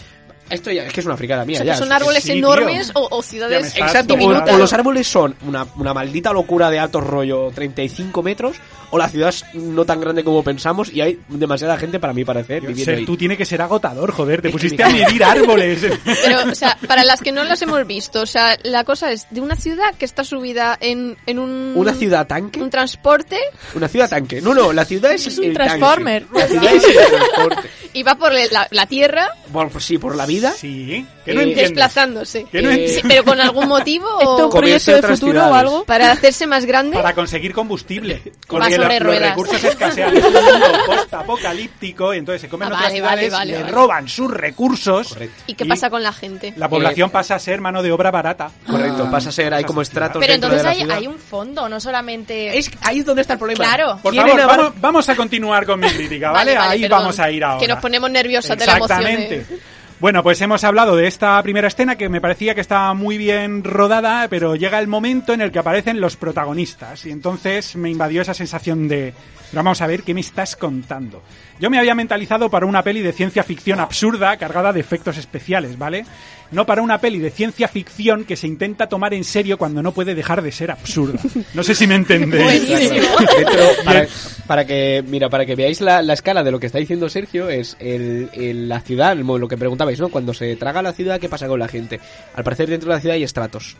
Esto 0.49 0.71
ya 0.71 0.83
es 0.85 0.93
que 0.93 0.99
es 0.99 1.05
una 1.05 1.17
fricada 1.17 1.43
O 1.43 1.45
mía. 1.45 1.57
sea, 1.57 1.65
ya. 1.65 1.71
que 1.73 1.77
son 1.79 1.91
árboles 1.91 2.23
Sí, 2.23 2.31
enormes 2.33 2.91
o, 2.93 3.07
o 3.09 3.21
ciudades 3.23 3.75
Exacto, 3.77 4.15
o, 4.15 4.27
o 4.27 4.57
los 4.57 4.73
árboles 4.73 5.07
son 5.07 5.35
una, 5.47 5.65
una 5.77 5.93
maldita 5.93 6.31
locura 6.33 6.69
de 6.69 6.79
alto 6.79 7.01
rollo, 7.01 7.49
35 7.55 8.21
metros, 8.23 8.57
o 8.93 8.97
la 8.99 9.09
ciudad 9.09 9.29
es 9.29 9.43
no 9.55 9.85
tan 9.85 9.99
grande 9.99 10.23
como 10.23 10.43
pensamos 10.43 10.93
y 10.93 11.01
hay 11.01 11.19
demasiada 11.27 11.79
gente, 11.79 11.99
para 11.99 12.13
mi 12.13 12.23
parecer, 12.23 12.61
viviendo 12.61 12.85
ser 12.85 12.99
ahí. 12.99 13.05
tú 13.07 13.17
tiene 13.17 13.35
que 13.35 13.43
ser 13.43 13.59
agotador, 13.59 14.11
joder. 14.11 14.43
Te 14.43 14.51
pusiste 14.51 14.83
a 14.83 14.89
medir 14.89 15.23
árboles. 15.23 15.81
Pero, 16.23 16.51
o 16.51 16.53
sea, 16.53 16.77
para 16.87 17.03
las 17.03 17.19
que 17.19 17.31
no 17.31 17.43
las 17.43 17.59
hemos 17.63 17.87
visto, 17.87 18.21
o 18.21 18.27
sea, 18.27 18.55
la 18.61 18.83
cosa 18.83 19.11
es 19.11 19.25
de 19.31 19.41
una 19.41 19.55
ciudad 19.55 19.95
que 19.97 20.05
está 20.05 20.23
subida 20.23 20.77
en, 20.79 21.17
en 21.25 21.39
un... 21.39 21.73
¿Una 21.75 21.95
ciudad 21.95 22.27
tanque? 22.27 22.61
Un 22.61 22.69
transporte 22.69 23.39
Una 23.73 23.87
ciudad 23.87 24.07
tanque. 24.07 24.41
No, 24.41 24.53
no, 24.53 24.71
la 24.71 24.85
ciudad 24.85 25.11
es, 25.11 25.25
Es 25.25 25.39
un 25.39 25.45
el 25.45 25.57
tanque. 25.57 25.79
Transformer. 25.79 26.27
La 26.31 26.47
ciudad 26.47 26.75
es 26.75 26.83
el 26.83 26.93
transporte. 26.93 27.69
y 27.93 28.03
va 28.03 28.13
por 28.13 28.31
la, 28.31 28.67
la 28.69 28.85
tierra 28.85 29.27
Por, 29.51 29.69
pues 29.69 29.85
sí, 29.85 29.97
por 29.97 30.15
la 30.15 30.27
vida. 30.27 30.51
Sí, 30.51 31.03
que 31.25 31.33
no 31.33 31.41
Eh, 31.41 31.55
desplazándose. 31.55 32.45
Que 32.51 32.61
no 32.61 32.69
Eh, 32.69 32.73
entiendes. 32.73 32.95
Sí, 33.01 33.07
pero 33.07 33.23
con 33.23 33.39
algún 33.39 33.67
motivo 33.67 34.07
¿Esto 34.19 34.37
es 34.37 34.43
un 34.43 34.49
proyecto 34.59 34.91
de 34.93 35.01
futuro 35.03 35.45
o 35.47 35.53
algo? 35.53 35.83
para 35.85 36.11
hacerse 36.11 36.47
más 36.47 36.65
grande. 36.65 36.97
Para 36.97 37.13
conseguir 37.13 37.53
combustible. 37.53 38.21
Porque 38.47 38.75
sobre 38.75 38.77
los, 38.77 38.93
los 38.93 38.99
ruedas. 39.03 39.29
recursos 39.29 39.63
escasean. 39.63 40.15
Es 40.17 40.23
un 40.23 40.33
mundo 40.33 40.67
post-apocalíptico 40.85 42.13
y 42.13 42.17
entonces 42.17 42.41
se 42.41 42.49
comen 42.49 42.67
Ah, 42.67 42.71
otras 42.71 42.81
vale, 42.83 42.95
ciudades, 42.95 43.31
vale, 43.31 43.51
le 43.53 43.59
vale. 43.61 43.71
roban 43.71 44.07
sus 44.07 44.31
recursos. 44.31 45.09
Correcto. 45.09 45.43
¿Y 45.47 45.53
qué 45.55 45.65
pasa 45.65 45.89
con 45.89 46.03
la 46.03 46.13
gente? 46.13 46.53
La 46.57 46.69
población 46.69 47.09
Eh, 47.09 47.11
pasa 47.13 47.35
a 47.35 47.39
ser 47.39 47.61
mano 47.61 47.81
de 47.83 47.91
obra 47.91 48.11
barata. 48.11 48.51
Correcto, 48.69 49.09
pasa 49.11 49.29
a 49.29 49.31
ser, 49.31 49.53
hay 49.53 49.63
como 49.63 49.81
estratos 49.81 50.19
Pero 50.19 50.33
entonces 50.33 50.59
de 50.59 50.63
la 50.63 50.69
hay, 50.71 50.77
ciudad. 50.79 50.97
hay 50.97 51.07
un 51.07 51.17
fondo, 51.19 51.67
no 51.69 51.79
solamente... 51.79 52.57
Es, 52.57 52.69
ahí 52.81 52.99
es 52.99 53.05
donde 53.05 53.21
está 53.21 53.33
el 53.33 53.39
problema. 53.39 53.63
Claro. 53.63 53.99
Por 54.01 54.15
favor, 54.15 54.45
vamos, 54.45 54.73
vamos 54.79 55.09
a 55.09 55.15
continuar 55.15 55.65
con 55.65 55.79
mi 55.79 55.89
crítica, 55.89 56.31
¿vale? 56.31 56.51
Vale, 56.53 56.57
vale, 56.59 56.71
Ahí 56.73 56.81
perdón. 56.81 56.99
vamos 56.99 57.19
a 57.19 57.31
ir 57.31 57.43
ahora. 57.43 57.59
Que 57.59 57.67
nos 57.67 57.79
ponemos 57.79 58.09
nerviosas 58.11 58.57
de 58.57 58.65
la 58.65 58.77
emoción. 58.77 58.99
Exactamente. 59.05 59.72
Bueno, 60.03 60.21
pues 60.21 60.41
hemos 60.41 60.65
hablado 60.65 60.97
de 60.97 61.07
esta 61.07 61.41
primera 61.43 61.69
escena 61.69 61.95
que 61.95 62.09
me 62.09 62.19
parecía 62.19 62.53
que 62.53 62.59
estaba 62.59 62.93
muy 62.93 63.17
bien 63.17 63.63
rodada, 63.63 64.27
pero 64.27 64.57
llega 64.57 64.79
el 64.79 64.89
momento 64.89 65.31
en 65.31 65.39
el 65.39 65.49
que 65.49 65.59
aparecen 65.59 66.01
los 66.01 66.17
protagonistas 66.17 67.05
y 67.05 67.11
entonces 67.11 67.77
me 67.77 67.89
invadió 67.89 68.21
esa 68.21 68.33
sensación 68.33 68.89
de 68.89 69.13
vamos 69.53 69.81
a 69.81 69.87
ver 69.87 70.03
qué 70.03 70.13
me 70.13 70.19
estás 70.19 70.57
contando. 70.57 71.23
Yo 71.57 71.69
me 71.69 71.79
había 71.79 71.95
mentalizado 71.95 72.49
para 72.49 72.65
una 72.65 72.83
peli 72.83 73.01
de 73.01 73.13
ciencia 73.13 73.43
ficción 73.43 73.79
absurda 73.79 74.35
cargada 74.35 74.73
de 74.73 74.81
efectos 74.81 75.17
especiales, 75.17 75.77
¿vale? 75.77 76.05
No 76.53 76.65
para 76.65 76.81
una 76.81 76.99
peli 77.01 77.19
de 77.19 77.31
ciencia 77.31 77.67
ficción 77.67 78.23
que 78.25 78.35
se 78.35 78.47
intenta 78.47 78.87
tomar 78.87 79.13
en 79.13 79.23
serio 79.23 79.57
cuando 79.57 79.81
no 79.81 79.91
puede 79.91 80.15
dejar 80.15 80.41
de 80.41 80.51
ser 80.51 80.71
absurda. 80.71 81.19
No 81.53 81.63
sé 81.63 81.75
si 81.75 81.87
me 81.87 81.95
entendéis. 81.95 82.69
Dentro, 82.69 83.65
para, 83.83 84.07
para 84.47 84.65
que, 84.65 85.03
mira, 85.07 85.29
para 85.29 85.45
que 85.45 85.55
veáis 85.55 85.81
la, 85.81 86.01
la 86.01 86.13
escala 86.13 86.43
de 86.43 86.51
lo 86.51 86.59
que 86.59 86.67
está 86.67 86.77
diciendo 86.79 87.09
Sergio, 87.09 87.49
es 87.49 87.75
el, 87.79 88.29
el- 88.33 88.69
la 88.69 88.79
ciudad, 88.81 89.15
lo 89.17 89.47
que 89.47 89.57
preguntabais, 89.57 89.99
¿no? 89.99 90.09
Cuando 90.09 90.33
se 90.33 90.55
traga 90.55 90.81
la 90.81 90.93
ciudad, 90.93 91.19
¿qué 91.19 91.27
pasa 91.29 91.47
con 91.47 91.59
la 91.59 91.67
gente? 91.67 91.99
Al 92.35 92.43
parecer 92.43 92.69
dentro 92.69 92.89
de 92.89 92.95
la 92.95 93.01
ciudad 93.01 93.15
hay 93.15 93.23
estratos. 93.23 93.75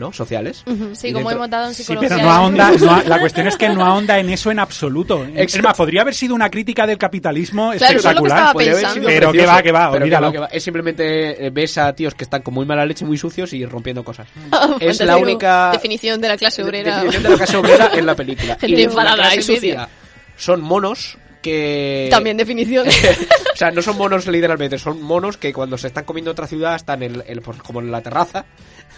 ¿No? 0.00 0.12
Sociales. 0.12 0.64
Sí, 0.94 1.08
Y 1.08 1.12
como 1.12 1.28
dentro- 1.28 1.30
hemos 1.36 1.50
dado 1.50 1.68
en 1.68 1.74
Sí, 1.74 1.82
psicología. 1.84 2.08
pero 2.08 2.22
no 2.22 2.30
ahonda, 2.32 2.70
no 2.72 2.90
a- 2.92 3.02
la 3.04 3.18
cuestión 3.20 3.46
es 3.46 3.56
que 3.56 3.68
no 3.68 3.84
ahonda 3.84 4.18
en 4.18 4.30
eso 4.30 4.50
en 4.50 4.58
absoluto. 4.58 5.22
Es 5.24 5.30
Exacto. 5.36 5.68
más, 5.68 5.76
podría 5.76 6.00
haber 6.02 6.14
sido 6.14 6.34
una 6.34 6.50
crítica 6.50 6.86
del 6.86 6.98
capitalismo 6.98 7.70
Claro, 7.78 7.98
eso 7.98 8.08
es 8.08 8.14
lo 8.16 8.22
que 8.22 8.28
espectacular. 8.28 8.92
sido 8.94 9.06
Pero 9.06 9.32
que 9.32 9.46
va, 9.46 9.62
que 9.62 9.70
va, 9.72 9.90
pero 9.92 10.02
olvídalo. 10.04 10.32
que 10.32 10.38
va. 10.38 10.46
Es 10.46 10.64
simplemente 10.64 11.46
eh, 11.46 11.50
ves 11.50 11.78
a 11.78 11.92
tíos 11.94 12.14
que 12.14 12.24
están 12.24 12.42
con 12.42 12.54
muy 12.54 12.66
mala 12.66 12.84
leche, 12.84 13.04
muy 13.04 13.18
sucios 13.18 13.52
y 13.52 13.64
rompiendo 13.64 14.02
cosas. 14.02 14.26
es 14.80 14.98
la 15.00 15.16
única 15.18 15.70
Definición 15.72 16.20
de 16.20 16.28
la 16.28 16.36
clase 16.36 16.62
obrera. 16.62 16.94
definición 16.96 17.22
de 17.22 17.28
la 17.30 17.36
clase 17.36 17.56
obrera 17.56 17.90
en 17.94 18.06
la 18.06 18.14
película. 18.16 18.56
Gente 18.60 18.66
y 18.66 18.76
la 18.76 18.82
enfadada 18.82 19.16
clase 19.16 19.36
y 19.38 19.42
sucia. 19.42 19.60
media 19.60 19.88
son 20.36 20.62
monos 20.62 21.18
que 21.42 22.08
También 22.10 22.36
definición. 22.36 22.86
o 22.88 23.56
sea, 23.56 23.70
no 23.70 23.80
son 23.82 23.96
monos 23.96 24.26
literalmente, 24.26 24.78
son 24.78 25.00
monos 25.02 25.36
que 25.38 25.52
cuando 25.52 25.78
se 25.78 25.86
están 25.86 26.04
comiendo 26.04 26.30
otra 26.30 26.46
ciudad 26.46 26.74
están 26.76 27.02
en, 27.02 27.22
en- 27.26 27.40
pues, 27.40 27.58
como 27.62 27.80
en 27.80 27.90
la 27.90 28.00
terraza. 28.02 28.44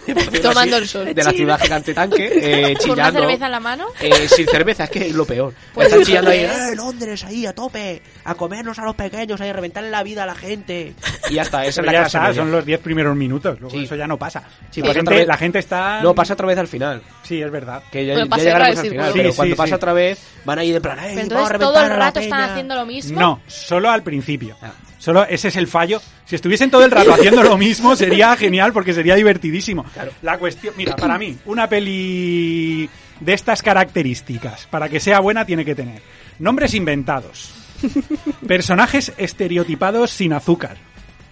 Tomando 0.42 0.76
así, 0.76 0.82
el 0.82 0.88
sol. 0.88 1.14
De 1.14 1.22
la 1.24 1.30
ciudad 1.30 1.60
gigante 1.60 1.94
tanque, 1.94 2.26
eh, 2.34 2.74
Con 2.74 2.90
una 2.90 2.94
chillando. 2.94 3.20
cerveza 3.20 3.46
en 3.46 3.52
la 3.52 3.60
mano. 3.60 3.86
Eh, 4.00 4.28
sin 4.28 4.46
cerveza, 4.46 4.84
es 4.84 4.90
que 4.90 5.06
es 5.08 5.14
lo 5.14 5.24
peor. 5.24 5.54
Pues 5.74 5.88
Están 5.88 6.02
chillando 6.04 6.30
ahí. 6.30 6.40
¡eh, 6.40 6.74
Londres, 6.76 7.24
ahí, 7.24 7.46
a 7.46 7.54
tope! 7.54 8.02
A 8.24 8.34
comernos 8.34 8.78
a 8.78 8.84
los 8.84 8.94
pequeños, 8.96 9.40
ahí, 9.40 9.48
a 9.50 9.52
reventarle 9.52 9.90
la 9.90 10.02
vida 10.02 10.24
a 10.24 10.26
la 10.26 10.34
gente. 10.34 10.94
Y 11.30 11.34
ya 11.34 11.42
está, 11.42 11.64
esa 11.64 11.80
es 11.80 11.86
la 11.86 11.92
ya 11.92 11.98
clase 12.00 12.18
está, 12.18 12.34
son 12.34 12.50
los 12.50 12.64
10 12.66 12.80
primeros 12.80 13.16
minutos. 13.16 13.60
Luego 13.60 13.76
Sí. 13.76 13.84
eso 13.84 13.94
ya 13.96 14.06
no 14.06 14.18
pasa. 14.18 14.42
Sí, 14.70 14.80
la, 14.80 14.88
pasa 14.88 14.94
gente, 14.98 15.08
otra 15.10 15.16
vez. 15.18 15.26
la 15.28 15.36
gente 15.36 15.58
está. 15.60 16.00
No, 16.02 16.14
pasa 16.14 16.34
otra 16.34 16.46
vez 16.46 16.58
al 16.58 16.68
final. 16.68 17.02
Sí, 17.22 17.40
es 17.40 17.50
verdad. 17.50 17.82
Que 17.90 18.04
ya, 18.04 18.14
Bueno, 18.14 18.36
ya 18.36 18.42
llegaremos 18.42 18.78
al 18.78 18.88
final. 18.88 18.90
círculo. 19.06 19.12
pero 19.14 19.30
Sí, 19.30 19.36
cuando 19.36 19.54
sí, 19.54 19.56
pasa 19.58 19.68
sí. 19.68 19.74
otra 19.74 19.92
vez, 19.92 20.18
van 20.44 20.58
a 20.58 20.64
ir 20.64 20.74
de 20.74 20.80
plan, 20.80 20.98
¡eh, 20.98 21.02
Pero 21.02 21.14
vamos 21.14 21.18
a 21.18 21.22
entonces 21.22 21.58
todo 21.58 21.72
reventar 21.72 21.84
el 21.86 21.92
a 21.92 21.98
la 21.98 22.04
rato 22.06 22.20
están 22.20 22.38
peña". 22.40 22.52
haciendo 22.52 22.74
lo 22.74 22.86
mismo. 22.86 23.20
No, 23.20 23.40
solo 23.46 23.90
al 23.90 24.02
principio. 24.02 24.56
Ah. 24.60 24.72
Solo 25.02 25.24
ese 25.28 25.48
es 25.48 25.56
el 25.56 25.66
fallo. 25.66 26.00
Si 26.24 26.36
estuviesen 26.36 26.70
todo 26.70 26.84
el 26.84 26.90
rato 26.92 27.12
haciendo 27.14 27.42
lo 27.42 27.58
mismo, 27.58 27.96
sería 27.96 28.36
genial 28.36 28.72
porque 28.72 28.92
sería 28.92 29.16
divertidísimo. 29.16 29.82
Claro. 29.92 30.12
La 30.22 30.38
cuestión, 30.38 30.74
mira, 30.76 30.94
para 30.94 31.18
mí, 31.18 31.36
una 31.46 31.68
peli 31.68 32.88
de 33.18 33.32
estas 33.32 33.62
características, 33.62 34.68
para 34.68 34.88
que 34.88 35.00
sea 35.00 35.18
buena, 35.18 35.44
tiene 35.44 35.64
que 35.64 35.74
tener 35.74 36.00
nombres 36.38 36.74
inventados, 36.74 37.52
personajes 38.46 39.12
estereotipados 39.16 40.12
sin 40.12 40.32
azúcar, 40.34 40.76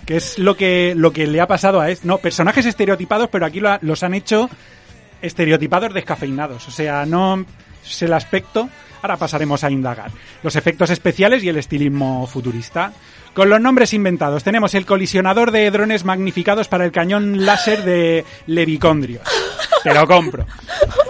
que 0.05 0.17
es 0.17 0.37
lo 0.41 0.57
que, 0.57 0.95
lo 0.97 1.13
que 1.13 1.29
le 1.29 1.41
ha 1.41 1.47
pasado 1.47 1.81
a 1.81 1.91
este. 1.91 2.09
No, 2.09 2.19
personajes 2.19 2.67
estereotipados, 2.67 3.29
pero 3.31 3.47
aquí 3.47 3.61
lo 3.61 3.71
ha- 3.71 3.79
los 3.83 4.03
han 4.03 4.15
hecho 4.15 4.51
estereotipados 5.23 5.95
descafeinados. 5.95 6.67
O 6.67 6.73
sea, 6.73 7.07
no 7.07 7.45
es 7.85 8.03
el 8.03 8.13
aspecto. 8.15 8.69
Ahora 9.03 9.17
pasaremos 9.17 9.65
a 9.65 9.71
indagar. 9.71 10.11
Los 10.43 10.57
efectos 10.57 10.91
especiales 10.91 11.43
y 11.43 11.49
el 11.49 11.57
estilismo 11.57 12.27
futurista. 12.27 12.93
Con 13.35 13.49
los 13.49 13.61
nombres 13.61 13.95
inventados 13.95 14.43
tenemos 14.43 14.75
el 14.75 14.87
colisionador 14.87 15.53
de 15.53 15.71
drones 15.71 16.05
magnificados 16.05 16.69
para 16.69 16.85
el 16.85 16.93
cañón 16.93 17.47
láser 17.47 17.85
de 17.85 18.25
Levicondrios. 18.47 19.23
Te 19.83 19.95
lo 19.95 20.07
compro. 20.07 20.47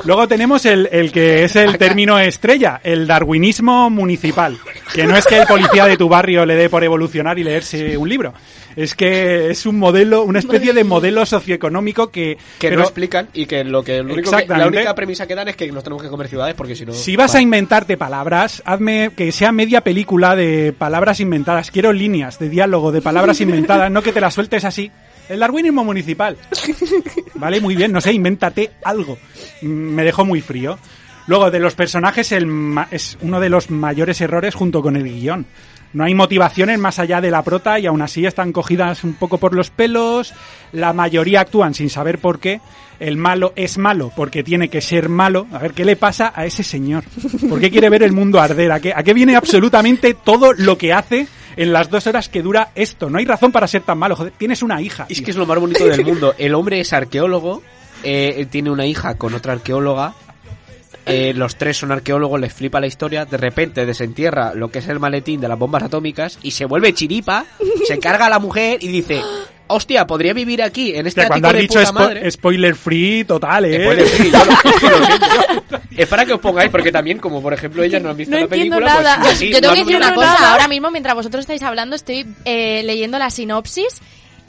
Luego 0.05 0.29
tenemos 0.29 0.65
el, 0.67 0.89
el 0.93 1.11
que 1.11 1.45
es 1.45 1.57
el 1.57 1.77
término 1.77 2.19
estrella, 2.19 2.81
el 2.85 3.07
darwinismo 3.07 3.91
municipal. 3.91 4.59
Que 4.95 5.07
no 5.07 5.17
es 5.17 5.27
que 5.27 5.39
el 5.39 5.47
policía 5.47 5.87
de 5.87 5.97
tu 5.97 6.09
barrio 6.09 6.47
le 6.47 6.55
dé 6.55 6.69
por 6.69 6.85
evolucionar 6.85 7.39
y 7.39 7.45
leerse 7.45 7.97
un 7.97 8.09
libro. 8.09 8.33
Es 8.77 8.95
que 8.95 9.51
es 9.51 9.67
un 9.67 9.79
modelo, 9.79 10.23
una 10.23 10.39
especie 10.39 10.73
de 10.73 10.85
modelo 10.85 11.27
socioeconómico 11.27 12.11
que... 12.11 12.37
Que 12.59 12.69
pero- 12.69 12.81
no 12.81 12.87
explican 12.87 13.29
y 13.35 13.47
que 13.47 13.65
lo 13.65 13.83
que, 13.83 14.03
lo 14.03 14.15
único 14.15 14.31
que- 14.31 14.47
la 14.47 14.67
única 14.69 14.95
premisa 14.95 15.27
que 15.27 15.35
dan 15.35 15.49
es 15.49 15.57
que 15.57 15.71
nos 15.73 15.83
tenemos 15.83 16.03
que 16.03 16.09
comer 16.09 16.29
ciudades 16.29 16.55
porque 16.55 16.75
si 16.77 16.87
no. 16.87 16.93
Si 16.93 17.17
vas 17.17 17.35
a 17.35 17.41
inventarte 17.41 17.97
palabras, 17.97 18.63
hazme 18.65 19.11
que 19.17 19.33
sea 19.33 19.53
media 19.53 19.81
película 19.83 20.37
de 20.37 20.73
palabras 20.77 21.21
inventadas. 21.21 21.71
Quiero 21.71 21.93
líneas 21.93 22.39
de 22.39 22.49
diálogo 22.49 22.93
de 22.93 23.03
palabras 23.03 23.41
inventadas, 23.41 23.91
no 23.91 24.03
que 24.03 24.13
te 24.13 24.21
las 24.21 24.35
sueltes 24.35 24.65
así. 24.65 24.91
El 25.29 25.41
darwinismo 25.41 25.85
municipal. 25.85 26.37
Vale, 27.35 27.61
muy 27.61 27.77
bien, 27.77 27.93
no 27.93 28.01
sé, 28.01 28.13
invéntate 28.13 28.71
algo. 28.85 29.17
Mm, 29.63 29.67
Me 29.67 30.05
dejó 30.05 30.25
muy 30.25 30.41
frío. 30.41 30.79
Luego, 31.27 31.51
de 31.51 31.61
los 31.61 31.75
personajes, 31.75 32.33
el 32.33 32.47
ma- 32.47 32.89
es 32.91 33.17
uno 33.21 33.39
de 33.41 33.49
los 33.49 33.71
mayores 33.71 34.21
errores 34.21 34.55
junto 34.55 34.83
con 34.83 34.97
el 34.97 35.05
guion. 35.05 35.47
No 35.93 36.05
hay 36.05 36.15
motivaciones 36.15 36.79
más 36.79 36.99
allá 36.99 37.21
de 37.21 37.31
la 37.31 37.43
prota 37.43 37.79
y 37.79 37.87
aún 37.87 38.01
así 38.01 38.25
están 38.25 38.53
cogidas 38.53 39.03
un 39.03 39.15
poco 39.15 39.39
por 39.39 39.55
los 39.55 39.71
pelos. 39.71 40.33
La 40.73 40.93
mayoría 40.93 41.41
actúan 41.41 41.75
sin 41.75 41.91
saber 41.91 42.19
por 42.19 42.39
qué. 42.39 42.61
El 43.01 43.17
malo 43.17 43.53
es 43.57 43.77
malo 43.77 44.13
porque 44.15 44.45
tiene 44.45 44.69
que 44.69 44.81
ser 44.81 45.09
malo. 45.09 45.49
A 45.53 45.59
ver, 45.59 45.73
¿qué 45.73 45.85
le 45.85 45.97
pasa 45.97 46.33
a 46.35 46.45
ese 46.45 46.63
señor? 46.63 47.03
¿Por 47.49 47.59
qué 47.59 47.71
quiere 47.71 47.89
ver 47.89 48.05
el 48.05 48.13
mundo 48.13 48.41
arder? 48.41 48.71
¿A 48.71 48.79
qué, 48.79 48.93
a 48.95 49.03
qué 49.03 49.15
viene 49.15 49.35
absolutamente 49.35 50.15
todo 50.15 50.53
lo 50.53 50.79
que 50.79 50.93
hace 50.93 51.27
en 51.57 51.73
las 51.73 51.91
dos 51.91 52.07
horas 52.07 52.29
que 52.29 52.43
dura 52.43 52.71
esto? 52.75 53.11
No 53.11 53.19
hay 53.19 53.25
razón 53.25 53.51
para 53.51 53.67
ser 53.67 53.83
tan 53.83 53.99
malo. 53.99 54.15
Joder, 54.15 54.35
tienes 54.37 54.63
una 54.63 54.81
hija. 54.81 55.07
Es 55.09 55.23
que 55.23 55.33
es 55.33 55.37
lo 55.37 55.47
más 55.47 55.59
bonito 55.59 55.85
del 55.87 56.05
mundo. 56.05 56.35
El 56.39 56.55
hombre 56.55 56.79
es 56.79 56.93
arqueólogo, 56.93 57.63
eh, 58.05 58.47
tiene 58.49 58.71
una 58.71 58.87
hija 58.87 59.17
con 59.17 59.35
otra 59.35 59.55
arqueóloga. 59.55 60.15
Eh, 61.07 61.33
los 61.35 61.57
tres 61.57 61.77
son 61.79 61.93
arqueólogos, 61.93 62.41
les 62.41 62.53
flipa 62.53 62.81
la 62.81 62.87
historia. 62.87 63.25
De 63.25 63.37
repente 63.37 63.87
desentierra 63.87 64.55
lo 64.55 64.71
que 64.71 64.81
es 64.81 64.89
el 64.89 65.01
maletín 65.01 65.41
de 65.41 65.49
las 65.49 65.59
bombas 65.59 65.83
atómicas 65.83 66.39
y 66.43 66.51
se 66.53 66.65
vuelve 66.65 66.93
chiripa. 66.95 67.45
Se 67.87 67.99
carga 67.99 68.27
a 68.27 68.31
la 68.31 68.39
mujer 68.39 68.79
y 68.83 68.89
dice: 68.89 69.21
Hostia, 69.69 70.07
podría 70.07 70.33
vivir 70.33 70.63
aquí 70.63 70.95
en 70.95 71.07
este 71.07 71.21
Hostia, 71.23 71.29
cuando 71.29 71.49
ático 71.49 71.49
has 71.49 71.55
de 71.55 71.61
dicho 71.63 71.79
puta 71.79 71.91
spo- 71.91 72.05
madre. 72.15 72.31
spoiler 72.31 72.75
free 72.75 73.25
total, 73.25 73.65
¿eh? 73.67 73.83
Spoiler 73.85 74.07
free, 74.07 74.31
yo 74.31 74.39
lo- 74.39 74.45
lo 74.45 74.79
siento. 74.79 75.81
Es 75.97 76.09
para 76.09 76.25
que 76.25 76.33
os 76.33 76.41
pongáis, 76.41 76.71
porque 76.71 76.91
también, 76.91 77.19
como 77.19 77.43
por 77.43 77.53
ejemplo 77.53 77.83
ellas 77.83 78.01
no 78.03 78.11
han 78.11 78.17
visto 78.17 78.31
No 78.31 78.39
la 78.39 78.45
entiendo 78.45 78.77
película, 78.77 79.03
nada. 79.03 79.19
pues 79.21 79.33
así, 79.35 79.51
Yo 79.53 79.61
tengo 79.61 79.75
que 79.75 79.81
decir 79.81 79.97
una 79.97 80.15
cosa. 80.15 80.27
nada. 80.35 80.53
Ahora 80.53 80.69
mismo, 80.69 80.91
mientras 80.91 81.15
vosotros 81.15 81.41
estáis 81.43 81.63
hablando, 81.63 81.95
estoy 81.95 82.27
eh, 82.47 82.83
leyendo 82.85 83.19
la 83.19 83.29
sinopsis 83.29 84.01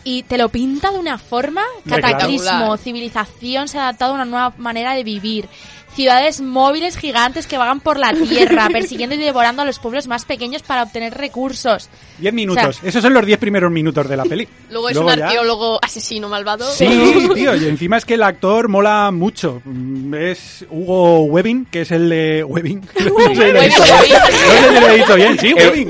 y 0.04 0.24
te 0.24 0.38
lo 0.38 0.50
pinta 0.50 0.92
de 0.92 0.98
una 1.00 1.18
forma 1.18 1.62
cataclismo, 1.88 2.78
civilización 2.78 3.68
se 3.68 3.78
ha 3.80 3.84
adaptado 3.84 4.12
a 4.14 4.16
una 4.16 4.26
nueva 4.26 4.54
manera 4.58 4.94
de 4.94 5.04
vivir. 5.04 5.48
Ciudades 5.96 6.40
móviles 6.40 6.98
gigantes 6.98 7.48
que 7.48 7.58
vagan 7.58 7.82
por 7.82 8.00
la 8.00 8.14
tierra, 8.30 8.70
persiguiendo 8.72 9.16
y 9.16 9.20
devorando 9.20 9.62
a 9.62 9.66
los 9.66 9.78
pueblos 9.80 10.08
más 10.08 10.24
pequeños 10.24 10.62
para 10.64 10.84
obtener 10.84 11.14
recursos. 11.14 11.90
Diez 12.18 12.34
minutos. 12.34 12.66
O 12.66 12.72
sea- 12.80 12.90
Esos 12.90 13.02
son 13.02 13.14
los 13.14 13.26
diez 13.26 13.38
primeros 13.38 13.70
minutos 13.72 14.08
de 14.08 14.16
la 14.16 14.24
peli. 14.24 14.48
Luego 14.70 14.88
es 14.90 14.96
Luego 14.96 15.10
un 15.12 15.18
ya- 15.18 15.26
arqueólogo 15.28 15.80
asesino 15.84 16.30
malvado. 16.30 16.72
Sí, 16.74 16.88
tío, 17.36 17.56
y 17.58 17.66
encima 17.68 17.98
es 17.98 18.06
que 18.06 18.14
el 18.14 18.24
actor 18.24 18.70
mola 18.70 19.12
mucho. 19.12 19.62
Mm, 19.66 20.14
Es 20.16 20.66
Hugo 20.70 21.24
Webbing, 21.26 21.66
que 21.66 21.82
es 21.82 21.92
el 21.92 22.10
de 22.10 22.44
Webbing. 22.46 22.82
No 23.02 23.36
sé 23.36 23.36
si 23.36 23.52
lo 23.52 23.62
he 23.62 23.68
dicho 23.68 23.84
bien. 23.84 24.20
No 24.22 24.52
sé 24.54 24.68
si 24.74 24.80
lo 24.80 24.88
he 24.88 24.98
dicho 24.98 25.16
bien. 25.16 25.40
Sí, 25.40 25.54
Webbing. 25.54 25.90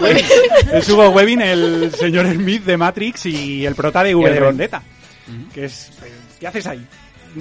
Es 0.74 0.90
Hugo 0.90 1.10
Webbing, 1.10 1.42
el 1.42 1.92
señor 1.96 2.26
Smith 2.34 2.64
de 2.64 2.78
Matrix 2.78 3.26
y 3.28 3.66
el 3.68 3.76
prota 3.76 4.04
de 4.04 4.16
V 4.16 4.28
El 4.30 4.34
de. 4.36 4.40
Vendetta. 4.42 4.82
Que 5.54 5.66
es... 5.66 5.92
¿Qué 6.40 6.48
haces 6.48 6.66
ahí? 6.66 6.84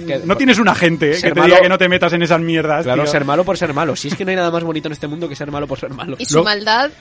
Que- 0.07 0.21
No 0.23 0.37
tienes 0.37 0.57
un 0.59 0.67
agente 0.69 1.11
eh, 1.11 1.21
que 1.21 1.29
te 1.31 1.35
malo- 1.35 1.45
diga 1.47 1.61
que 1.61 1.69
no 1.69 1.77
te 1.77 1.89
metas 1.89 2.13
en 2.13 2.21
esas 2.23 2.39
mierdas. 2.39 2.83
Claro, 2.83 3.03
tío. 3.03 3.11
ser 3.11 3.25
malo 3.25 3.43
por 3.43 3.57
ser 3.57 3.73
malo. 3.73 3.95
Si 3.95 4.07
es 4.07 4.15
que 4.15 4.23
no 4.25 4.29
hay 4.31 4.37
nada 4.37 4.51
más 4.51 4.63
bonito 4.63 4.87
en 4.87 4.93
este 4.93 5.07
mundo 5.07 5.27
que 5.27 5.35
ser 5.35 5.51
malo 5.51 5.67
por 5.67 5.79
ser 5.79 5.91
malo. 5.91 6.15
¿Y 6.19 6.25
su 6.25 6.43
maldad 6.43 6.91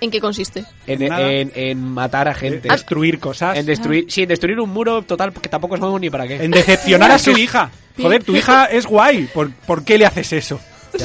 en 0.00 0.10
qué 0.10 0.20
consiste? 0.20 0.64
En, 0.86 1.02
en, 1.02 1.52
en 1.54 1.82
matar 1.82 2.28
a 2.28 2.34
gente. 2.34 2.68
Destruir 2.68 3.18
cosas. 3.18 3.56
En 3.56 3.64
destruir, 3.66 4.06
sí, 4.08 4.22
en 4.22 4.28
destruir 4.28 4.60
un 4.60 4.70
muro 4.70 5.02
total, 5.02 5.32
que 5.32 5.48
tampoco 5.48 5.76
sabemos 5.76 6.00
ni 6.00 6.10
para 6.10 6.26
qué. 6.26 6.36
En 6.44 6.50
decepcionar 6.50 7.10
a 7.12 7.18
su 7.18 7.30
hija. 7.38 7.70
Joder, 8.00 8.22
tu 8.24 8.34
hija 8.36 8.66
es 8.66 8.86
guay. 8.86 9.28
¿Por, 9.32 9.50
por 9.52 9.84
qué 9.84 9.96
le 9.98 10.04
haces 10.06 10.32
eso? 10.32 10.60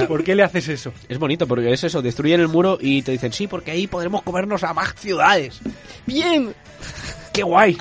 ¿Por 0.08 0.24
qué 0.24 0.36
le 0.36 0.44
haces 0.44 0.68
eso? 0.68 0.92
Es 1.08 1.18
bonito, 1.18 1.48
porque 1.48 1.72
es 1.74 1.84
eso, 1.84 2.02
destruyen 2.04 2.40
el 2.42 2.48
muro 2.48 2.78
y 2.80 3.02
te 3.02 3.12
dicen, 3.12 3.34
sí, 3.34 3.48
porque 3.48 3.72
ahí 3.72 3.88
podremos 3.88 4.22
comernos 4.22 4.64
a 4.64 4.72
más 4.74 4.94
ciudades. 4.96 5.60
Bien. 6.06 6.54
¡Qué 7.34 7.42
guay! 7.44 7.76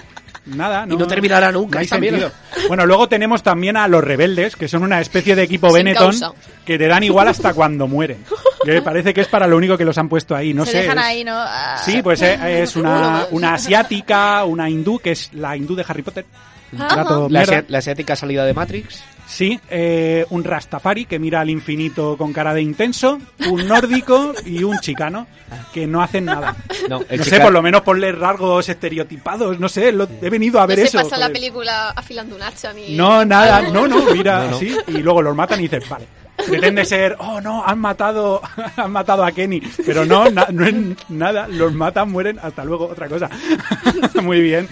Nada, 0.55 0.87
no, 0.87 0.95
Y 0.95 0.97
no 0.97 1.07
terminará 1.07 1.53
nunca 1.53 1.79
no 1.79 1.83
esta 1.85 1.99
mierda. 1.99 2.33
Bueno, 2.69 2.87
luego 2.87 3.09
tenemos 3.09 3.43
también 3.43 3.77
a 3.77 3.87
los 3.89 4.03
rebeldes, 4.03 4.57
que 4.57 4.69
son 4.69 4.83
una 4.83 5.01
especie 5.01 5.37
de 5.37 5.43
equipo 5.43 5.69
Sin 5.69 5.77
Benetton 5.79 6.11
causa. 6.19 6.33
que 6.65 6.79
te 6.79 6.87
dan 6.89 7.03
igual 7.03 7.29
hasta 7.29 7.53
cuando 7.55 7.87
mueren. 7.87 8.25
Que 8.65 8.81
parece 8.83 9.13
que 9.15 9.21
es 9.21 9.29
para 9.29 9.47
lo 9.47 9.57
único 9.57 9.77
que 9.77 9.85
los 9.85 9.97
han 9.99 10.09
puesto 10.09 10.35
ahí. 10.35 10.55
No 10.55 10.65
se 10.65 10.73
sé. 10.73 10.79
dejan 10.83 10.99
es- 10.99 11.05
ahí, 11.05 11.25
¿no? 11.25 11.35
Ah. 11.37 11.81
Sí, 11.85 12.03
pues 12.03 12.23
eh, 12.23 12.63
es 12.63 12.77
una, 12.77 13.27
una 13.31 13.55
asiática, 13.55 14.45
una 14.45 14.69
hindú, 14.71 14.99
que 14.99 15.13
es 15.13 15.31
la 15.35 15.57
hindú 15.57 15.75
de 15.75 15.85
Harry 15.87 16.03
Potter. 16.03 16.25
La, 16.73 17.79
asiática 17.79 18.15
salida 18.17 18.45
de 18.45 18.55
Matrix. 18.55 19.03
Sí, 19.27 19.59
eh, 19.69 20.25
un 20.31 20.43
Rastafari 20.43 21.05
que 21.05 21.19
mira 21.19 21.41
al 21.41 21.51
infinito 21.51 22.17
con 22.17 22.33
cara 22.33 22.55
de 22.55 22.63
intenso, 22.63 23.19
un 23.51 23.67
nórdico 23.69 24.33
y 24.47 24.65
un 24.65 24.79
chicano 24.79 25.27
que 25.73 25.87
no 25.87 26.03
hacen 26.03 26.25
nada. 26.27 26.57
No, 26.89 27.01
sé, 27.23 27.39
por 27.41 27.53
lo 27.53 27.61
menos 27.63 27.83
ponle 27.83 28.11
rasgos 28.13 28.69
estereotipados, 28.69 29.59
no 29.61 29.69
sé, 29.69 29.93
lo- 29.93 30.09
he 30.23 30.31
venido 30.31 30.61
a 30.61 30.67
ver 30.67 30.79
no 30.79 30.83
se 30.87 30.89
eso. 30.89 30.99
pasa 31.09 31.19
la 31.19 31.29
película 31.31 31.91
afilando 31.91 32.37
un 32.37 32.43
hacha 32.43 32.73
ni... 32.73 32.97
No, 32.97 33.25
nada, 33.25 33.63
no, 33.71 33.87
no, 33.87 34.11
mira, 34.13 34.45
No, 34.45 34.51
no. 34.53 34.57
así, 34.57 34.75
y 34.89 34.99
luego 34.99 35.21
los 35.23 35.37
matan 35.37 35.59
y 35.61 35.63
dices, 35.65 35.87
vale. 35.89 36.07
Pretende 36.47 36.85
ser, 36.85 37.17
oh 37.19 37.41
no, 37.41 37.65
han 37.65 37.79
matado, 37.79 38.41
han 38.77 38.93
matado 38.93 39.25
a 39.25 39.33
Kenny, 39.33 39.61
pero 39.85 40.05
no, 40.05 40.31
no 40.31 40.65
es 40.65 40.75
nada, 41.09 41.49
los 41.49 41.73
matan, 41.75 42.11
mueren, 42.11 42.39
hasta 42.43 42.65
luego, 42.65 42.87
otra 42.87 43.09
cosa. 43.09 43.29
Muy 44.23 44.41
bien. 44.41 44.69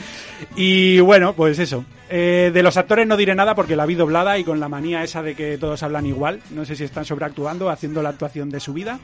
Y 0.54 1.00
bueno, 1.00 1.34
pues 1.34 1.58
eso. 1.58 1.84
Eh, 2.08 2.50
de 2.54 2.62
los 2.62 2.76
actores 2.76 3.06
no 3.06 3.16
diré 3.16 3.34
nada 3.34 3.54
porque 3.54 3.74
la 3.74 3.86
vi 3.86 3.94
doblada 3.94 4.38
y 4.38 4.44
con 4.44 4.60
la 4.60 4.68
manía 4.68 5.02
esa 5.02 5.22
de 5.22 5.34
que 5.34 5.58
todos 5.58 5.82
hablan 5.82 6.06
igual. 6.06 6.40
No 6.50 6.64
sé 6.64 6.76
si 6.76 6.84
están 6.84 7.04
sobreactuando, 7.04 7.68
haciendo 7.68 8.02
la 8.02 8.10
actuación 8.10 8.50
de 8.50 8.60
su 8.60 8.72
vida. 8.72 9.00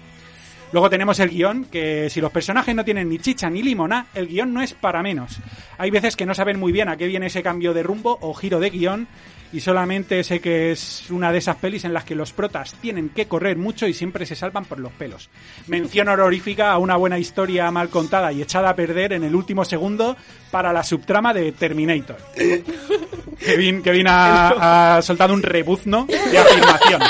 Luego 0.72 0.88
tenemos 0.88 1.20
el 1.20 1.28
guion, 1.28 1.66
que 1.66 2.08
si 2.08 2.22
los 2.22 2.32
personajes 2.32 2.74
no 2.74 2.82
tienen 2.82 3.10
ni 3.10 3.18
chicha 3.18 3.50
ni 3.50 3.62
limona, 3.62 4.06
el 4.14 4.26
guion 4.26 4.54
no 4.54 4.62
es 4.62 4.72
para 4.72 5.02
menos. 5.02 5.38
Hay 5.76 5.90
veces 5.90 6.16
que 6.16 6.24
no 6.24 6.34
saben 6.34 6.58
muy 6.58 6.72
bien 6.72 6.88
a 6.88 6.96
qué 6.96 7.06
viene 7.06 7.26
ese 7.26 7.42
cambio 7.42 7.74
de 7.74 7.82
rumbo 7.82 8.16
o 8.22 8.32
giro 8.32 8.58
de 8.58 8.70
guion, 8.70 9.06
y 9.52 9.60
solamente 9.60 10.24
sé 10.24 10.40
que 10.40 10.72
es 10.72 11.10
una 11.10 11.30
de 11.30 11.38
esas 11.38 11.56
pelis 11.56 11.84
en 11.84 11.92
las 11.92 12.04
que 12.04 12.14
los 12.14 12.32
protas 12.32 12.74
tienen 12.80 13.10
que 13.10 13.26
correr 13.26 13.56
mucho 13.56 13.86
y 13.86 13.92
siempre 13.94 14.24
se 14.26 14.34
salvan 14.34 14.64
por 14.64 14.78
los 14.80 14.92
pelos. 14.92 15.28
Mención 15.66 16.08
honorífica 16.08 16.72
a 16.72 16.78
una 16.78 16.96
buena 16.96 17.18
historia 17.18 17.70
mal 17.70 17.88
contada 17.90 18.32
y 18.32 18.40
echada 18.42 18.70
a 18.70 18.76
perder 18.76 19.12
en 19.12 19.24
el 19.24 19.34
último 19.34 19.64
segundo 19.64 20.16
para 20.50 20.72
la 20.72 20.82
subtrama 20.82 21.34
de 21.34 21.52
Terminator. 21.52 22.16
Kevin, 23.38 23.82
Kevin 23.82 24.06
ha, 24.08 24.96
ha 24.96 25.02
soltado 25.02 25.34
un 25.34 25.42
rebuzno 25.42 26.06
de 26.06 26.16
afirmación. 26.38 27.02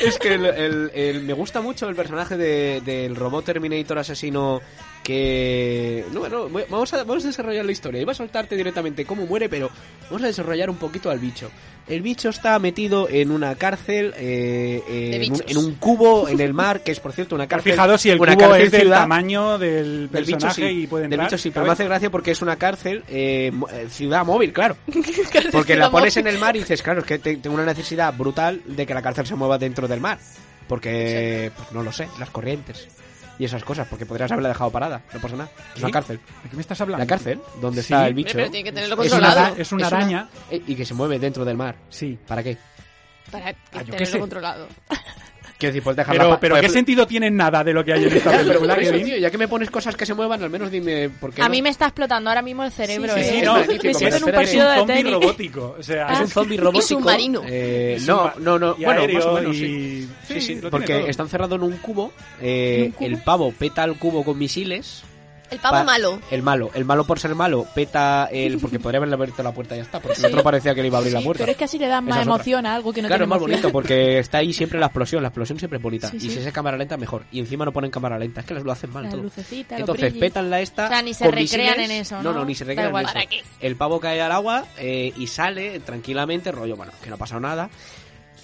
Es 0.00 0.18
que 0.18 0.34
el- 0.34 0.46
el- 0.46 0.90
el- 0.94 1.22
me 1.22 1.32
gusta 1.32 1.60
mucho 1.60 1.88
el 1.88 1.94
personaje 1.94 2.36
de- 2.36 2.80
del 2.84 3.14
robot 3.16 3.44
Terminator 3.44 3.98
asesino 3.98 4.60
que... 5.02 6.04
No, 6.12 6.28
no, 6.28 6.48
voy- 6.48 6.64
vamos 6.70 6.92
a, 6.94 7.04
vamos 7.04 7.24
a 7.24 7.28
desarrollar 7.28 7.64
la 7.64 7.72
historia. 7.72 8.00
Iba 8.00 8.12
a 8.12 8.14
soltarte 8.14 8.56
directamente 8.56 9.04
cómo 9.04 9.26
muere, 9.26 9.48
pero 9.48 9.70
vamos 10.08 10.22
a 10.22 10.26
desarrollar 10.26 10.70
un 10.70 10.76
poquito 10.76 11.10
al 11.10 11.18
bicho. 11.18 11.50
El 11.88 12.00
bicho 12.00 12.28
está 12.28 12.56
metido 12.60 13.08
en 13.08 13.32
una 13.32 13.56
cárcel, 13.56 14.14
eh, 14.16 14.80
en, 15.20 15.32
un, 15.32 15.42
en 15.48 15.56
un 15.56 15.74
cubo 15.74 16.28
en 16.28 16.38
el 16.40 16.54
mar, 16.54 16.82
que 16.84 16.92
es 16.92 17.00
por 17.00 17.12
cierto 17.12 17.34
una 17.34 17.44
¿Has 17.44 17.50
cárcel... 17.50 17.72
fijado 17.72 17.98
si 17.98 18.08
el 18.10 18.20
una 18.20 18.34
cubo 18.36 18.46
cárcel 18.50 18.66
es 18.66 18.70
del 18.72 18.80
ciudad. 18.82 18.96
tamaño 18.98 19.58
del 19.58 20.08
Del 20.08 20.24
bicho 20.24 20.38
personaje 20.38 20.68
sí, 20.70 20.82
y 20.82 20.86
puede 20.86 21.08
del 21.08 21.18
bicho 21.20 21.36
sí, 21.38 21.50
pero 21.50 21.66
me 21.66 21.72
hace 21.72 21.84
gracia 21.84 22.08
porque 22.08 22.30
es 22.30 22.40
una 22.40 22.54
cárcel, 22.56 23.02
eh, 23.08 23.50
mo- 23.52 23.68
eh, 23.68 23.88
ciudad 23.90 24.24
móvil, 24.24 24.52
claro. 24.52 24.76
Porque 25.52 25.74
la 25.74 25.90
pones 25.90 26.16
en 26.16 26.28
el 26.28 26.38
mar 26.38 26.54
y 26.54 26.60
dices, 26.60 26.82
claro, 26.82 27.00
es 27.00 27.06
que 27.06 27.18
te- 27.18 27.36
tengo 27.36 27.54
una 27.56 27.66
necesidad 27.66 28.14
brutal 28.16 28.62
de 28.64 28.86
que 28.86 28.94
la 28.94 29.02
cárcel 29.02 29.26
se 29.26 29.34
mueva 29.34 29.58
dentro 29.58 29.88
del 29.88 30.00
mar. 30.00 30.18
Porque, 30.68 31.50
pues 31.56 31.72
no 31.72 31.82
lo 31.82 31.90
sé, 31.92 32.08
las 32.20 32.30
corrientes 32.30 32.86
y 33.42 33.44
esas 33.44 33.64
cosas, 33.64 33.88
porque 33.88 34.06
podrías 34.06 34.30
haberla 34.30 34.50
dejado 34.50 34.70
parada, 34.70 35.02
no 35.12 35.20
pasa 35.20 35.34
nada. 35.34 35.50
Es 35.74 35.82
una 35.82 35.90
cárcel. 35.90 36.20
¿De 36.44 36.50
qué 36.50 36.54
me 36.54 36.62
estás 36.62 36.80
hablando? 36.80 37.02
La 37.02 37.08
cárcel, 37.08 37.40
donde 37.60 37.82
Sí. 37.82 37.92
está 37.92 38.06
el 38.06 38.14
bicho. 38.14 38.30
pero 38.34 38.48
tiene 38.52 38.62
que 38.62 38.72
tenerlo 38.72 39.02
Es 39.02 39.12
una, 39.12 39.26
controlado. 39.26 39.56
es 39.56 39.72
una 39.72 39.86
araña. 39.88 40.28
eh, 40.48 40.62
y 40.64 40.76
que 40.76 40.84
se 40.84 40.94
mueve 40.94 41.18
dentro 41.18 41.44
del 41.44 41.56
mar. 41.56 41.74
Sí. 41.88 42.16
¿Para 42.24 42.40
qué? 42.44 42.56
Para 43.32 43.48
Ah, 43.48 43.54
yo 43.72 43.78
qué 43.78 43.84
tenerlo 43.92 44.06
sé. 44.06 44.18
controlado. 44.20 44.68
Quiero 45.62 45.72
decir, 45.74 45.82
pues 45.84 45.96
dejarla 45.96 46.22
Pero, 46.24 46.40
pero 46.40 46.54
pues- 46.56 46.62
¿qué 46.66 46.68
sentido 46.68 47.06
tiene 47.06 47.30
nada 47.30 47.62
de 47.62 47.72
lo 47.72 47.84
que 47.84 47.92
hay 47.92 48.04
en 48.04 48.12
esta 48.16 48.30
película, 48.38 48.74
por 48.74 48.82
eso, 48.82 48.92
Kevin? 48.92 49.06
tío, 49.06 49.16
ya 49.18 49.30
que 49.30 49.38
me 49.38 49.46
pones 49.48 49.70
cosas 49.70 49.94
que 49.96 50.04
se 50.04 50.14
muevan, 50.14 50.42
al 50.42 50.50
menos 50.50 50.70
dime 50.70 51.08
por 51.08 51.32
qué. 51.32 51.40
A 51.42 51.44
no? 51.44 51.50
mí 51.50 51.62
me 51.62 51.68
está 51.68 51.86
explotando 51.86 52.30
ahora 52.30 52.42
mismo 52.42 52.64
el 52.64 52.72
cerebro. 52.72 53.14
Sí, 53.14 53.20
¿eh? 53.20 53.24
sí, 53.24 53.38
es 53.38 53.44
no, 53.44 53.52
magnífico, 53.52 53.74
me 53.76 53.88
pero 53.90 53.98
siento 53.98 54.16
en 54.16 54.24
un 54.24 54.32
partido 54.32 54.68
de 54.70 54.76
zombie 54.78 54.94
tenis. 54.96 55.12
robótico. 55.12 55.76
O 55.78 55.82
sea, 55.82 56.12
Es 56.12 56.20
un 56.20 56.28
zombie 56.28 56.56
robótico. 56.58 56.82
submarino. 56.86 57.42
eh, 57.46 57.98
y 58.00 58.04
no, 58.06 58.32
no, 58.40 58.58
no. 58.58 58.74
y 58.78 58.84
Bueno, 58.84 59.00
aéreo 59.02 59.16
más 59.18 59.26
o 59.26 59.32
menos, 59.34 59.56
y- 59.56 59.58
sí. 59.60 60.08
Sí, 60.26 60.34
Sí, 60.34 60.40
sí, 60.40 60.54
lo 60.56 60.60
tiene 60.62 60.70
porque 60.70 60.94
todo. 60.98 61.06
está 61.08 61.22
encerrado 61.22 61.54
en 61.54 61.62
un 61.62 61.76
cubo. 61.78 62.12
eh, 62.40 62.76
¿En 62.78 62.84
un 62.86 62.90
cubo? 62.92 63.06
El 63.06 63.18
pavo 63.18 63.52
peta 63.52 63.84
el 63.84 63.94
cubo 63.96 64.24
con 64.24 64.36
misiles. 64.38 65.04
El 65.52 65.58
pavo 65.60 65.76
pa- 65.76 65.84
malo. 65.84 66.18
El 66.30 66.42
malo. 66.42 66.70
El 66.74 66.84
malo 66.84 67.04
por 67.04 67.18
ser 67.20 67.34
malo 67.34 67.66
peta 67.74 68.28
el. 68.32 68.58
Porque 68.58 68.78
podría 68.80 68.98
haberle 68.98 69.14
abierto 69.14 69.42
la 69.42 69.52
puerta 69.52 69.74
y 69.74 69.78
ya 69.78 69.84
está. 69.84 70.00
Porque 70.00 70.18
el 70.20 70.26
otro 70.26 70.42
parecía 70.42 70.74
que 70.74 70.82
le 70.82 70.88
iba 70.88 70.98
a 70.98 71.00
abrir 71.00 71.12
la 71.12 71.20
puerta. 71.20 71.42
pero 71.42 71.52
es 71.52 71.58
que 71.58 71.64
así 71.64 71.78
le 71.78 71.86
dan 71.88 72.04
más 72.04 72.22
emoción 72.22 72.66
a 72.66 72.74
algo 72.74 72.92
que 72.92 73.02
no 73.02 73.08
claro, 73.08 73.24
es 73.24 73.28
tiene 73.28 73.28
más 73.30 73.36
emoción. 73.38 73.60
bonito 73.62 73.72
porque 73.72 74.18
está 74.18 74.38
ahí 74.38 74.52
siempre 74.52 74.80
la 74.80 74.86
explosión. 74.86 75.22
La 75.22 75.28
explosión 75.28 75.58
siempre 75.58 75.76
es 75.76 75.82
bonita. 75.82 76.10
Sí, 76.10 76.16
y 76.16 76.20
sí. 76.20 76.30
si 76.30 76.38
es 76.38 76.52
cámara 76.52 76.76
lenta, 76.76 76.96
mejor. 76.96 77.24
Y 77.30 77.40
encima 77.40 77.64
no 77.64 77.72
ponen 77.72 77.90
cámara 77.90 78.18
lenta. 78.18 78.40
Es 78.40 78.46
que 78.46 78.54
las 78.54 78.64
lo 78.64 78.72
hacen 78.72 78.90
mal 78.92 79.08
todo. 79.08 79.22
Entonces 79.70 80.14
petan 80.14 80.50
la 80.50 80.60
esta. 80.60 80.86
O 80.86 80.88
sea, 80.88 81.02
ni 81.02 81.14
se 81.14 81.24
recrean 81.30 81.76
misiles. 81.78 81.90
en 81.90 81.90
eso, 81.90 82.16
No, 82.22 82.32
¿no? 82.32 82.38
no, 82.40 82.44
ni 82.44 82.54
se 82.54 82.64
recrean 82.64 82.88
igual. 82.88 83.04
en 83.04 83.08
eso. 83.08 83.14
¿Para 83.14 83.26
qué? 83.26 83.42
El 83.60 83.76
pavo 83.76 84.00
cae 84.00 84.20
al 84.20 84.32
agua 84.32 84.64
eh, 84.78 85.12
y 85.16 85.26
sale 85.26 85.80
tranquilamente, 85.80 86.50
rollo, 86.52 86.76
bueno, 86.76 86.92
que 87.02 87.08
no 87.10 87.16
ha 87.16 87.18
pasado 87.18 87.40
nada. 87.40 87.68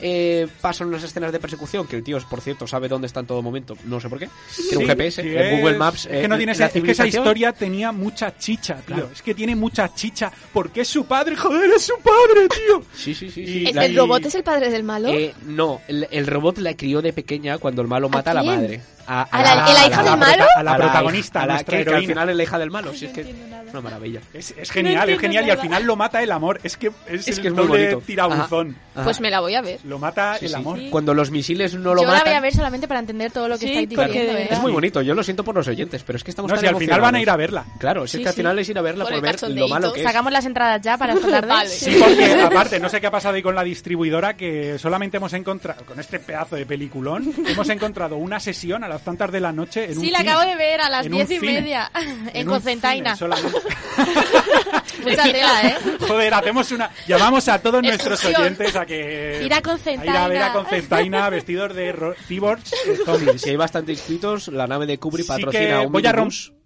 Eh, 0.01 0.47
pasan 0.61 0.89
unas 0.89 1.03
escenas 1.03 1.33
de 1.33 1.41
persecución 1.41 1.87
que 1.87 1.97
el 1.97 2.05
tío, 2.05 2.19
por 2.31 2.41
cierto, 2.41 2.67
sabe 2.67 2.89
dónde 2.89 3.07
está 3.07 3.21
en 3.21 3.27
todo 3.27 3.43
momento. 3.43 3.77
No 3.85 4.01
sé 4.01 4.09
por 4.09 4.19
qué. 4.19 4.29
Tiene 4.57 4.77
un 4.85 4.87
GPS, 4.87 5.23
sí, 5.23 5.29
en 5.29 5.39
es- 5.39 5.61
Google 5.61 5.77
Maps. 5.79 6.07
Es 6.07 6.21
que, 6.21 6.29
no 6.29 6.35
eh, 6.35 6.39
tiene 6.39 6.53
es 6.53 6.59
que 6.73 6.91
esa 6.93 7.07
historia 7.07 7.53
tenía 7.53 7.91
mucha 7.93 8.37
chicha, 8.39 8.77
tío. 8.77 8.85
Claro. 8.97 9.11
Es 9.13 9.23
que 9.23 9.35
tiene 9.35 9.57
mucha 9.57 9.93
chicha. 9.95 10.31
Porque 10.53 10.83
es 10.83 10.89
su 10.89 11.05
padre, 11.05 11.35
joder, 11.37 11.71
es 11.71 11.83
su 11.83 11.95
padre, 12.03 12.49
tío. 12.49 12.83
Sí, 12.95 13.15
sí, 13.15 13.31
sí. 13.31 13.41
Y- 13.43 13.47
sí. 13.47 13.67
¿El, 13.67 13.75
la- 13.77 13.85
el 13.87 13.97
robot 13.97 14.25
es 14.27 14.35
el 14.35 14.43
padre 14.45 14.71
del 14.71 14.85
malo? 14.85 15.09
Eh, 15.09 15.35
no, 15.47 15.81
el, 15.89 16.07
el 16.11 16.27
robot 16.27 16.59
la 16.59 16.75
crió 16.77 17.03
de 17.03 17.13
pequeña 17.13 17.59
cuando 17.59 17.83
el 17.83 17.89
malo 17.89 18.09
mata 18.09 18.31
a, 18.31 18.35
la 18.35 18.43
madre. 18.43 18.81
A, 19.11 19.23
¿A 19.23 19.43
la- 19.43 19.65
a 19.65 19.73
la 19.73 19.87
hija 19.89 20.03
del 20.03 20.17
malo? 20.19 20.45
A 20.57 20.63
la 20.63 20.77
protagonista, 20.77 21.43
a 21.43 21.47
la 21.47 21.65
que, 21.65 21.85
que 21.85 21.95
al 21.95 22.05
final 22.07 22.29
es 22.29 22.37
la 22.37 22.43
hija 22.43 22.59
del 22.59 22.71
malo. 22.71 22.93
Si 22.93 23.07
es 23.07 23.11
no 23.11 23.15
que 23.17 23.33
nada. 23.33 23.63
una 23.71 23.81
maravilla. 23.81 24.21
Es, 24.35 24.51
es 24.51 24.69
No 24.69 24.75
genial, 24.75 25.09
es 25.09 25.15
entiendo 25.15 25.21
genial. 25.21 25.47
Y 25.47 25.51
al 25.51 25.57
nada. 25.57 25.63
final 25.63 25.85
lo 25.85 25.97
mata 25.97 26.23
el 26.23 26.31
amor. 26.31 26.61
Es 26.63 26.77
que 26.77 26.89
es, 27.07 27.27
Es 27.27 27.37
el 27.39 27.43
que 27.43 27.49
es 27.49 27.55
muy 27.55 27.67
doble 27.67 27.85
bonito. 27.95 28.07
tirabuzón. 28.07 28.77
Ajá. 28.95 29.05
Pues 29.05 29.21
me 29.21 29.31
la 29.31 29.41
voy 29.41 29.55
a 29.55 29.63
ver. 29.63 29.81
Lo 29.85 29.99
mata 29.99 30.37
Sí, 30.39 30.47
el 30.47 30.55
amor. 30.55 30.79
Sí. 30.79 30.89
Cuando 30.91 31.15
los 31.15 31.31
misiles 31.31 31.75
no 31.75 31.95
lo 31.95 32.03
Yo 32.03 32.07
la 32.09 32.15
matan. 32.19 32.27
voy 32.33 32.37
a 32.37 32.41
ver 32.41 32.55
solamente 32.55 32.87
para 32.87 33.01
entender 33.01 33.33
todo 33.33 33.49
lo 33.49 33.55
que 33.59 33.67
Sí, 33.67 33.69
estáis 33.71 33.89
diciendo. 33.89 34.33
¿eh? 34.33 34.49
Es 34.51 34.59
muy 34.61 34.73
bonito, 34.73 35.01
yo 35.01 35.15
lo 35.15 35.23
siento 35.23 35.43
por 35.43 35.55
los 35.55 35.67
oyentes, 35.69 36.03
pero 36.05 36.17
es 36.19 36.25
que 36.25 36.31
estamos 36.31 36.51
No, 36.51 36.57
tan 36.57 36.61
si 36.63 36.67
al 36.69 36.77
final 36.77 37.01
van 37.01 37.15
a 37.15 37.21
ir 37.23 37.31
a 37.31 37.37
verla. 37.37 37.65
Claro, 37.79 38.07
si 38.07 38.19
es 38.19 38.23
que 38.25 38.29
al 38.29 38.35
final 38.35 38.59
es 38.59 38.69
ir 38.69 38.77
a 38.79 38.83
verla 38.83 39.05
Por 39.05 39.21
ver 39.23 39.37
lo 39.55 39.69
malo 39.69 39.93
que 39.93 40.01
es. 40.01 40.07
Sacamos 40.07 40.33
las 40.33 40.45
entradas 40.45 40.83
ya 40.83 40.99
para 40.99 41.13
esta 41.15 41.29
tarde. 41.31 41.47
Vale. 41.49 41.69
Sí, 41.71 41.97
porque 41.99 42.43
aparte, 42.43 42.79
no 42.79 42.89
sé 42.91 43.01
qué 43.01 43.07
ha 43.07 43.11
pasado 43.11 43.37
ahí 43.37 43.43
con 43.43 43.55
la 43.55 43.65
distribuidora, 43.65 44.35
que 44.37 44.79
solamente 44.79 45.17
hemos 45.17 45.33
encontrado, 45.33 45.85
con 45.87 45.99
este 45.99 46.19
pedazo 46.19 46.57
de 46.57 46.67
peliculón, 46.67 47.33
hemos 47.47 47.69
encontrado 47.71 48.17
una 48.17 48.39
sesión 48.41 48.85
a 48.85 48.89
las 48.99 49.05
tantas 49.05 49.31
de 49.31 49.41
la 49.41 49.53
noche 49.53 49.85
en 49.85 49.97
un 49.99 50.05
Sí, 50.05 50.11
la 50.11 50.19
cine. 50.19 50.31
acabo 50.31 50.51
de 50.51 50.57
ver 50.57 50.81
a 50.81 50.91
las 50.91 51.07
En 51.07 51.13
un 51.13 51.19
diez 51.19 51.31
y 51.31 51.39
cine. 51.39 51.53
media 51.61 51.91
en, 52.35 52.49
un 52.49 52.55
Cocentaina. 52.55 53.17
Mucha 55.03 55.23
tela, 55.23 55.63
¿eh? 55.63 55.77
Joder, 56.01 56.35
hacemos 56.35 56.73
una. 56.73 56.91
Llamamos 57.07 57.49
a 57.49 57.61
todos 57.61 57.83
nuestros 57.83 58.25
oyentes 58.25 58.75
a 58.75 58.85
que. 58.85 59.43
Ir 59.45 59.55
a 59.55 59.63
Concentaina. 59.63 60.13
a 60.13 60.17
ir 60.17 60.25
a 60.25 60.29
ver 60.29 60.43
a 60.43 60.53
Concentaina 60.53 61.31
vestidos 61.31 61.75
de 61.75 61.95
cyborgs 62.27 62.73
eh, 62.73 62.99
zombies. 63.05 63.41
Si 63.43 63.51
hay 63.51 63.57
bastantes 63.57 63.99
inscritos, 63.99 64.49
la 64.49 64.67
nave 64.67 64.87
de 64.87 64.99
Kubrick 64.99 65.27
Sí 65.27 65.29
patrocina 65.33 65.81
que 65.81 65.87
un 65.87 65.93
voy 65.93 66.07
a 66.07 66.13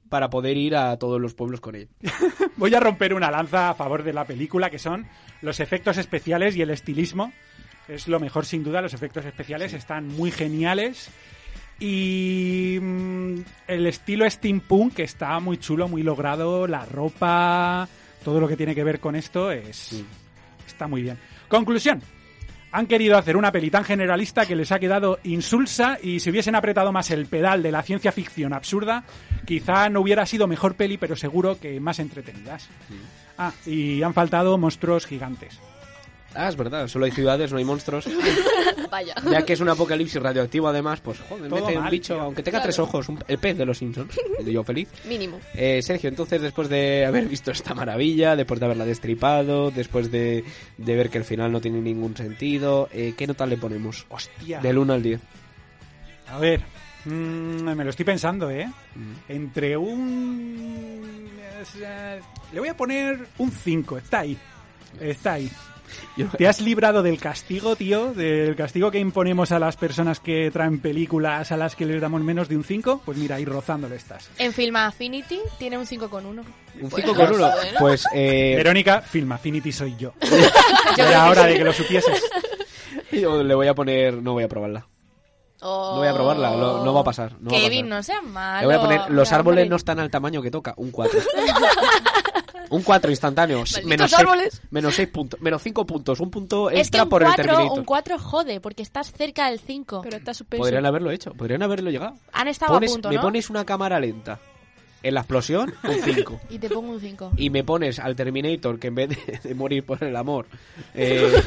para 0.08 0.28
poder 0.28 0.56
ir 0.56 0.76
a 0.76 0.98
todos 0.98 1.20
los 1.20 1.32
pueblos 1.34 1.60
con 1.60 1.74
él. 1.74 1.88
Voy 2.56 2.74
a 2.74 2.80
romper 2.80 3.14
una 3.14 3.30
lanza 3.30 3.70
a 3.70 3.74
favor 3.74 4.02
de 4.02 4.12
la 4.12 4.26
película, 4.26 4.68
que 4.68 4.78
son 4.78 5.06
los 5.40 5.58
efectos 5.60 5.96
especiales 5.96 6.54
y 6.56 6.62
el 6.62 6.70
estilismo. 6.70 7.32
Es 7.88 8.08
lo 8.08 8.20
mejor, 8.20 8.44
sin 8.46 8.62
duda. 8.62 8.82
Los 8.82 8.94
efectos 8.94 9.24
especiales 9.24 9.72
están 9.72 10.08
muy 10.08 10.30
geniales. 10.30 11.08
Y 11.84 12.78
mm, 12.80 13.38
el 13.66 13.86
estilo 13.88 14.30
steampunk 14.30 14.94
que 14.94 15.02
está 15.02 15.40
muy 15.40 15.58
chulo, 15.58 15.88
muy 15.88 16.04
logrado. 16.04 16.68
La 16.68 16.84
ropa, 16.84 17.88
todo 18.24 18.38
lo 18.38 18.46
que 18.46 18.56
tiene 18.56 18.72
que 18.72 18.84
ver 18.84 19.00
con 19.00 19.16
esto 19.16 19.50
es 19.50 20.04
está 20.64 20.86
muy 20.86 21.02
bien. 21.02 21.18
Conclusión. 21.48 22.00
Han 22.70 22.86
querido 22.86 23.18
hacer 23.18 23.36
una 23.36 23.50
peli 23.50 23.68
tan 23.68 23.82
generalista 23.82 24.46
que 24.46 24.54
les 24.54 24.70
ha 24.70 24.78
quedado 24.78 25.18
insulsa 25.24 25.98
y 26.00 26.20
si 26.20 26.30
hubiesen 26.30 26.54
apretado 26.54 26.92
más 26.92 27.10
el 27.10 27.26
pedal 27.26 27.64
de 27.64 27.72
la 27.72 27.82
ciencia 27.82 28.12
ficción 28.12 28.52
absurda, 28.52 29.02
quizá 29.44 29.88
no 29.88 30.00
hubiera 30.00 30.24
sido 30.24 30.46
mejor 30.46 30.76
peli, 30.76 30.98
pero 30.98 31.16
seguro 31.16 31.58
que 31.58 31.80
más 31.80 31.98
entretenidas. 31.98 32.70
Ah, 33.36 33.52
y 33.66 34.02
han 34.02 34.14
faltado 34.14 34.56
monstruos 34.56 35.04
gigantes. 35.04 35.58
Ah, 36.34 36.48
es 36.48 36.56
verdad, 36.56 36.88
solo 36.88 37.04
hay 37.04 37.10
ciudades, 37.10 37.52
no 37.52 37.58
hay 37.58 37.64
monstruos. 37.64 38.06
Vaya. 38.90 39.14
Ya 39.30 39.42
que 39.44 39.52
es 39.54 39.60
un 39.60 39.68
apocalipsis 39.68 40.20
radioactivo, 40.20 40.68
además, 40.68 41.00
pues 41.00 41.18
joder, 41.28 41.48
Todo 41.48 41.60
mete 41.60 41.76
un 41.76 41.82
mal, 41.84 41.90
bicho, 41.90 42.14
tío. 42.14 42.22
aunque 42.22 42.42
tenga 42.42 42.58
Claro. 42.58 42.64
tres 42.64 42.78
ojos, 42.78 43.08
un- 43.08 43.22
el 43.28 43.38
pez 43.38 43.56
de 43.56 43.64
los 43.66 43.78
Simpsons. 43.78 44.18
Y 44.44 44.50
yo 44.52 44.62
feliz. 44.64 44.88
Mínimo. 45.06 45.40
Eh, 45.54 45.80
Sergio, 45.82 46.08
entonces 46.08 46.40
después 46.42 46.68
de 46.68 47.04
haber 47.06 47.26
visto 47.28 47.50
esta 47.50 47.74
maravilla, 47.74 48.36
después 48.36 48.60
de 48.60 48.66
haberla 48.66 48.84
destripado, 48.84 49.70
después 49.70 50.10
de, 50.10 50.44
de 50.78 50.96
ver 50.96 51.10
que 51.10 51.18
el 51.18 51.24
final 51.24 51.52
no 51.52 51.60
tiene 51.60 51.80
ningún 51.80 52.16
sentido, 52.16 52.88
eh, 52.92 53.14
¿qué 53.16 53.26
nota 53.26 53.46
le 53.46 53.56
ponemos? 53.56 54.06
Hostia. 54.08 54.60
Del 54.60 54.78
1 54.78 54.92
al 54.92 55.02
10. 55.02 55.20
A 56.28 56.38
ver, 56.38 56.60
mm, 57.04 57.10
me 57.74 57.84
lo 57.84 57.90
estoy 57.90 58.04
pensando, 58.04 58.50
¿eh? 58.50 58.66
Mm. 58.94 59.12
Entre 59.32 59.76
un... 59.76 61.30
eh, 61.80 62.20
Le 62.52 62.60
voy 62.60 62.68
a 62.68 62.76
poner 62.76 63.26
un 63.38 63.50
5, 63.50 63.98
está 63.98 64.20
ahí. 64.20 64.36
Está 65.00 65.34
ahí. 65.34 65.50
¿Te 66.38 66.46
has 66.48 66.60
librado 66.60 67.02
del 67.02 67.18
castigo, 67.18 67.76
tío? 67.76 68.12
Del 68.14 68.54
castigo 68.56 68.90
que 68.90 68.98
imponemos 68.98 69.52
a 69.52 69.58
las 69.58 69.76
personas 69.76 70.20
que 70.20 70.50
traen 70.52 70.80
películas 70.80 71.52
a 71.52 71.56
las 71.56 71.74
que 71.76 71.86
les 71.86 72.00
damos 72.00 72.20
menos 72.22 72.48
de 72.48 72.56
un 72.56 72.64
5? 72.64 73.02
Pues 73.04 73.16
mira, 73.18 73.36
ahí 73.36 73.44
rozándole 73.44 73.96
estás. 73.96 74.30
En 74.38 74.52
Film 74.52 74.76
Affinity 74.76 75.38
tiene 75.58 75.78
un 75.78 75.86
5,1. 75.86 76.24
Un 76.24 76.44
Bueno, 76.80 76.96
5 76.96 77.14
con 77.14 77.34
1. 77.34 77.36
bueno. 77.38 77.78
Pues 77.78 78.04
eh, 78.14 78.54
Verónica, 78.56 79.00
Film 79.02 79.32
Affinity 79.32 79.72
soy 79.72 79.96
yo. 79.96 80.12
Era 80.96 81.30
hora 81.30 81.44
de 81.46 81.56
que 81.58 81.64
lo 81.64 81.72
supieses. 81.72 82.22
yo 83.12 83.42
le 83.42 83.54
voy 83.54 83.68
a 83.68 83.74
poner, 83.74 84.14
no 84.22 84.32
voy 84.32 84.44
a 84.44 84.48
probarla. 84.48 84.86
No 85.60 85.96
voy 85.98 86.08
a 86.08 86.12
probarla, 86.14 86.50
lo- 86.56 86.84
no 86.84 86.92
va 86.92 87.02
a 87.02 87.04
pasar. 87.04 87.36
No 87.40 87.50
va 87.50 87.56
a 87.56 87.60
Kevin, 87.60 87.86
pasar. 87.88 87.96
no 87.96 88.02
seas 88.02 88.22
malo. 88.24 88.60
Le 88.60 88.66
voy 88.66 88.74
a 88.74 88.80
poner, 88.80 89.10
los 89.12 89.30
árboles 89.32 89.70
no 89.70 89.76
están 89.76 90.00
al 90.00 90.10
tamaño 90.10 90.42
que 90.42 90.50
toca, 90.50 90.74
un 90.76 90.90
4. 90.90 91.20
un 92.70 92.82
4 92.82 93.10
instantáneo, 93.10 93.64
menos 93.84 94.10
6, 94.10 94.20
árboles. 94.20 94.62
menos 94.70 94.94
6 94.94 95.08
puntos, 95.08 95.40
menos 95.40 95.62
5 95.62 95.86
puntos, 95.86 96.20
un 96.20 96.30
punto 96.30 96.68
Es 96.70 96.74
que 96.74 96.80
extra 96.80 97.02
un 97.04 97.08
por 97.08 97.22
el 97.22 97.28
4, 97.28 97.44
Terminator. 97.44 97.78
un 97.78 97.84
4 97.84 98.18
jode, 98.18 98.60
porque 98.60 98.82
estás 98.82 99.12
cerca 99.12 99.48
del 99.50 99.60
5. 99.60 100.00
Pero 100.02 100.16
está 100.16 100.34
suspenso. 100.34 100.62
Podrían 100.62 100.86
haberlo 100.86 101.10
hecho, 101.10 101.32
podrían 101.34 101.62
haberlo 101.62 101.90
llegado. 101.90 102.16
Han 102.32 102.48
estado 102.48 102.74
Pones- 102.74 102.90
a 102.90 102.92
punto, 102.94 103.08
me 103.10 103.18
pones 103.18 103.50
una 103.50 103.64
cámara 103.64 103.98
lenta 104.00 104.38
en 105.04 105.14
la 105.14 105.20
explosión, 105.20 105.74
un 105.82 106.00
5. 106.14 106.40
Y 106.50 106.58
te 106.58 106.68
pongo 106.70 106.92
un 106.92 107.00
5. 107.00 107.32
y 107.36 107.50
me 107.50 107.64
pones 107.64 107.98
al 107.98 108.14
Terminator 108.14 108.78
que 108.78 108.86
en 108.86 108.94
vez 108.94 109.08
de, 109.10 109.40
de 109.48 109.54
morir 109.54 109.84
por 109.84 110.02
el 110.04 110.14
amor, 110.16 110.46
eh, 110.94 111.42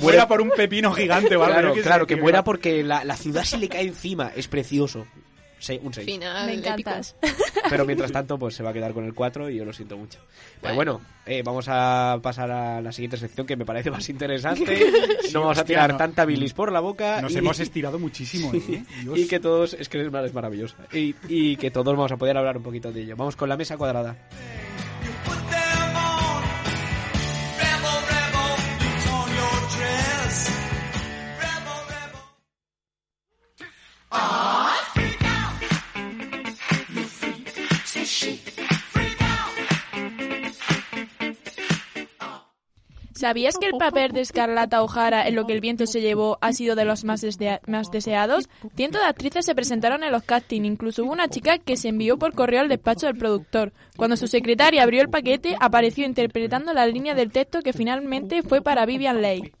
Muera 0.00 0.28
por 0.28 0.40
un 0.40 0.50
pepino 0.50 0.92
gigante 0.92 1.34
o 1.36 1.42
algo. 1.44 1.54
claro, 1.60 1.74
claro, 1.82 2.06
que 2.06 2.16
muera 2.16 2.44
porque 2.44 2.82
la, 2.84 3.04
la 3.04 3.16
ciudad 3.16 3.44
se 3.44 3.56
le 3.58 3.68
cae 3.68 3.82
encima, 3.86 4.30
es 4.36 4.48
precioso. 4.48 5.06
Sí, 5.58 5.80
un 5.82 5.94
6. 5.94 6.04
Final 6.06 6.46
Me 6.46 6.52
épico. 6.54 6.68
encantas. 6.68 7.16
Pero 7.70 7.86
mientras 7.86 8.12
tanto, 8.12 8.38
pues 8.38 8.54
se 8.54 8.62
va 8.62 8.70
a 8.70 8.72
quedar 8.72 8.92
con 8.92 9.04
el 9.04 9.14
4 9.14 9.48
y 9.50 9.56
yo 9.56 9.64
lo 9.64 9.72
siento 9.72 9.96
mucho. 9.96 10.18
Pero 10.60 10.74
bueno, 10.74 11.00
eh, 11.24 11.42
vamos 11.42 11.66
a 11.68 12.18
pasar 12.22 12.50
a 12.50 12.80
la 12.82 12.92
siguiente 12.92 13.16
sección 13.16 13.46
que 13.46 13.56
me 13.56 13.64
parece 13.64 13.90
más 13.90 14.06
interesante. 14.10 14.92
no 15.32 15.40
vamos 15.40 15.58
a 15.58 15.64
tirar 15.64 15.92
no. 15.92 15.96
tanta 15.96 16.24
bilis 16.26 16.52
por 16.52 16.70
la 16.70 16.80
boca. 16.80 17.22
Nos 17.22 17.32
y- 17.34 17.38
hemos 17.38 17.58
estirado 17.60 17.98
muchísimo, 17.98 18.52
¿eh? 18.54 18.84
Y 19.14 19.26
que 19.26 19.40
todos, 19.40 19.74
es 19.74 19.88
que 19.88 20.00
es 20.04 20.12
maravillosa. 20.34 20.76
Y, 20.92 21.14
y 21.28 21.56
que 21.56 21.70
todos 21.70 21.94
vamos 21.96 22.12
a 22.12 22.16
poder 22.16 22.36
hablar 22.36 22.56
un 22.58 22.62
poquito 22.62 22.92
de 22.92 23.02
ello. 23.02 23.16
Vamos 23.16 23.36
con 23.36 23.48
la 23.48 23.56
mesa 23.56 23.76
cuadrada. 23.78 24.16
¿Sabías 43.24 43.56
que 43.56 43.68
el 43.68 43.78
papel 43.78 44.12
de 44.12 44.20
Escarlata 44.20 44.82
O'Hara 44.82 45.26
en 45.26 45.34
lo 45.34 45.46
que 45.46 45.54
el 45.54 45.62
viento 45.62 45.86
se 45.86 46.02
llevó 46.02 46.36
ha 46.42 46.52
sido 46.52 46.76
de 46.76 46.84
los 46.84 47.04
más, 47.04 47.24
más 47.66 47.90
deseados? 47.90 48.50
Cientos 48.76 49.00
de 49.00 49.06
actrices 49.06 49.46
se 49.46 49.54
presentaron 49.54 50.04
en 50.04 50.12
los 50.12 50.24
castings, 50.24 50.66
incluso 50.66 51.04
hubo 51.04 51.12
una 51.12 51.28
chica 51.28 51.56
que 51.56 51.78
se 51.78 51.88
envió 51.88 52.18
por 52.18 52.34
correo 52.34 52.60
al 52.60 52.68
despacho 52.68 53.06
del 53.06 53.16
productor. 53.16 53.72
Cuando 53.96 54.18
su 54.18 54.26
secretaria 54.26 54.82
abrió 54.82 55.00
el 55.00 55.08
paquete, 55.08 55.56
apareció 55.58 56.04
interpretando 56.04 56.74
la 56.74 56.86
línea 56.86 57.14
del 57.14 57.32
texto 57.32 57.62
que 57.62 57.72
finalmente 57.72 58.42
fue 58.42 58.60
para 58.60 58.84
Vivian 58.84 59.22
Leigh. 59.22 59.54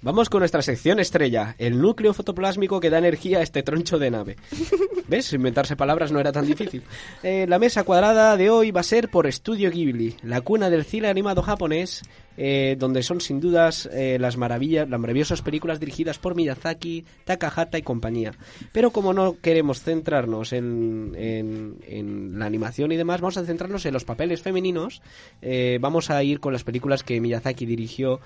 Vamos 0.00 0.30
con 0.30 0.40
nuestra 0.40 0.62
sección 0.62 1.00
estrella, 1.00 1.56
el 1.58 1.80
núcleo 1.80 2.14
fotoplásmico 2.14 2.78
que 2.78 2.88
da 2.88 2.98
energía 2.98 3.38
a 3.38 3.42
este 3.42 3.64
troncho 3.64 3.98
de 3.98 4.12
nave. 4.12 4.36
¿Ves? 5.08 5.32
Inventarse 5.32 5.74
palabras 5.74 6.12
no 6.12 6.20
era 6.20 6.30
tan 6.30 6.46
difícil. 6.46 6.84
Eh, 7.24 7.46
la 7.48 7.58
mesa 7.58 7.82
cuadrada 7.82 8.36
de 8.36 8.48
hoy 8.48 8.70
va 8.70 8.80
a 8.80 8.84
ser 8.84 9.10
por 9.10 9.30
Studio 9.32 9.72
Ghibli, 9.72 10.16
la 10.22 10.40
cuna 10.40 10.70
del 10.70 10.84
cine 10.84 11.08
animado 11.08 11.42
japonés, 11.42 12.02
eh, 12.40 12.76
donde 12.78 13.02
son 13.02 13.20
sin 13.20 13.40
dudas 13.40 13.88
eh, 13.92 14.16
las 14.20 14.36
maravillas, 14.36 14.88
las 14.88 15.00
maravillosas 15.00 15.42
películas 15.42 15.80
dirigidas 15.80 16.18
por 16.18 16.36
Miyazaki, 16.36 17.04
Takahata 17.24 17.76
y 17.76 17.82
compañía. 17.82 18.32
Pero 18.72 18.92
como 18.92 19.12
no 19.12 19.36
queremos 19.42 19.82
centrarnos 19.82 20.52
en, 20.52 21.14
en- 21.18 22.38
la 22.38 22.46
animación 22.46 22.92
y 22.92 22.96
demás, 22.96 23.20
vamos 23.20 23.36
a 23.36 23.44
centrarnos 23.44 23.84
en 23.86 23.92
los 23.92 24.04
papeles 24.04 24.40
femeninos. 24.40 25.02
Eh, 25.42 25.78
vamos 25.80 26.10
a 26.10 26.22
ir 26.22 26.38
con 26.40 26.52
las 26.52 26.62
películas 26.64 27.02
que 27.02 27.20
Miyazaki 27.20 27.66
dirigió 27.66 28.20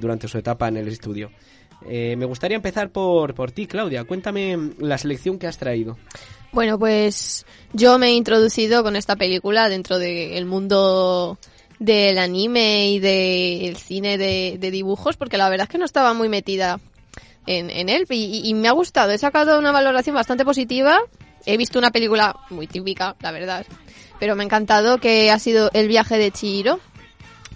durante 0.00 0.28
su 0.28 0.36
etapa 0.38 0.68
en 0.68 0.76
el 0.76 0.88
estudio. 0.88 1.30
Me 1.88 2.24
gustaría 2.24 2.56
empezar 2.56 2.90
por, 2.90 3.34
por 3.34 3.52
ti, 3.52 3.66
Claudia. 3.66 4.04
Cuéntame 4.04 4.72
la 4.78 4.98
selección 4.98 5.38
que 5.38 5.46
has 5.46 5.58
traído. 5.58 5.96
Bueno, 6.52 6.78
pues 6.78 7.44
yo 7.72 7.98
me 7.98 8.08
he 8.08 8.12
introducido 8.14 8.82
con 8.82 8.96
esta 8.96 9.16
película 9.16 9.68
dentro 9.68 9.98
del 9.98 10.46
mundo 10.46 11.38
del 11.78 12.18
anime 12.18 12.88
y 12.90 12.98
del 13.00 13.76
cine 13.76 14.18
de, 14.18 14.56
de 14.58 14.70
dibujos, 14.70 15.16
porque 15.16 15.36
la 15.36 15.48
verdad 15.48 15.64
es 15.66 15.70
que 15.70 15.78
no 15.78 15.84
estaba 15.84 16.14
muy 16.14 16.28
metida 16.28 16.80
en, 17.46 17.70
en 17.70 17.88
él 17.88 18.06
y, 18.10 18.42
y 18.48 18.54
me 18.54 18.68
ha 18.68 18.72
gustado. 18.72 19.12
He 19.12 19.18
sacado 19.18 19.58
una 19.58 19.72
valoración 19.72 20.14
bastante 20.14 20.44
positiva. 20.44 20.98
He 21.44 21.56
visto 21.56 21.78
una 21.78 21.90
película 21.90 22.34
muy 22.50 22.66
típica, 22.66 23.14
la 23.20 23.30
verdad, 23.30 23.64
pero 24.18 24.34
me 24.34 24.42
ha 24.42 24.46
encantado 24.46 24.98
que 24.98 25.30
ha 25.30 25.38
sido 25.38 25.70
El 25.74 25.86
viaje 25.88 26.18
de 26.18 26.30
Chihiro 26.32 26.80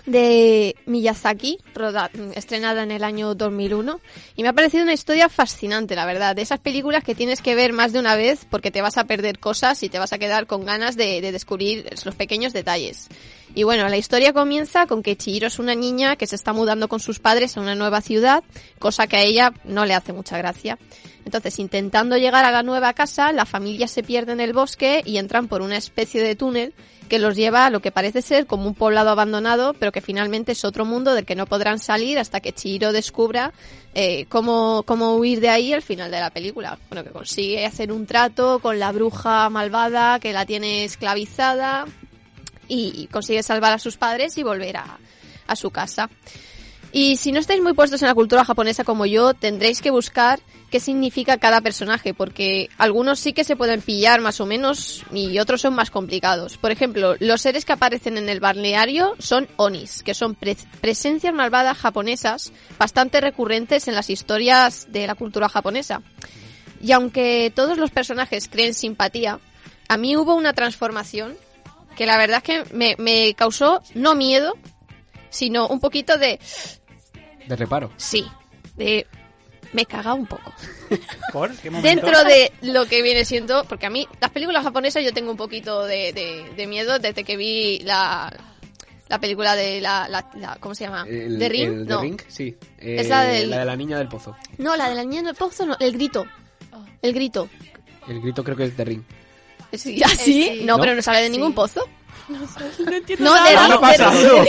de 0.07 0.77
Miyazaki, 0.87 1.59
roda- 1.75 2.11
estrenada 2.35 2.83
en 2.83 2.91
el 2.91 3.05
año 3.05 3.35
2001. 3.35 4.01
Y 4.37 4.43
me 4.43 4.49
ha 4.49 4.53
parecido 4.53 4.83
una 4.83 4.93
historia 4.95 5.29
fascinante, 5.29 5.95
la 5.95 6.07
verdad. 6.07 6.35
De 6.35 6.43
esas 6.43 6.59
películas 6.59 7.05
que 7.05 7.15
tienes 7.15 7.41
que 7.43 7.55
ver 7.55 7.73
más 7.73 7.93
de 7.93 7.99
una 8.01 8.17
vez 8.17 8.47
porque 8.51 8.71
te 8.71 8.81
vas 8.83 8.97
a 8.99 9.05
perder 9.05 9.39
cosas 9.39 9.83
y 9.83 9.89
te 9.89 9.99
vas 9.99 10.13
a 10.13 10.19
quedar 10.19 10.47
con 10.47 10.65
ganas 10.65 10.97
de, 10.97 11.21
de 11.21 11.33
descubrir 11.33 11.89
los 12.05 12.15
pequeños 12.15 12.53
detalles. 12.53 13.09
Y 13.55 13.65
bueno, 13.65 13.89
la 13.89 13.97
historia 13.97 14.33
comienza 14.33 14.87
con 14.87 15.03
que 15.03 15.17
Chihiro 15.17 15.49
es 15.49 15.59
una 15.59 15.75
niña 15.75 16.17
que 16.17 16.27
se 16.27 16.37
está 16.37 16.53
mudando 16.53 16.89
con 16.89 17.01
sus 17.01 17.19
padres 17.19 17.57
a 17.57 17.61
una 17.61 17.75
nueva 17.75 18.01
ciudad, 18.01 18.45
cosa 18.79 19.07
que 19.07 19.17
a 19.17 19.23
ella 19.23 19.53
no 19.65 19.85
le 19.85 19.95
hace 19.95 20.13
mucha 20.13 20.39
gracia. 20.39 20.79
Entonces, 21.25 21.59
intentando 21.59 22.17
llegar 22.17 22.45
a 22.45 22.51
la 22.51 22.63
nueva 22.63 22.95
casa, 22.95 23.33
la 23.33 23.45
familia 23.45 23.89
se 23.89 24.03
pierde 24.03 24.33
en 24.33 24.41
el 24.41 24.53
bosque 24.53 25.03
y 25.05 25.19
entran 25.19 25.49
por 25.49 25.63
una 25.63 25.77
especie 25.77 26.23
de 26.23 26.37
túnel 26.37 26.75
que 27.09 27.19
los 27.19 27.35
lleva 27.35 27.67
a 27.67 27.71
lo 27.71 27.81
que 27.81 27.91
parece 27.91 28.23
ser 28.23 28.47
como 28.47 28.69
un 28.69 28.75
poblado 28.75 29.11
abandonado, 29.11 29.75
pero 29.75 29.91
que 29.91 30.01
finalmente 30.01 30.53
es 30.53 30.65
otro 30.65 30.85
mundo 30.85 31.13
del 31.13 31.27
que 31.27 31.35
no 31.35 31.47
podrán 31.47 31.81
salir 31.81 32.21
hasta 32.21 32.41
que 32.41 32.53
Chihiro 32.53 32.93
descubra 32.93 33.53
eh, 33.95 34.27
cómo, 34.29 34.85
cómo 34.87 35.17
huir 35.17 35.41
de 35.41 35.49
ahí 35.49 35.73
al 35.73 35.83
final 35.83 36.13
de 36.13 36.21
la 36.21 36.31
película. 36.31 36.79
Bueno, 36.89 37.03
que 37.03 37.11
consigue 37.11 37.67
hacer 37.67 37.91
un 37.91 38.07
trato 38.07 38.61
con 38.61 38.79
la 38.79 38.93
bruja 38.93 39.51
malvada 39.51 40.21
que 40.21 40.33
la 40.33 40.47
tiene 40.47 40.85
esclavizada 40.85 41.87
y 42.71 43.09
consigue 43.09 43.43
salvar 43.43 43.73
a 43.73 43.79
sus 43.79 43.97
padres 43.97 44.39
y 44.39 44.43
volver 44.43 44.77
a, 44.77 44.99
a 45.47 45.57
su 45.57 45.71
casa. 45.71 46.09
Y 46.93 47.17
si 47.17 47.31
no 47.31 47.39
estáis 47.39 47.63
muy 47.63 47.73
puestos 47.73 48.03
en 48.03 48.09
la 48.09 48.15
cultura 48.15 48.45
japonesa 48.45 48.83
como 48.83 49.07
yo, 49.07 49.33
tendréis 49.35 49.81
que 49.81 49.93
buscar 49.93 50.41
qué 50.73 50.81
significa 50.81 51.39
cada 51.39 51.61
personaje, 51.61 52.15
porque 52.15 52.69
algunos 52.79 53.21
sí 53.21 53.33
que 53.33 53.45
se 53.45 53.55
pueden 53.55 53.81
pillar 53.81 54.21
más 54.21 54.41
o 54.41 54.47
menos 54.47 55.05
y 55.13 55.39
otros 55.39 55.61
son 55.61 55.75
más 55.75 55.91
complicados. 55.91 56.57
Por 56.57 56.73
ejemplo, 56.73 57.15
los 57.21 57.43
seres 57.43 57.65
que 57.65 57.75
aparecen 57.75 58.19
en 58.19 58.29
el 58.29 58.41
balneario 58.41 59.15
son 59.21 59.47
onis, 59.57 60.03
que 60.03 60.15
son 60.15 60.35
pre- 60.35 60.57
presencias 60.81 61.33
malvadas 61.33 61.79
japonesas 61.79 62.53
bastante 62.77 63.21
recurrentes 63.21 63.87
en 63.87 63.95
las 63.95 64.11
historias 64.11 64.89
de 64.91 65.07
la 65.07 65.15
cultura 65.15 65.49
japonesa. 65.49 66.03
Y 66.81 66.91
aunque 66.91 67.53
todos 67.55 67.79
los 67.79 67.91
personajes 67.93 68.49
creen 68.49 68.75
simpatía, 68.75 69.39
a 69.89 69.97
mí 69.97 70.17
hubo 70.17 70.35
una 70.35 70.55
transformación 70.55 71.37
que 71.97 72.07
la 72.07 72.17
verdad 72.17 72.39
es 72.39 72.43
que 72.67 72.75
me, 72.75 72.95
me 72.99 73.35
causó 73.35 73.83
no 73.95 74.15
miedo, 74.15 74.55
sino 75.31 75.69
un 75.69 75.81
poquito 75.81 76.17
de 76.19 76.39
De 77.47 77.57
reparo. 77.57 77.91
sí, 77.97 78.27
de 78.77 79.07
me 79.73 79.87
caga 79.87 80.15
un 80.15 80.27
poco. 80.27 80.53
¿Por 81.33 81.55
qué 81.57 81.71
momento? 81.71 81.89
Dentro 82.05 82.25
de 82.25 82.53
lo 82.63 82.87
que 82.87 83.03
viene 83.03 83.25
siendo, 83.25 83.65
porque 83.65 83.87
a 83.87 83.91
mí 83.91 84.09
las 84.21 84.31
películas 84.31 84.65
japonesas 84.65 85.05
yo 85.05 85.13
tengo 85.13 85.31
un 85.31 85.37
poquito 85.37 85.85
de, 85.85 86.13
de- 86.13 86.51
de 86.57 86.67
miedo 86.67 86.99
desde 86.99 87.23
que 87.23 87.37
vi 87.37 87.79
la, 87.81 88.33
la 89.09 89.21
película 89.21 89.55
de 89.55 89.81
la, 89.81 90.09
la- 90.09 90.29
la- 90.35 90.57
¿cómo 90.59 90.75
se 90.75 90.85
llama? 90.85 91.05
El, 91.09 91.39
¿The 91.39 91.49
Ring? 91.49 91.73
el 91.73 91.87
The 91.87 91.93
no. 91.95 92.01
Ring, 92.01 92.21
sí. 92.27 92.57
Es 92.79 93.07
Eh, 93.07 93.09
la 93.09 93.23
del- 93.23 93.51
de 93.51 93.65
la 93.65 93.77
niña 93.77 93.99
del 93.99 94.09
pozo. 94.09 94.37
no, 94.59 94.75
la 94.75 94.89
de 94.89 94.97
la 94.97 95.05
niña 95.05 95.23
del 95.23 95.37
pozo, 95.37 95.65
no, 95.67 95.77
el 95.79 95.93
grito. 95.93 96.27
El 97.03 97.13
grito. 97.15 97.49
El 98.09 98.21
grito 98.21 98.43
creo 98.43 98.57
que 98.57 98.65
es 98.65 98.77
The 98.77 98.85
Ring. 98.85 99.05
Sí, 99.73 100.03
¿Así? 100.05 100.17
sí. 100.25 100.61
No, 100.65 100.77
¿No? 100.77 100.81
pero 100.83 100.95
no 100.95 101.03
sale 101.03 101.23
de 101.23 101.31
ningún 101.31 101.53
pozo. 101.55 101.89
No 102.29 102.93
entiendo 102.93 103.25
No, 103.25 103.35
nada. 103.35 103.49
de 103.49 103.55
¿Qué 103.69 103.73
ha 103.75 103.81
pasado? 103.81 104.45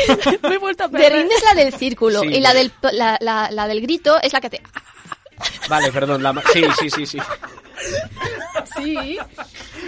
Me 0.49 0.55
he 0.55 0.57
vuelto 0.59 0.84
a 0.84 0.88
De 0.88 0.97
perder. 0.99 1.26
Es 1.32 1.43
la 1.43 1.53
del 1.55 1.74
círculo 1.74 2.22
Sí. 2.22 2.28
y 2.28 2.39
la 2.39 2.53
del, 2.53 2.72
la, 2.93 3.17
la- 3.22 3.49
la 3.51 3.67
del 3.67 3.82
grito 3.82 4.22
es 4.22 4.34
la 4.34 4.39
que 4.41 4.49
te... 4.51 4.61
Vale, 5.69 5.91
perdón. 5.91 6.22
La... 6.22 6.32
ma- 6.34 6.43
Sí, 6.53 6.63
sí, 6.80 6.89
sí, 6.91 7.05
sí. 7.07 7.17
Sí. 8.78 9.17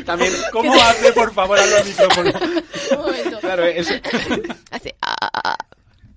También, 0.06 0.34
¿Cómo 0.52 0.74
hace, 0.74 1.14
por 1.14 1.32
favor, 1.34 1.60
al 1.60 1.86
micrófono? 1.86 2.32
Un 2.92 2.98
momento. 2.98 3.40
claro, 3.40 3.64
es 3.66 3.88
Hace... 4.72 4.96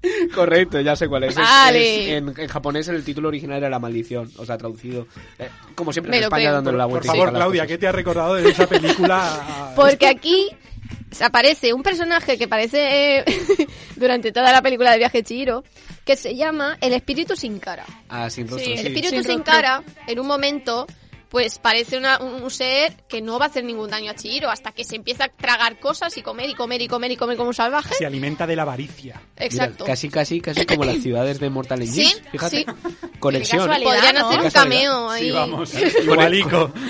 correcto, 0.35 0.81
ya 0.81 0.95
sé 0.97 1.09
cuál 1.09 1.25
es. 1.25 1.31
Es- 1.31 1.37
Vale. 1.37 2.05
es- 2.05 2.13
en, 2.19 2.35
en 2.37 2.49
japonés 2.49 2.89
el 2.89 3.05
título 3.05 3.29
original 3.29 3.59
era 3.59 3.69
La 3.71 3.79
Maldición, 3.79 4.31
o 4.37 4.45
sea, 4.47 4.57
traducido. 4.59 5.07
Eh, 5.39 5.49
como 5.75 5.93
siempre 5.93 6.11
Me 6.11 6.19
en 6.19 6.23
España 6.25 6.45
creo. 6.45 6.53
dándole 6.55 6.79
la 6.79 6.85
Por 6.85 6.91
vuelta. 6.93 7.13
favor, 7.13 7.33
Claudia, 7.33 7.67
¿qué 7.67 7.79
te 7.79 7.87
ha 7.89 7.93
recordado 7.93 8.35
de 8.35 8.49
esa 8.51 8.67
película? 8.67 9.73
Porque 9.77 10.07
aquí 10.07 10.49
aparece 11.21 11.73
un 11.73 11.83
personaje 11.83 12.37
que 12.37 12.45
aparece 12.45 13.19
eh, 13.19 13.25
durante 13.97 14.33
toda 14.33 14.53
la 14.53 14.63
película 14.63 14.93
de 14.93 14.99
Viaje 14.99 15.23
Chihiro, 15.23 15.65
que 16.05 16.17
se 16.17 16.35
llama 16.37 16.77
el 16.81 16.93
espíritu 16.93 17.35
sin 17.37 17.59
cara. 17.59 17.85
Ah, 18.09 18.29
sin 18.31 18.47
rostro, 18.49 18.71
El 18.71 18.79
sí. 18.79 18.87
espíritu 18.87 19.23
Sin 19.25 19.43
cara, 19.43 19.83
en 20.07 20.21
un 20.21 20.27
momento, 20.27 20.87
pues 21.29 21.59
parece 21.59 21.99
una- 21.99 22.19
un, 22.19 22.51
ser 22.51 22.97
que 23.09 23.21
no 23.21 23.39
va 23.39 23.47
a 23.47 23.49
hacer 23.49 23.65
ningún 23.65 23.91
daño 23.91 24.11
a 24.11 24.15
Chihiro 24.15 24.49
hasta 24.51 24.73
que 24.73 24.85
se 24.85 24.97
empieza 24.97 25.25
a 25.25 25.29
tragar 25.29 25.79
cosas 25.81 26.17
y 26.17 26.23
comer 26.23 26.49
y 26.51 26.55
comer 26.55 26.81
y 26.83 26.89
comer 26.89 27.11
y 27.11 27.17
comer 27.17 27.37
como 27.37 27.49
un 27.49 27.55
salvaje. 27.55 27.95
Se 27.95 28.07
alimenta 28.07 28.47
de 28.47 28.57
la 28.57 28.63
avaricia. 28.63 29.21
Mira, 29.35 29.45
Exacto. 29.47 29.85
casi, 29.85 30.09
casi, 30.09 30.41
casi 30.41 30.65
como 30.65 30.85
las 30.85 30.99
ciudades 30.99 31.41
de 31.41 31.51
Mortal 31.51 31.83
Engines. 31.83 32.15
Sí, 32.15 32.23
fíjate. 32.31 32.57
sí. 32.59 32.67
Conexión. 33.19 33.69
Podrían 33.69 34.15
¿no? 34.15 34.29
hacer 34.29 34.41
un 34.41 34.51
cameo 34.51 35.11
ahí. 35.11 35.25
Sí, 35.25 35.31
vamos. 35.31 35.73
Igualico. 36.03 36.73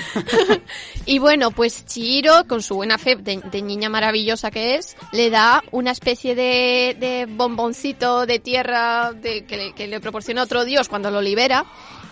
Y 1.08 1.18
bueno, 1.20 1.52
pues 1.52 1.86
Chihiro, 1.86 2.46
con 2.48 2.62
su 2.62 2.74
buena 2.74 2.98
fe 2.98 3.14
de, 3.16 3.36
de 3.50 3.62
niña 3.62 3.88
maravillosa 3.88 4.50
que 4.50 4.74
es, 4.74 4.96
le 5.12 5.30
da 5.30 5.62
una 5.70 5.92
especie 5.92 6.34
de, 6.34 6.96
de 6.98 7.26
bomboncito 7.28 8.26
de 8.26 8.40
tierra 8.40 9.12
de, 9.12 9.44
que, 9.44 9.56
le, 9.56 9.72
que 9.72 9.86
le 9.86 10.00
proporciona 10.00 10.42
otro 10.42 10.64
dios 10.64 10.88
cuando 10.88 11.10
lo 11.12 11.20
libera. 11.22 11.64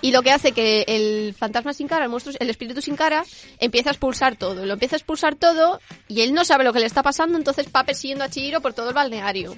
Y 0.04 0.10
lo 0.12 0.22
que 0.22 0.30
hace 0.32 0.52
que 0.52 0.84
el 0.86 1.34
fantasma 1.34 1.72
sin 1.72 1.88
cara, 1.88 2.04
el 2.04 2.10
monstruo, 2.10 2.34
el 2.38 2.50
espíritu 2.50 2.82
sin 2.82 2.94
cara, 2.94 3.24
empieza 3.58 3.88
a 3.88 3.92
expulsar 3.92 4.36
todo. 4.36 4.66
Lo 4.66 4.74
empieza 4.74 4.96
a 4.96 4.98
expulsar 4.98 5.34
todo 5.34 5.80
y 6.08 6.20
él 6.20 6.34
no 6.34 6.44
sabe 6.44 6.62
lo 6.64 6.72
que 6.74 6.80
le 6.80 6.86
está 6.86 7.02
pasando, 7.02 7.38
entonces 7.38 7.66
va 7.74 7.84
persiguiendo 7.84 8.22
a 8.24 8.28
Chihiro 8.28 8.60
por 8.60 8.74
todo 8.74 8.88
el 8.90 8.94
balneario. 8.94 9.56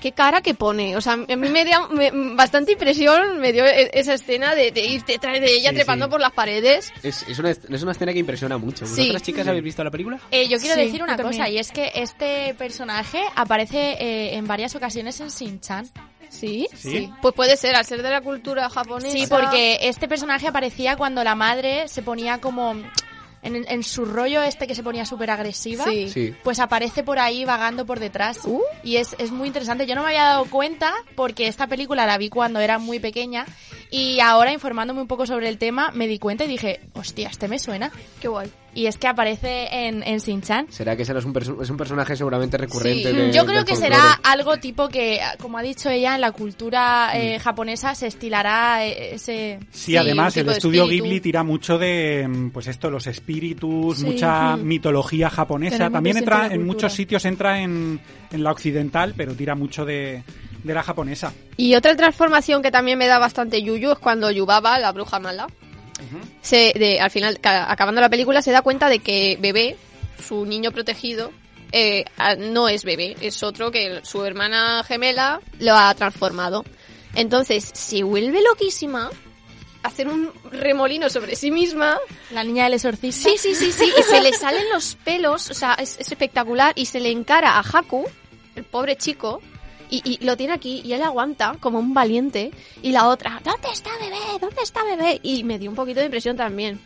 qué 0.00 0.10
cara 0.10 0.40
que 0.40 0.54
pone. 0.54 0.96
O 0.96 1.00
sea, 1.00 1.12
a 1.12 1.16
mí 1.16 1.48
me 1.48 1.64
dio 1.64 1.88
me- 1.90 2.10
bastante 2.34 2.72
impresión, 2.72 3.38
me 3.38 3.52
dio 3.52 3.64
e- 3.64 3.88
esa 3.94 4.14
escena 4.14 4.52
de, 4.56 4.72
de 4.72 4.80
ir 4.84 5.04
detrás 5.04 5.40
de 5.40 5.54
ella 5.54 5.70
Sí, 5.70 5.76
trepando 5.76 6.06
sí. 6.06 6.10
por 6.10 6.20
las 6.20 6.32
paredes. 6.32 6.92
Es, 7.04 7.22
es, 7.28 7.38
una, 7.38 7.50
es 7.50 7.82
una 7.84 7.92
escena 7.92 8.12
que 8.12 8.18
impresiona 8.18 8.58
mucho. 8.58 8.84
Sí. 8.84 9.02
¿Vosotras 9.02 9.22
chicas 9.22 9.46
habéis 9.46 9.62
visto 9.62 9.84
la 9.84 9.92
película? 9.92 10.18
Eh, 10.32 10.48
yo 10.48 10.58
quiero 10.58 10.74
Sí, 10.74 10.80
decir 10.86 11.04
una 11.04 11.16
también. 11.16 11.38
cosa, 11.38 11.48
y 11.48 11.58
es 11.58 11.70
que 11.70 11.92
este 11.94 12.52
personaje 12.54 13.22
aparece 13.36 13.92
eh, 14.00 14.34
en 14.34 14.48
varias 14.48 14.74
ocasiones 14.74 15.20
en 15.20 15.28
Shin-Chan. 15.28 15.88
¿Sí? 16.32 16.66
¿Sí? 16.74 17.12
Pues 17.20 17.34
puede 17.34 17.56
ser, 17.56 17.76
al 17.76 17.84
ser 17.84 18.02
de 18.02 18.10
la 18.10 18.22
cultura 18.22 18.68
japonesa. 18.70 19.16
Sí, 19.16 19.26
porque 19.28 19.78
este 19.82 20.08
personaje 20.08 20.48
aparecía 20.48 20.96
cuando 20.96 21.22
la 21.22 21.34
madre 21.34 21.88
se 21.88 22.02
ponía 22.02 22.38
como 22.38 22.72
en, 23.42 23.64
en 23.68 23.82
su 23.82 24.04
rollo 24.04 24.42
este 24.42 24.66
que 24.66 24.74
se 24.74 24.82
ponía 24.82 25.04
súper 25.04 25.30
agresiva. 25.30 25.84
Sí. 25.84 26.08
Sí. 26.08 26.34
Pues 26.42 26.58
aparece 26.58 27.02
por 27.02 27.18
ahí 27.18 27.44
vagando 27.44 27.84
por 27.84 28.00
detrás. 28.00 28.40
Uh. 28.44 28.62
Y 28.82 28.96
es, 28.96 29.14
es 29.18 29.30
muy 29.30 29.46
interesante. 29.46 29.86
Yo 29.86 29.94
no 29.94 30.02
me 30.02 30.08
había 30.08 30.24
dado 30.24 30.46
cuenta 30.46 30.94
porque 31.14 31.46
esta 31.48 31.66
película 31.66 32.06
la 32.06 32.18
vi 32.18 32.30
cuando 32.30 32.60
era 32.60 32.78
muy 32.78 32.98
pequeña. 32.98 33.46
Y 33.90 34.20
ahora, 34.20 34.52
informándome 34.52 35.02
un 35.02 35.08
poco 35.08 35.26
sobre 35.26 35.48
el 35.48 35.58
tema, 35.58 35.90
me 35.92 36.06
di 36.08 36.18
cuenta 36.18 36.44
y 36.44 36.48
dije, 36.48 36.80
hostia, 36.94 37.28
este 37.28 37.46
me 37.46 37.58
suena. 37.58 37.92
Qué 38.20 38.28
guay. 38.28 38.50
Y 38.74 38.86
es 38.86 38.96
que 38.96 39.06
aparece 39.06 39.68
en, 39.70 40.02
en 40.02 40.18
Shin-Chan. 40.18 40.68
¿Será 40.70 40.96
que 40.96 41.04
será 41.04 41.18
un, 41.18 41.34
perso- 41.34 41.60
es 41.62 41.68
un 41.68 41.76
personaje 41.76 42.16
seguramente 42.16 42.56
recurrente? 42.56 43.10
Sí. 43.10 43.16
de- 43.16 43.30
Yo 43.32 43.44
creo 43.44 43.66
que 43.66 43.74
folclore? 43.74 43.94
será 43.96 44.20
algo 44.22 44.56
tipo 44.56 44.88
que, 44.88 45.20
como 45.38 45.58
ha 45.58 45.62
dicho 45.62 45.90
ella, 45.90 46.14
en 46.14 46.22
la 46.22 46.32
cultura 46.32 47.10
Mm. 47.12 47.16
eh, 47.18 47.38
japonesa 47.38 47.94
se 47.94 48.06
estilará 48.06 48.86
eh, 48.86 49.14
ese... 49.16 49.58
Sí, 49.70 49.92
Sí, 49.92 49.96
además 49.98 50.34
el 50.38 50.48
estudio 50.48 50.84
espíritu. 50.84 51.04
Ghibli 51.04 51.20
tira 51.20 51.42
mucho 51.42 51.76
de, 51.76 52.26
mm, 52.26 52.50
pues 52.50 52.66
esto, 52.66 52.88
los 52.90 53.06
espíritus, 53.06 53.98
Sí. 53.98 54.04
mucha 54.06 54.56
Mm. 54.56 54.62
mitología 54.66 55.28
japonesa. 55.28 55.90
También 55.90 56.16
entra 56.16 56.46
en 56.46 56.64
muchos 56.64 56.94
sitios 56.94 57.24
entra 57.26 57.60
en, 57.60 58.00
en 58.30 58.42
la 58.42 58.52
occidental, 58.52 59.12
pero 59.14 59.34
tira 59.34 59.54
mucho 59.54 59.84
de, 59.84 60.22
de 60.64 60.74
la 60.74 60.82
japonesa. 60.82 61.32
Y 61.58 61.74
otra 61.74 61.94
transformación 61.94 62.62
que 62.62 62.70
también 62.70 62.96
me 62.96 63.06
da 63.06 63.18
bastante 63.18 63.62
yuyu 63.62 63.92
es 63.92 63.98
cuando 63.98 64.30
Yubaba, 64.30 64.78
la 64.78 64.92
bruja 64.92 65.18
mala, 65.20 65.46
se, 66.40 66.72
de, 66.76 67.00
al 67.00 67.10
final, 67.10 67.40
ca- 67.40 67.70
acabando 67.70 68.00
la 68.00 68.08
película, 68.08 68.42
se 68.42 68.50
da 68.52 68.62
cuenta 68.62 68.88
de 68.88 68.98
que 69.00 69.38
bebé, 69.40 69.76
su 70.26 70.44
niño 70.46 70.70
protegido, 70.72 71.32
eh, 71.72 72.04
no 72.38 72.68
es 72.68 72.84
bebé, 72.84 73.16
es 73.20 73.42
otro 73.42 73.70
que 73.70 74.00
su 74.04 74.24
hermana 74.24 74.84
gemela 74.86 75.40
lo 75.58 75.74
ha 75.74 75.94
transformado. 75.94 76.64
Entonces, 77.14 77.70
se 77.72 78.02
vuelve 78.02 78.42
loquísima, 78.42 79.10
hacer 79.82 80.08
un 80.08 80.30
remolino 80.50 81.10
sobre 81.10 81.34
sí 81.36 81.50
misma. 81.50 81.98
La 82.30 82.44
niña 82.44 82.64
del 82.64 82.74
exorcista. 82.74 83.28
Sí, 83.30 83.36
sí, 83.38 83.54
sí, 83.54 83.72
sí, 83.72 83.92
y 83.98 84.02
se 84.02 84.20
le 84.20 84.32
salen 84.32 84.64
los 84.72 84.96
pelos, 85.04 85.50
o 85.50 85.54
sea, 85.54 85.74
es, 85.74 85.96
es 85.98 86.10
espectacular, 86.10 86.72
y 86.76 86.86
se 86.86 87.00
le 87.00 87.10
encara 87.10 87.58
a 87.58 87.60
Haku, 87.60 88.04
el 88.54 88.64
pobre 88.64 88.96
chico, 88.96 89.42
y, 89.92 90.18
y 90.20 90.24
lo 90.24 90.36
tiene 90.36 90.54
aquí, 90.54 90.80
y 90.84 90.92
él 90.92 91.02
aguanta 91.02 91.56
como 91.60 91.78
un 91.78 91.94
valiente, 91.94 92.50
y 92.82 92.92
la 92.92 93.08
otra, 93.08 93.40
¿dónde 93.44 93.68
está 93.72 93.90
bebé? 94.00 94.38
¿Dónde 94.40 94.62
está 94.62 94.82
bebé? 94.84 95.20
Y 95.22 95.44
me 95.44 95.58
dio 95.58 95.70
un 95.70 95.76
poquito 95.76 96.00
de 96.00 96.06
impresión 96.06 96.36
también. 96.36 96.80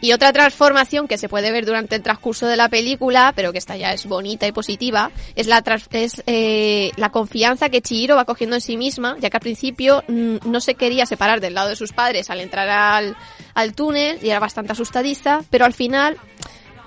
Y 0.00 0.12
otra 0.12 0.32
transformación 0.32 1.08
que 1.08 1.18
se 1.18 1.28
puede 1.28 1.50
ver 1.50 1.66
durante 1.66 1.96
el 1.96 2.02
transcurso 2.02 2.46
de 2.46 2.56
la 2.56 2.68
película, 2.68 3.32
pero 3.34 3.50
que 3.50 3.58
esta 3.58 3.76
ya 3.76 3.92
es 3.92 4.06
bonita 4.06 4.46
y 4.46 4.52
positiva, 4.52 5.10
es 5.34 5.48
la, 5.48 5.62
es, 5.90 6.22
eh, 6.26 6.92
la 6.96 7.10
confianza 7.10 7.68
que 7.68 7.82
Chihiro 7.82 8.14
va 8.14 8.24
cogiendo 8.24 8.54
en 8.54 8.62
sí 8.62 8.76
misma, 8.76 9.16
ya 9.18 9.28
que 9.28 9.36
al 9.36 9.42
principio 9.42 10.04
mm, 10.06 10.36
no 10.44 10.60
se 10.60 10.76
quería 10.76 11.04
separar 11.04 11.40
del 11.40 11.54
lado 11.54 11.70
de 11.70 11.76
sus 11.76 11.92
padres 11.92 12.30
al 12.30 12.40
entrar 12.40 12.68
al, 12.68 13.16
al 13.54 13.74
túnel 13.74 14.20
y 14.22 14.30
era 14.30 14.38
bastante 14.38 14.72
asustadiza, 14.72 15.40
pero 15.50 15.64
al 15.64 15.74
final, 15.74 16.16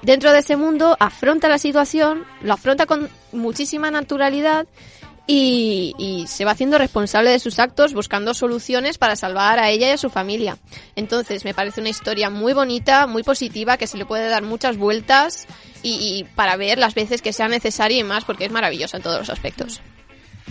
dentro 0.02 0.32
de 0.32 0.40
ese 0.40 0.56
mundo, 0.56 0.96
afronta 0.98 1.50
la 1.50 1.58
situación, 1.58 2.24
lo 2.42 2.54
afronta 2.54 2.86
con 2.86 3.10
muchísima 3.34 3.92
naturalidad 3.92 4.68
y, 5.28 5.94
y 5.98 6.28
se 6.28 6.46
va 6.46 6.52
haciendo 6.52 6.78
responsable 6.78 7.30
de 7.30 7.40
sus 7.40 7.60
actos 7.60 7.94
buscando 7.94 8.34
soluciones 8.34 8.98
para 8.98 9.16
salvar 9.16 9.60
a 9.60 9.70
ella 9.70 9.88
y 9.88 9.92
a 9.92 9.98
su 9.98 10.10
familia. 10.10 10.58
Entonces 10.96 11.46
me 11.46 11.54
parece 11.54 11.82
una 11.82 11.90
historia 11.90 12.30
muy 12.30 12.54
bonita, 12.54 13.08
muy 13.08 13.24
positiva, 13.24 13.78
que 13.78 13.88
se 13.88 13.98
le 13.98 14.06
puede 14.06 14.30
dar 14.30 14.44
muchas 14.44 14.78
vueltas 14.78 15.48
y, 15.84 15.96
y 15.96 16.24
para 16.36 16.58
ver 16.58 16.78
las 16.78 16.96
veces 16.96 17.22
que 17.22 17.34
sea 17.34 17.48
necesaria 17.48 18.00
y 18.00 18.04
más 18.04 18.26
porque 18.26 18.46
es 18.46 18.52
maravillosa 18.52 18.98
en 18.98 19.04
todos 19.04 19.20
los 19.20 19.30
aspectos. 19.30 19.82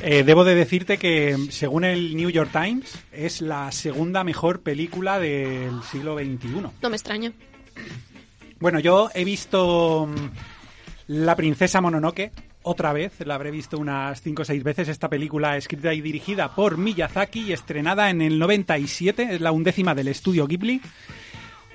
Eh, 0.03 0.23
debo 0.25 0.45
de 0.45 0.55
decirte 0.55 0.97
que, 0.97 1.37
según 1.51 1.85
el 1.85 2.17
New 2.17 2.31
York 2.31 2.51
Times, 2.53 2.99
es 3.13 3.43
la 3.43 3.71
segunda 3.71 4.25
mejor 4.25 4.63
película 4.63 5.19
del 5.19 5.83
siglo 5.83 6.17
XXI. 6.17 6.49
No 6.81 6.91
me 6.91 6.97
extraña. 6.97 7.33
Bueno, 8.59 8.79
yo 8.79 9.11
he 9.15 9.25
visto 9.25 10.07
mm, 10.07 10.31
La 11.09 11.37
princesa 11.37 11.81
Mononoke 11.81 12.33
otra 12.63 12.93
vez, 12.93 13.13
la 13.25 13.37
habré 13.37 13.51
visto 13.51 13.79
unas 13.79 14.21
5 14.21 14.43
o 14.43 14.45
6 14.45 14.63
veces, 14.63 14.89
esta 14.89 15.09
película 15.09 15.57
escrita 15.57 15.95
y 15.95 16.01
dirigida 16.01 16.55
por 16.55 16.77
Miyazaki 16.77 17.41
y 17.41 17.53
estrenada 17.53 18.11
en 18.11 18.21
el 18.21 18.39
97, 18.39 19.29
es 19.31 19.41
la 19.41 19.53
undécima 19.53 19.95
del 19.95 20.09
estudio 20.09 20.47
Ghibli. 20.47 20.81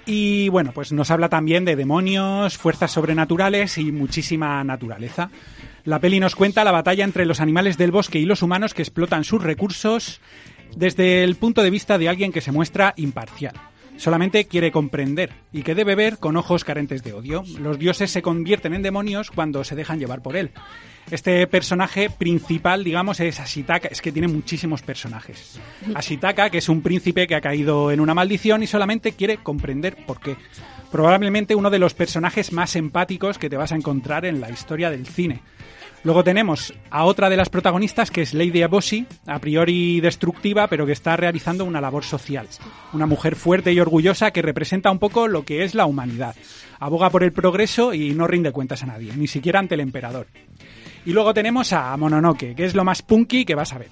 Y 0.06 0.50
bueno, 0.50 0.72
pues 0.72 0.92
nos 0.92 1.10
habla 1.10 1.30
también 1.30 1.66
de 1.66 1.76
demonios, 1.76 2.58
fuerzas 2.58 2.92
sobrenaturales 2.92 3.80
y 3.80 3.92
muchísima 3.92 4.64
naturaleza. 4.64 5.32
La 5.84 6.00
peli 6.00 6.20
nos 6.20 6.36
cuenta 6.36 6.64
la 6.64 6.72
batalla 6.72 7.04
entre 7.04 7.26
los 7.26 7.40
animales 7.40 7.78
del 7.78 7.92
bosque 7.92 8.20
y 8.20 8.26
los 8.26 8.44
humanos 8.44 8.76
que 8.76 8.84
explotan 8.84 9.24
sus 9.24 9.42
recursos 9.42 10.22
desde 10.76 11.24
el 11.24 11.36
punto 11.36 11.64
de 11.64 11.72
vista 11.72 11.98
de 11.98 12.10
alguien 12.10 12.32
que 12.32 12.42
se 12.42 12.52
muestra 12.52 12.94
imparcial. 12.98 13.56
Solamente 13.98 14.46
quiere 14.46 14.72
comprender 14.72 15.32
y 15.54 15.64
que 15.64 15.76
debe 15.76 15.96
ver 15.96 16.18
con 16.18 16.38
ojos 16.38 16.64
carentes 16.64 17.04
de 17.04 17.14
odio. 17.14 17.44
Los 17.60 17.80
dioses 17.80 18.12
se 18.12 18.22
convierten 18.22 18.74
en 18.74 18.82
demonios 18.82 19.32
cuando 19.32 19.64
se 19.64 19.76
dejan 19.76 20.00
llevar 20.00 20.22
por 20.22 20.36
él. 20.36 20.52
Este 21.12 21.46
personaje 21.48 22.10
principal, 22.10 22.84
digamos, 22.84 23.20
es 23.20 23.40
Ashitaka. 23.40 23.88
Es 23.90 24.02
que 24.02 24.12
tiene 24.12 24.28
muchísimos 24.28 24.82
personajes. 24.82 25.60
Ashitaka, 25.94 26.50
que 26.50 26.58
es 26.58 26.68
un 26.68 26.82
príncipe 26.82 27.28
que 27.28 27.36
ha 27.36 27.42
caído 27.42 27.92
en 27.92 28.00
una 28.00 28.14
maldición 28.14 28.64
y 28.64 28.68
solamente 28.68 29.14
quiere 29.14 29.38
comprender 29.38 29.96
por 30.06 30.20
qué. 30.20 30.36
Probablemente 30.92 31.56
uno 31.56 31.70
de 31.70 31.80
los 31.80 31.94
personajes 31.94 32.52
más 32.52 32.76
empáticos 32.76 33.38
que 33.38 33.50
te 33.50 33.58
vas 33.58 33.72
a 33.72 33.76
encontrar 33.76 34.26
en 34.26 34.42
la 34.42 34.50
historia 34.50 34.90
del 34.90 35.06
cine. 35.06 35.42
Luego 36.06 36.24
tenemos 36.24 36.72
a 36.92 37.04
otra 37.04 37.32
de 37.32 37.36
las 37.36 37.50
protagonistas 37.50 38.12
que 38.12 38.22
es 38.22 38.36
Lady 38.36 38.62
Aboshi, 38.62 39.08
a 39.26 39.40
priori 39.40 40.00
destructiva, 40.02 40.68
pero 40.68 40.86
que 40.86 40.92
está 40.92 41.18
realizando 41.18 41.66
una 41.66 41.82
labor 41.82 42.04
social. 42.04 42.48
Una 42.94 43.08
mujer 43.08 43.36
fuerte 43.36 43.74
y 43.74 43.80
orgullosa 43.80 44.30
que 44.30 44.44
representa 44.44 44.92
un 44.92 45.00
poco 45.00 45.28
lo 45.28 45.46
que 45.46 45.64
es 45.64 45.74
la 45.74 45.88
humanidad. 45.88 46.36
Aboga 46.80 47.10
por 47.10 47.24
el 47.24 47.34
progreso 47.34 47.92
y 47.96 48.14
no 48.14 48.28
rinde 48.28 48.52
cuentas 48.52 48.84
a 48.84 48.86
nadie, 48.86 49.14
ni 49.16 49.26
siquiera 49.26 49.58
ante 49.58 49.74
el 49.74 49.82
emperador. 49.82 50.28
Y 51.06 51.14
luego 51.14 51.34
tenemos 51.34 51.72
a 51.72 51.96
Mononoke, 51.98 52.56
que 52.56 52.66
es 52.66 52.74
lo 52.74 52.84
más 52.84 53.04
punky 53.04 53.46
que 53.46 53.54
vas 53.54 53.74
a 53.74 53.78
ver. 53.78 53.90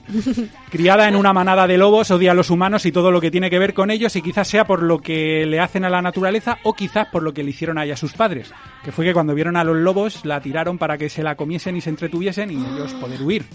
Criada 0.72 1.08
en 1.08 1.16
una 1.16 1.32
manada 1.32 1.68
de 1.68 1.78
lobos, 1.78 2.10
odia 2.10 2.32
a 2.32 2.34
los 2.34 2.50
humanos 2.50 2.86
y 2.88 2.92
todo 2.92 3.12
lo 3.12 3.22
que 3.22 3.30
tiene 3.30 3.52
que 3.52 3.60
ver 3.60 3.76
con 3.76 3.92
ellos, 3.92 4.16
y 4.16 4.22
quizás 4.22 4.48
sea 4.48 4.66
por 4.66 4.82
lo 4.82 5.00
que 5.00 5.46
le 5.46 5.60
hacen 5.60 5.86
a 5.86 5.90
la 5.90 6.02
naturaleza 6.02 6.58
o 6.64 6.74
quizás 6.74 7.08
por 7.10 7.22
lo 7.22 7.34
que 7.34 7.44
le 7.44 7.52
hicieron 7.52 7.78
a 7.78 7.86
ella 7.86 7.96
sus 7.96 8.14
padres, 8.14 8.52
que 8.84 8.92
fue 8.92 9.06
que 9.06 9.14
cuando 9.14 9.36
vieron 9.36 9.58
a 9.58 9.64
los 9.64 9.78
lobos 9.78 10.26
la 10.26 10.42
tiraron 10.42 10.78
para 10.80 10.98
que 10.98 11.10
se 11.10 11.22
la 11.22 11.36
comiesen 11.36 11.78
y 11.78 11.82
se 11.82 11.92
entretuviesen 11.92 12.50
y 12.50 12.56
ellos 12.56 12.94
poder 12.96 13.22
huir. 13.22 13.46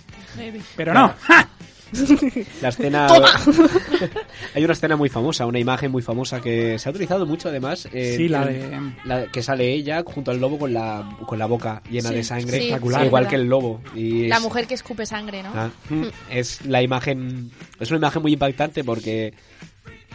Pero 0.77 0.95
no, 0.95 1.13
¡ja! 1.21 1.49
La 2.63 2.69
escena. 2.69 3.07
Hay 4.55 4.65
una 4.65 4.73
escena 4.73 4.97
muy 4.97 5.09
famosa, 5.09 5.47
una 5.47 5.59
imagen 5.59 5.91
muy 5.91 6.03
famosa 6.03 6.41
que 6.41 6.79
se 6.79 6.89
ha 6.89 6.91
utilizado 6.91 7.27
mucho 7.27 7.49
además. 7.49 7.89
eh, 7.93 8.15
Sí, 8.17 8.29
la 8.29 8.45
de- 8.47 8.79
la 9.05 9.27
que 9.27 9.43
sale 9.43 9.73
ella 9.73 10.03
junto 10.05 10.31
al 10.31 10.39
lobo 10.41 10.59
con 10.59 10.73
la, 10.73 11.09
con 11.27 11.39
la 11.39 11.47
boca 11.47 11.83
llena 11.91 12.11
Sí. 12.11 12.15
de 12.17 12.25
sangre. 12.25 12.51
Sí, 12.59 12.65
Espectacular. 12.67 13.07
igual 13.07 13.29
que 13.29 13.37
el 13.37 13.45
lobo. 13.49 13.81
Y 13.95 14.29
La 14.29 14.37
es- 14.37 14.43
mujer 14.43 14.67
que 14.67 14.75
escupe 14.75 15.07
sangre, 15.07 15.43
¿no? 15.43 15.51
Ah, 15.55 15.71
mm, 15.89 16.05
es 16.31 16.65
la 16.67 16.83
imagen. 16.83 17.51
Es 17.81 17.91
una 17.91 17.99
imagen 17.99 18.23
muy 18.23 18.33
impactante 18.33 18.85
porque. 18.85 19.33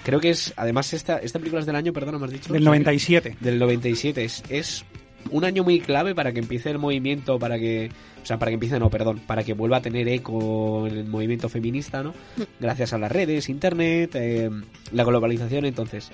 Creo 0.03 0.19
que 0.19 0.32
es. 0.32 0.53
Además, 0.57 0.91
esta, 0.93 1.17
esta 1.19 1.39
película 1.39 1.61
es 1.61 1.65
del 1.65 1.78
año, 1.78 1.93
perdón, 1.93 2.19
me 2.19 2.26
has 2.26 2.32
dicho. 2.34 2.51
del 2.51 2.63
97. 2.63 3.38
Del 3.39 3.57
97. 3.57 4.26
Es, 4.26 4.43
es 4.49 4.84
un 5.32 5.45
año 5.45 5.63
muy 5.63 5.80
clave 5.80 6.13
para 6.15 6.32
que 6.32 6.39
empiece 6.39 6.69
el 6.71 6.80
movimiento, 6.80 7.39
para 7.39 7.57
que. 7.59 7.89
O 8.21 8.26
sea, 8.26 8.39
para 8.39 8.51
que 8.51 8.53
empiece, 8.55 8.80
no, 8.80 8.89
perdón, 8.89 9.19
para 9.28 9.43
que 9.43 9.53
vuelva 9.53 9.78
a 9.78 9.82
tener 9.82 10.07
eco 10.07 10.88
el 10.88 11.05
movimiento 11.05 11.49
feminista, 11.49 12.01
¿no? 12.03 12.13
Gracias 12.59 12.93
a 12.93 12.97
las 12.97 13.11
redes, 13.11 13.49
internet, 13.49 14.11
eh, 14.15 14.49
la 14.93 15.03
globalización, 15.03 15.65
entonces. 15.65 16.09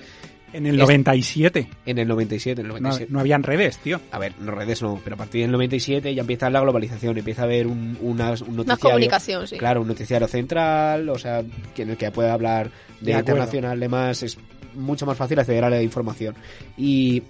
En 0.52 0.66
el 0.66 0.74
Es- 0.74 0.80
97. 0.80 1.68
En 1.86 1.98
el 1.98 2.08
97, 2.08 2.60
en 2.62 2.66
el 2.66 2.72
No, 2.72 2.78
97. 2.80 3.12
no 3.12 3.20
habían 3.20 3.44
redes, 3.44 3.78
tío. 3.78 4.00
A 4.10 4.18
ver, 4.18 4.32
no 4.40 4.50
redes 4.50 4.82
no, 4.82 5.00
pero 5.04 5.14
a 5.14 5.18
partir 5.18 5.42
del 5.42 5.52
97 5.52 6.12
ya 6.12 6.22
empieza 6.22 6.50
la 6.50 6.60
globalización, 6.60 7.16
empieza 7.16 7.42
a 7.42 7.44
haber 7.44 7.68
un, 7.68 7.96
una, 8.00 8.30
un 8.30 8.56
noticiario. 8.56 8.64
Más 8.66 8.78
comunicación, 8.80 9.46
sí. 9.46 9.56
Claro, 9.56 9.82
un 9.82 9.86
noticiario 9.86 10.26
central, 10.26 11.08
o 11.08 11.18
sea, 11.18 11.44
que 11.72 11.82
en 11.82 11.90
el 11.90 11.96
que 11.96 12.10
pueda 12.10 12.32
hablar 12.32 12.72
de, 13.00 13.12
internacional, 13.12 13.78
demás, 13.78 14.24
es 14.24 14.36
mucho 14.74 15.06
más 15.06 15.16
fácil 15.16 15.38
acceder 15.38 15.62
a 15.62 15.70
la 15.70 15.80
información. 15.82 16.34
Y 16.76 17.22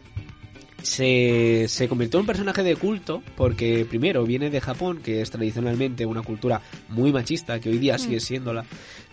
se, 0.82 1.66
se 1.68 1.88
convirtió 1.88 2.18
en 2.18 2.22
un 2.22 2.26
personaje 2.26 2.62
de 2.62 2.76
culto 2.76 3.22
porque, 3.36 3.86
primero, 3.88 4.24
viene 4.24 4.50
de 4.50 4.60
Japón, 4.60 5.00
que 5.02 5.20
es 5.20 5.30
tradicionalmente 5.30 6.06
una 6.06 6.22
cultura 6.22 6.60
muy 6.88 7.12
machista, 7.12 7.60
que 7.60 7.68
hoy 7.70 7.78
día 7.78 7.98
sigue 7.98 8.20
siéndola. 8.20 8.64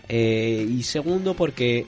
Eh, 0.08 0.66
y 0.70 0.82
segundo, 0.82 1.34
porque 1.34 1.86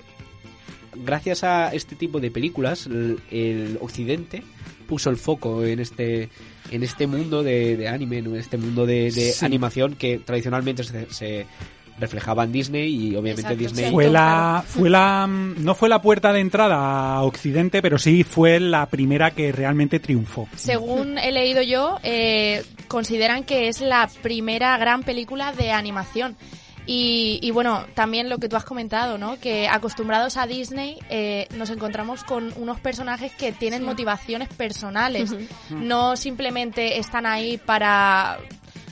gracias 1.04 1.44
a 1.44 1.72
este 1.74 1.96
tipo 1.96 2.20
de 2.20 2.30
películas, 2.30 2.86
el, 2.86 3.18
el 3.30 3.78
occidente 3.80 4.42
puso 4.88 5.08
el 5.10 5.16
foco 5.16 5.64
en 5.64 5.78
este 5.80 6.28
en 6.72 6.82
este 6.84 7.06
mundo 7.06 7.42
de, 7.42 7.76
de 7.76 7.88
anime, 7.88 8.18
en 8.18 8.36
este 8.36 8.56
mundo 8.56 8.86
de, 8.86 9.10
de 9.10 9.32
Sí. 9.32 9.44
animación 9.44 9.94
que 9.96 10.18
tradicionalmente 10.18 10.84
se, 10.84 11.06
se 11.12 11.46
reflejaba 12.00 12.44
en 12.44 12.52
Disney 12.52 12.88
y 12.88 13.16
obviamente 13.16 13.42
Exacto, 13.42 13.58
Disney 13.58 13.84
sí. 13.86 13.90
Fue 13.92 14.08
la, 14.08 14.64
fue 14.66 14.90
la, 14.90 15.26
mm, 15.26 15.64
no 15.64 15.74
fue 15.74 15.88
la 15.88 16.02
puerta 16.02 16.32
de 16.32 16.40
entrada 16.40 17.14
a 17.14 17.22
Occidente, 17.22 17.82
pero 17.82 17.98
sí 17.98 18.24
fue 18.24 18.58
la 18.58 18.86
primera 18.86 19.30
que 19.30 19.52
realmente 19.52 20.00
triunfó. 20.00 20.48
Según 20.56 21.18
he 21.18 21.30
leído 21.32 21.62
yo, 21.62 21.98
eh, 22.02 22.64
consideran 22.88 23.44
que 23.44 23.68
es 23.68 23.80
la 23.80 24.08
primera 24.22 24.76
gran 24.78 25.02
película 25.02 25.52
de 25.52 25.72
animación. 25.72 26.36
Y, 26.86 27.38
y 27.42 27.50
bueno, 27.52 27.84
también 27.94 28.28
lo 28.28 28.38
que 28.38 28.48
tú 28.48 28.56
has 28.56 28.64
comentado, 28.64 29.16
¿no? 29.16 29.38
Que 29.38 29.68
acostumbrados 29.68 30.36
a 30.36 30.46
Disney 30.46 30.98
eh, 31.08 31.46
nos 31.56 31.70
encontramos 31.70 32.24
con 32.24 32.52
unos 32.56 32.80
personajes 32.80 33.32
que 33.32 33.52
tienen 33.52 33.84
motivaciones 33.84 34.48
personales. 34.48 35.32
No 35.70 36.16
simplemente 36.16 36.98
están 36.98 37.26
ahí 37.26 37.58
para 37.58 38.38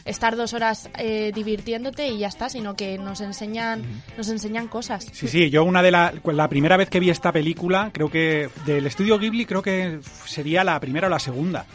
estar 0.08 0.36
dos 0.36 0.54
horas 0.54 0.88
eh, 0.98 1.30
divirtiéndote 1.34 2.08
y 2.08 2.18
ya 2.18 2.28
está, 2.28 2.48
sino 2.48 2.74
que 2.74 2.98
nos 2.98 3.20
enseñan, 3.20 3.82
nos 4.16 4.28
enseñan 4.28 4.68
cosas. 4.68 5.06
Sí, 5.12 5.28
sí, 5.28 5.50
yo 5.50 5.64
una 5.64 5.82
de 5.82 5.90
la, 5.90 6.12
la 6.24 6.48
primera 6.48 6.76
vez 6.76 6.90
que 6.90 7.00
vi 7.00 7.10
esta 7.10 7.30
película, 7.32 7.90
creo 7.92 8.10
que 8.10 8.48
del 8.66 8.86
estudio 8.86 9.18
Ghibli, 9.18 9.44
creo 9.46 9.62
que 9.62 10.00
sería 10.26 10.64
la 10.64 10.78
primera 10.80 11.06
o 11.06 11.10
la 11.10 11.18
segunda. 11.18 11.66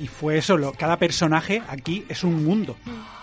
Y 0.00 0.06
fue 0.06 0.38
eso, 0.38 0.56
lo- 0.56 0.72
cada 0.72 0.96
personaje 0.96 1.60
aquí 1.68 2.06
es 2.08 2.24
un 2.24 2.42
mundo. 2.42 2.74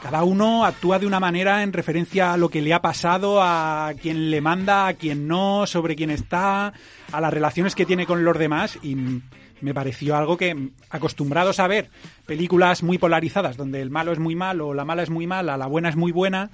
Cada 0.03 0.23
uno 0.23 0.63
actúa 0.63 0.99
de 0.99 1.07
una 1.07 1.19
manera 1.19 1.63
en 1.63 1.73
referencia 1.73 2.33
a 2.33 2.37
lo 2.37 2.49
que 2.49 2.61
le 2.61 2.71
ha 2.71 2.83
pasado, 2.83 3.41
a 3.41 3.93
quien 3.99 4.29
le 4.29 4.41
manda, 4.41 4.85
a 4.85 4.93
quien 4.93 5.27
no, 5.27 5.65
sobre 5.65 5.95
quién 5.95 6.11
está, 6.11 6.71
a 7.11 7.19
las 7.21 7.33
relaciones 7.33 7.73
que 7.73 7.87
tiene 7.87 8.05
con 8.05 8.23
los 8.23 8.37
demás. 8.37 8.77
Y 8.83 8.93
mm, 8.95 9.21
me 9.61 9.73
pareció 9.73 10.15
algo 10.15 10.37
que, 10.37 10.53
mm, 10.53 10.71
acostumbrados 10.89 11.59
a 11.59 11.67
ver 11.67 11.89
películas 12.25 12.83
muy 12.83 12.97
polarizadas, 12.97 13.57
donde 13.57 13.81
el 13.81 13.89
malo 13.89 14.11
es 14.11 14.19
muy 14.19 14.35
malo, 14.35 14.73
la 14.73 14.85
mala 14.85 15.03
es 15.03 15.09
muy 15.09 15.27
mala, 15.27 15.57
la 15.57 15.67
buena 15.67 15.89
es 15.89 15.95
muy 15.95 16.11
buena, 16.11 16.49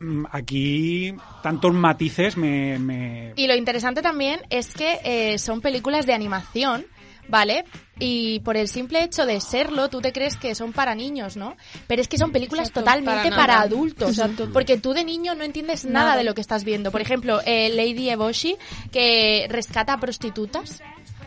mm, 0.00 0.24
aquí 0.30 1.14
tantos 1.42 1.72
matices 1.74 2.36
me... 2.36 2.78
me- 2.78 3.32
Y 3.36 3.46
lo 3.46 3.54
interesante 3.54 4.02
también 4.02 4.40
es 4.50 4.74
que 4.74 4.98
eh, 5.04 5.38
son 5.38 5.60
películas 5.60 6.06
de 6.06 6.14
animación, 6.14 6.86
¿vale? 7.28 7.64
Y 8.00 8.40
por 8.40 8.56
el 8.56 8.66
simple 8.66 9.04
hecho 9.04 9.26
de 9.26 9.40
serlo, 9.40 9.88
tú 9.88 10.00
te 10.00 10.12
crees 10.12 10.36
que 10.36 10.56
son 10.56 10.72
para 10.72 10.94
niños, 10.96 11.36
¿no? 11.36 11.56
Pero 11.86 12.02
es 12.02 12.08
que 12.08 12.18
son 12.18 12.32
películas 12.32 12.68
Exacto, 12.68 12.80
totalmente 12.80 13.30
para 13.30 13.60
adultos. 13.60 14.10
Exacto. 14.18 14.50
Porque 14.52 14.76
tú 14.76 14.92
de 14.92 15.04
niño 15.04 15.36
no 15.36 15.44
entiendes 15.44 15.84
nada, 15.84 16.06
Nada. 16.06 16.16
de 16.16 16.24
lo 16.24 16.34
que 16.34 16.40
estás 16.40 16.64
viendo. 16.64 16.90
Por 16.90 17.00
ejemplo, 17.00 17.40
eh, 17.46 17.68
Lady 17.68 18.10
Eboshi, 18.10 18.56
que 18.90 19.46
rescata 19.48 19.92
a 19.92 20.00
prostitutas. 20.00 20.82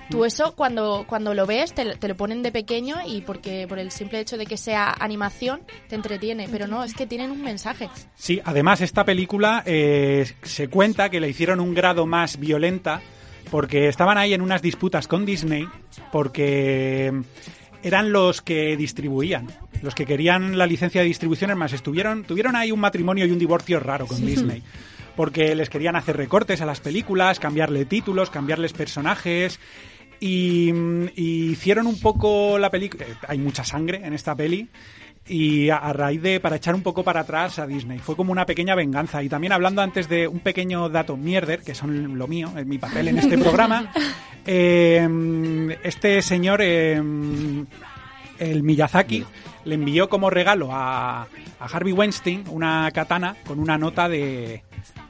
Tú 0.09 0.25
eso 0.25 0.55
cuando, 0.55 1.05
cuando 1.07 1.33
lo 1.33 1.45
ves 1.45 1.73
te, 1.73 1.95
te 1.95 2.07
lo 2.07 2.15
ponen 2.15 2.43
de 2.43 2.51
pequeño 2.51 2.97
y 3.07 3.21
porque 3.21 3.65
por 3.67 3.79
el 3.79 3.91
simple 3.91 4.19
hecho 4.19 4.37
de 4.37 4.45
que 4.45 4.57
sea 4.57 4.95
animación 4.99 5.61
te 5.89 5.95
entretiene, 5.95 6.47
pero 6.51 6.67
no, 6.67 6.83
es 6.83 6.93
que 6.93 7.07
tienen 7.07 7.31
un 7.31 7.41
mensaje. 7.41 7.89
Sí, 8.15 8.41
además 8.43 8.81
esta 8.81 9.03
película 9.03 9.63
eh, 9.65 10.25
se 10.43 10.67
cuenta 10.67 11.09
que 11.09 11.19
la 11.19 11.27
hicieron 11.27 11.59
un 11.59 11.73
grado 11.73 12.05
más 12.05 12.39
violenta 12.39 13.01
porque 13.51 13.87
estaban 13.87 14.17
ahí 14.17 14.33
en 14.33 14.41
unas 14.41 14.61
disputas 14.61 15.07
con 15.07 15.25
Disney 15.25 15.67
porque 16.11 17.13
eran 17.83 18.11
los 18.11 18.41
que 18.41 18.75
distribuían, 18.75 19.47
los 19.83 19.93
que 19.93 20.05
querían 20.05 20.57
la 20.57 20.65
licencia 20.65 21.01
de 21.01 21.07
distribución, 21.07 21.51
es 21.51 21.57
más, 21.57 21.71
estuvieron, 21.71 22.23
tuvieron 22.23 22.55
ahí 22.55 22.71
un 22.71 22.79
matrimonio 22.79 23.25
y 23.25 23.31
un 23.31 23.37
divorcio 23.37 23.79
raro 23.79 24.07
con 24.07 24.25
Disney. 24.25 24.63
Porque 25.15 25.55
les 25.55 25.69
querían 25.69 25.95
hacer 25.95 26.17
recortes 26.17 26.59
a 26.61 26.65
las 26.65 26.81
películas, 26.81 27.39
cambiarle 27.39 27.85
títulos, 27.85 28.29
cambiarles 28.29 28.73
personajes. 28.73 29.59
Y, 30.19 30.71
mm, 30.73 31.07
y 31.15 31.51
hicieron 31.51 31.87
un 31.87 31.99
poco 31.99 32.57
la 32.57 32.69
película. 32.69 33.05
Hay 33.27 33.37
mucha 33.37 33.63
sangre 33.63 34.01
en 34.03 34.13
esta 34.13 34.35
peli. 34.35 34.69
Y 35.27 35.69
a, 35.69 35.91
raíz 35.91 36.21
de, 36.21 36.39
para 36.39 36.57
echar 36.57 36.75
un 36.75 36.83
poco 36.83 37.03
para 37.03 37.21
atrás 37.21 37.57
a 37.57 37.65
Disney. 37.65 37.97
Fue 37.97 38.15
como 38.15 38.31
una 38.31 38.45
pequeña 38.45 38.75
venganza. 38.75 39.23
Y 39.23 39.29
también 39.29 39.53
hablando 39.53 39.81
antes 39.81 40.07
de 40.07 40.27
un 40.27 40.39
pequeño 40.39 40.87
dato 40.89 41.17
mierder, 41.17 41.61
que 41.61 41.73
son 41.73 42.17
lo 42.17 42.27
mío, 42.27 42.51
es 42.55 42.65
mi 42.65 42.77
papel 42.77 43.07
en 43.07 43.17
este 43.17 43.37
programa. 43.37 43.91
eh, 44.45 45.77
este 45.83 46.21
señor, 46.21 46.61
eh, 46.61 47.01
el 48.37 48.63
Miyazaki, 48.63 49.25
le 49.63 49.75
envió 49.75 50.09
como 50.09 50.29
regalo 50.29 50.69
a, 50.71 51.23
a 51.23 51.65
Harvey 51.65 51.93
Weinstein 51.93 52.43
una 52.49 52.91
katana 52.91 53.35
con 53.47 53.59
una 53.59 53.79
nota 53.79 54.07
de 54.07 54.63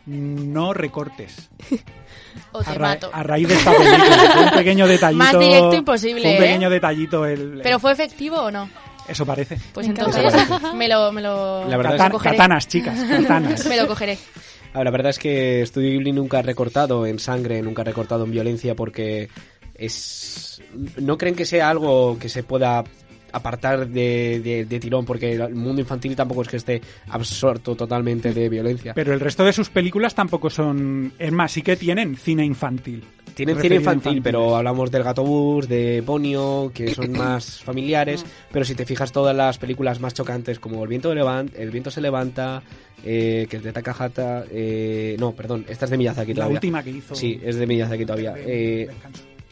no 0.05 0.73
recortes. 0.73 1.49
O 2.51 2.59
A, 2.59 2.63
te 2.63 2.73
ra- 2.73 2.87
mato. 2.89 3.09
a 3.13 3.23
raíz 3.23 3.47
de 3.47 3.53
esta 3.55 3.71
película. 3.71 4.31
Fue 4.33 4.43
un 4.43 4.51
pequeño 4.51 4.87
detallito. 4.87 5.23
Más 5.23 5.39
directo 5.39 5.75
imposible, 5.75 6.21
fue 6.21 6.29
un 6.31 6.35
¿eh? 6.35 6.39
pequeño 6.39 6.69
detallito. 6.69 7.25
El, 7.25 7.59
¿Pero 7.63 7.79
fue 7.79 7.91
efectivo 7.91 8.37
o 8.37 8.51
no? 8.51 8.69
Eso 9.07 9.25
parece. 9.25 9.57
Pues 9.73 9.87
Me 9.87 9.93
entonces 9.93 10.33
encanta. 10.33 10.73
me 10.73 10.87
lo, 10.87 11.11
me 11.11 11.21
lo, 11.21 11.67
La 11.69 11.77
verdad 11.77 12.09
me 12.09 12.17
es 12.17 12.23
katanas, 12.23 12.67
chicas, 12.67 12.99
katanas. 13.07 13.65
Me 13.69 13.77
lo 13.77 13.87
cogeré. 13.87 14.17
La 14.73 14.89
verdad 14.91 15.11
es 15.11 15.19
que 15.19 15.63
Studio 15.65 15.89
Ghibli 15.91 16.11
nunca 16.11 16.39
ha 16.39 16.41
recortado 16.41 17.05
en 17.05 17.19
sangre, 17.19 17.61
nunca 17.61 17.83
ha 17.83 17.85
recortado 17.85 18.25
en 18.25 18.31
violencia 18.31 18.75
porque 18.75 19.29
es 19.73 20.61
no 20.97 21.17
creen 21.17 21.35
que 21.35 21.45
sea 21.45 21.69
algo 21.69 22.17
que 22.19 22.29
se 22.29 22.43
pueda 22.43 22.83
apartar 23.35 23.87
de, 23.87 24.39
de- 24.43 24.65
de 24.65 24.79
tirón 24.79 25.05
porque 25.05 25.33
el 25.33 25.53
mundo 25.55 25.81
infantil 25.81 26.15
tampoco 26.15 26.41
es 26.41 26.47
que 26.47 26.57
esté 26.57 26.81
absorto 27.09 27.75
totalmente 27.75 28.33
de 28.33 28.49
violencia. 28.49 28.93
Pero 28.93 29.13
el 29.13 29.19
resto 29.19 29.43
de 29.43 29.53
sus 29.53 29.69
películas 29.69 30.15
tampoco 30.15 30.49
son. 30.49 31.13
Es 31.19 31.31
más, 31.31 31.51
sí 31.51 31.61
que 31.61 31.75
tienen 31.75 32.15
cine 32.15 32.45
infantil. 32.45 33.03
Tienen 33.33 33.59
cine 33.59 33.75
infantil, 33.75 34.13
infantiles. 34.17 34.23
pero 34.23 34.55
hablamos 34.55 34.89
del 34.91 35.03
Gato 35.03 35.23
Bus, 35.23 35.67
de 35.67 36.01
Ponio, 36.05 36.71
que 36.73 36.93
son 36.95 37.11
más 37.17 37.61
familiares. 37.61 38.25
Pero 38.51 38.63
si 38.63 38.75
te 38.75 38.85
fijas, 38.85 39.11
todas 39.11 39.35
las 39.35 39.57
películas 39.57 39.99
más 39.99 40.13
chocantes, 40.13 40.57
como 40.59 40.81
El 40.83 40.89
viento, 40.89 41.13
levan- 41.13 41.51
el 41.57 41.69
viento 41.71 41.91
se 41.91 41.99
levanta, 41.99 42.63
eh, 43.03 43.45
que 43.49 43.57
es 43.57 43.63
de 43.63 43.73
Takahata. 43.73 44.45
Eh, 44.49 45.17
no, 45.19 45.33
perdón, 45.33 45.65
esta 45.67 45.83
es 45.85 45.91
de 45.91 45.97
Miyazaki 45.97 46.31
La 46.31 46.35
todavía. 46.35 46.53
última 46.55 46.81
que 46.83 46.91
hizo. 46.91 47.13
Sí, 47.15 47.39
es 47.43 47.57
de 47.57 47.67
Miyazaki 47.67 48.05
todavía. 48.05 48.33
Eh, 48.37 48.87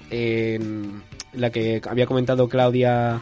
en 0.10 1.02
la 1.34 1.50
que 1.50 1.82
había 1.90 2.06
comentado 2.06 2.48
Claudia 2.48 3.20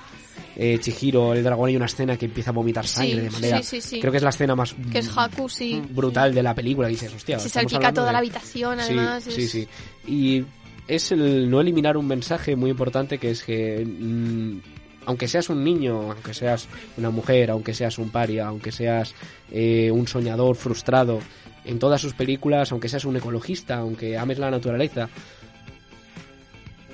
eh, 0.56 0.78
Chihiro, 0.80 1.34
el 1.34 1.44
dragón, 1.44 1.70
hay 1.70 1.76
una 1.76 1.86
escena 1.86 2.18
que 2.18 2.26
empieza 2.26 2.50
a 2.52 2.54
vomitar 2.54 2.86
sangre 2.88 3.14
Sí, 3.16 3.20
de 3.22 3.30
manera. 3.30 3.58
sí, 3.64 3.82
sí, 3.82 3.82
sí. 3.82 4.00
Creo 4.00 4.12
que 4.12 4.18
es 4.18 4.24
la 4.24 4.30
escena 4.32 4.56
más 4.56 4.76
Que 4.92 5.00
es 5.00 5.10
Haku, 5.16 5.48
sí. 5.50 5.82
brutal 5.90 6.34
de 6.34 6.44
la 6.44 6.54
película. 6.54 6.88
Y 6.90 6.92
dices, 6.92 7.14
hostia. 7.14 7.40
Se 7.40 7.50
salpica 7.50 7.94
toda 7.94 8.08
de- 8.08 8.14
la 8.14 8.20
habitación, 8.20 8.78
Sí, 8.80 8.84
además. 8.88 9.24
Sí, 9.24 9.42
es- 9.44 9.52
sí. 9.52 9.68
Y 10.08 10.44
es 10.88 11.12
el 11.12 11.50
no 11.50 11.62
eliminar 11.62 11.96
un 11.98 12.08
mensaje 12.08 12.56
muy 12.56 12.70
importante 12.72 13.18
que 13.18 13.32
es 13.32 13.44
que. 13.44 13.86
mm, 13.86 14.60
aunque 15.08 15.28
seas 15.28 15.50
un 15.50 15.64
niño, 15.64 16.12
aunque 16.12 16.34
seas 16.34 16.68
una 16.98 17.10
mujer, 17.10 17.50
aunque 17.50 17.74
seas 17.74 17.98
un 17.98 18.10
paria, 18.12 18.48
aunque 18.48 18.72
seas 18.72 19.16
eh, 19.52 19.90
un 19.92 20.08
soñador 20.08 20.56
frustrado, 20.56 21.20
en 21.66 21.80
todas 21.80 22.02
sus 22.02 22.14
películas, 22.14 22.72
aunque 22.72 22.88
seas 22.90 23.06
un 23.06 23.16
ecologista, 23.16 23.78
aunque 23.78 24.18
ames 24.18 24.38
la 24.40 24.50
naturaleza, 24.52 25.10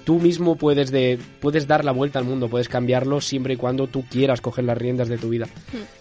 tú 0.08 0.22
mismo 0.22 0.56
puedes 0.56 0.90
de 0.90 1.20
puedes 1.42 1.68
dar 1.68 1.84
la 1.84 1.92
vuelta 1.92 2.18
al 2.18 2.24
mundo, 2.24 2.48
puedes 2.48 2.70
cambiarlo 2.70 3.20
siempre 3.20 3.56
y 3.56 3.58
cuando 3.58 3.88
tú 3.88 4.06
quieras 4.10 4.40
coger 4.40 4.64
las 4.64 4.78
riendas 4.78 5.10
de 5.10 5.18
tu 5.18 5.28
vida. 5.28 5.48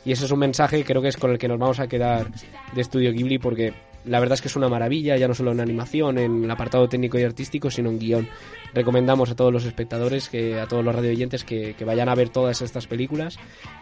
Y 0.05 0.13
ese 0.13 0.27
es 0.27 0.31
un 0.31 0.39
mensaje 0.39 0.85
creo 0.85 1.03
que 1.03 1.09
es 1.09 1.17
con 1.17 1.33
el 1.33 1.39
que 1.39 1.49
nos 1.49 1.59
vamos 1.59 1.81
a 1.81 1.89
quedar 1.89 2.31
de 2.73 2.81
Estudio 2.81 3.13
Ghibli 3.13 3.41
porque 3.41 3.75
la 4.05 4.21
verdad 4.21 4.35
es 4.35 4.43
que 4.43 4.47
es 4.47 4.55
una 4.55 4.69
maravilla, 4.69 5.17
ya 5.17 5.27
no 5.27 5.35
solo 5.35 5.51
en 5.51 5.59
animación, 5.59 6.19
en 6.19 6.45
el 6.45 6.51
apartado 6.53 6.89
técnico 6.89 7.19
y 7.19 7.25
artístico, 7.25 7.69
sino 7.69 7.91
en 7.91 7.99
guion. 7.99 8.29
Recomendamos 8.73 9.29
a 9.31 9.35
todos 9.35 9.53
los 9.53 9.65
espectadores, 9.65 10.29
que 10.29 10.61
a 10.61 10.69
todos 10.69 10.85
los 10.85 10.95
radioyentes 10.95 11.43
que, 11.43 11.75
que 11.75 11.85
vayan 11.85 12.09
a 12.09 12.15
ver 12.15 12.29
todas 12.29 12.63
estas 12.63 12.87
películas 12.87 13.39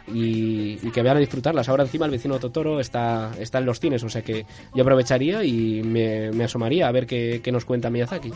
y, 0.09 0.79
y 0.83 0.91
que 0.91 1.03
vayan 1.03 1.19
a 1.19 1.21
disfrutarlas. 1.21 1.69
Ahora 1.69 1.83
encima 1.83 2.07
el 2.07 2.13
vecino 2.13 2.39
Totoro 2.39 2.81
está, 2.81 3.33
está 3.39 3.59
en 3.59 3.67
los 3.67 3.79
cines, 3.79 4.03
o 4.03 4.09
sea 4.09 4.23
que 4.23 4.47
yo 4.75 4.83
aprovecharía 4.83 5.45
y 5.45 5.83
me, 5.83 6.31
me 6.33 6.45
asomaría 6.45 6.89
a 6.89 6.93
ver 6.93 7.07
qué, 7.07 7.41
qué 7.43 7.53
nos 7.53 7.67
cuenta 7.67 7.91
Miyazaki. 7.91 8.33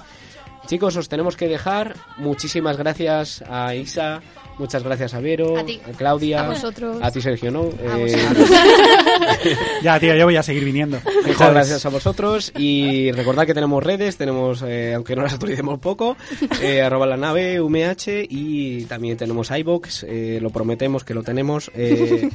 Chicos, 0.68 0.96
os 0.96 1.08
tenemos 1.08 1.34
que 1.36 1.48
dejar. 1.48 1.96
Muchísimas 2.18 2.76
gracias 2.76 3.42
a 3.48 3.74
Isa, 3.74 4.20
muchas 4.58 4.82
gracias 4.82 5.14
a 5.14 5.20
Vero, 5.20 5.56
A 5.56 5.64
ti. 5.64 5.80
Claudia, 5.96 6.44
A 6.44 6.48
vosotros. 6.50 6.98
a 7.00 7.10
ti 7.10 7.22
Sergio, 7.22 7.50
¿no? 7.50 7.62
A 7.62 7.98
Eh. 7.98 8.16
Ya, 9.82 9.98
tío, 9.98 10.14
yo 10.14 10.24
voy 10.26 10.36
a 10.36 10.42
seguir 10.42 10.64
viniendo. 10.64 11.00
Muchas 11.26 11.50
gracias 11.52 11.86
a 11.86 11.88
vosotros 11.88 12.52
y 12.58 13.10
recordad 13.12 13.46
que 13.46 13.54
tenemos 13.54 13.82
redes, 13.82 14.16
tenemos, 14.18 14.62
eh, 14.62 14.92
aunque 14.94 15.16
no 15.16 15.22
las 15.22 15.32
actualicemos 15.34 15.78
poco, 15.78 16.16
eh, 16.62 16.82
arroba 16.82 17.06
la 17.06 17.16
nave, 17.16 17.60
UMH 17.62 18.26
y 18.28 18.84
también 18.84 19.16
tenemos 19.16 19.50
iBox, 19.50 20.04
eh, 20.06 20.38
lo 20.42 20.50
prometemos 20.50 21.02
que 21.02 21.14
lo 21.14 21.22
tenemos. 21.22 21.70
eh, 21.74 22.28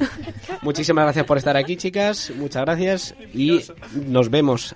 muchísimas 0.62 1.04
gracias 1.04 1.24
por 1.24 1.38
estar 1.38 1.56
aquí, 1.56 1.76
chicas, 1.76 2.32
muchas 2.36 2.62
gracias 2.64 3.14
y 3.32 3.60
nos 4.08 4.28
vemos. 4.28 4.74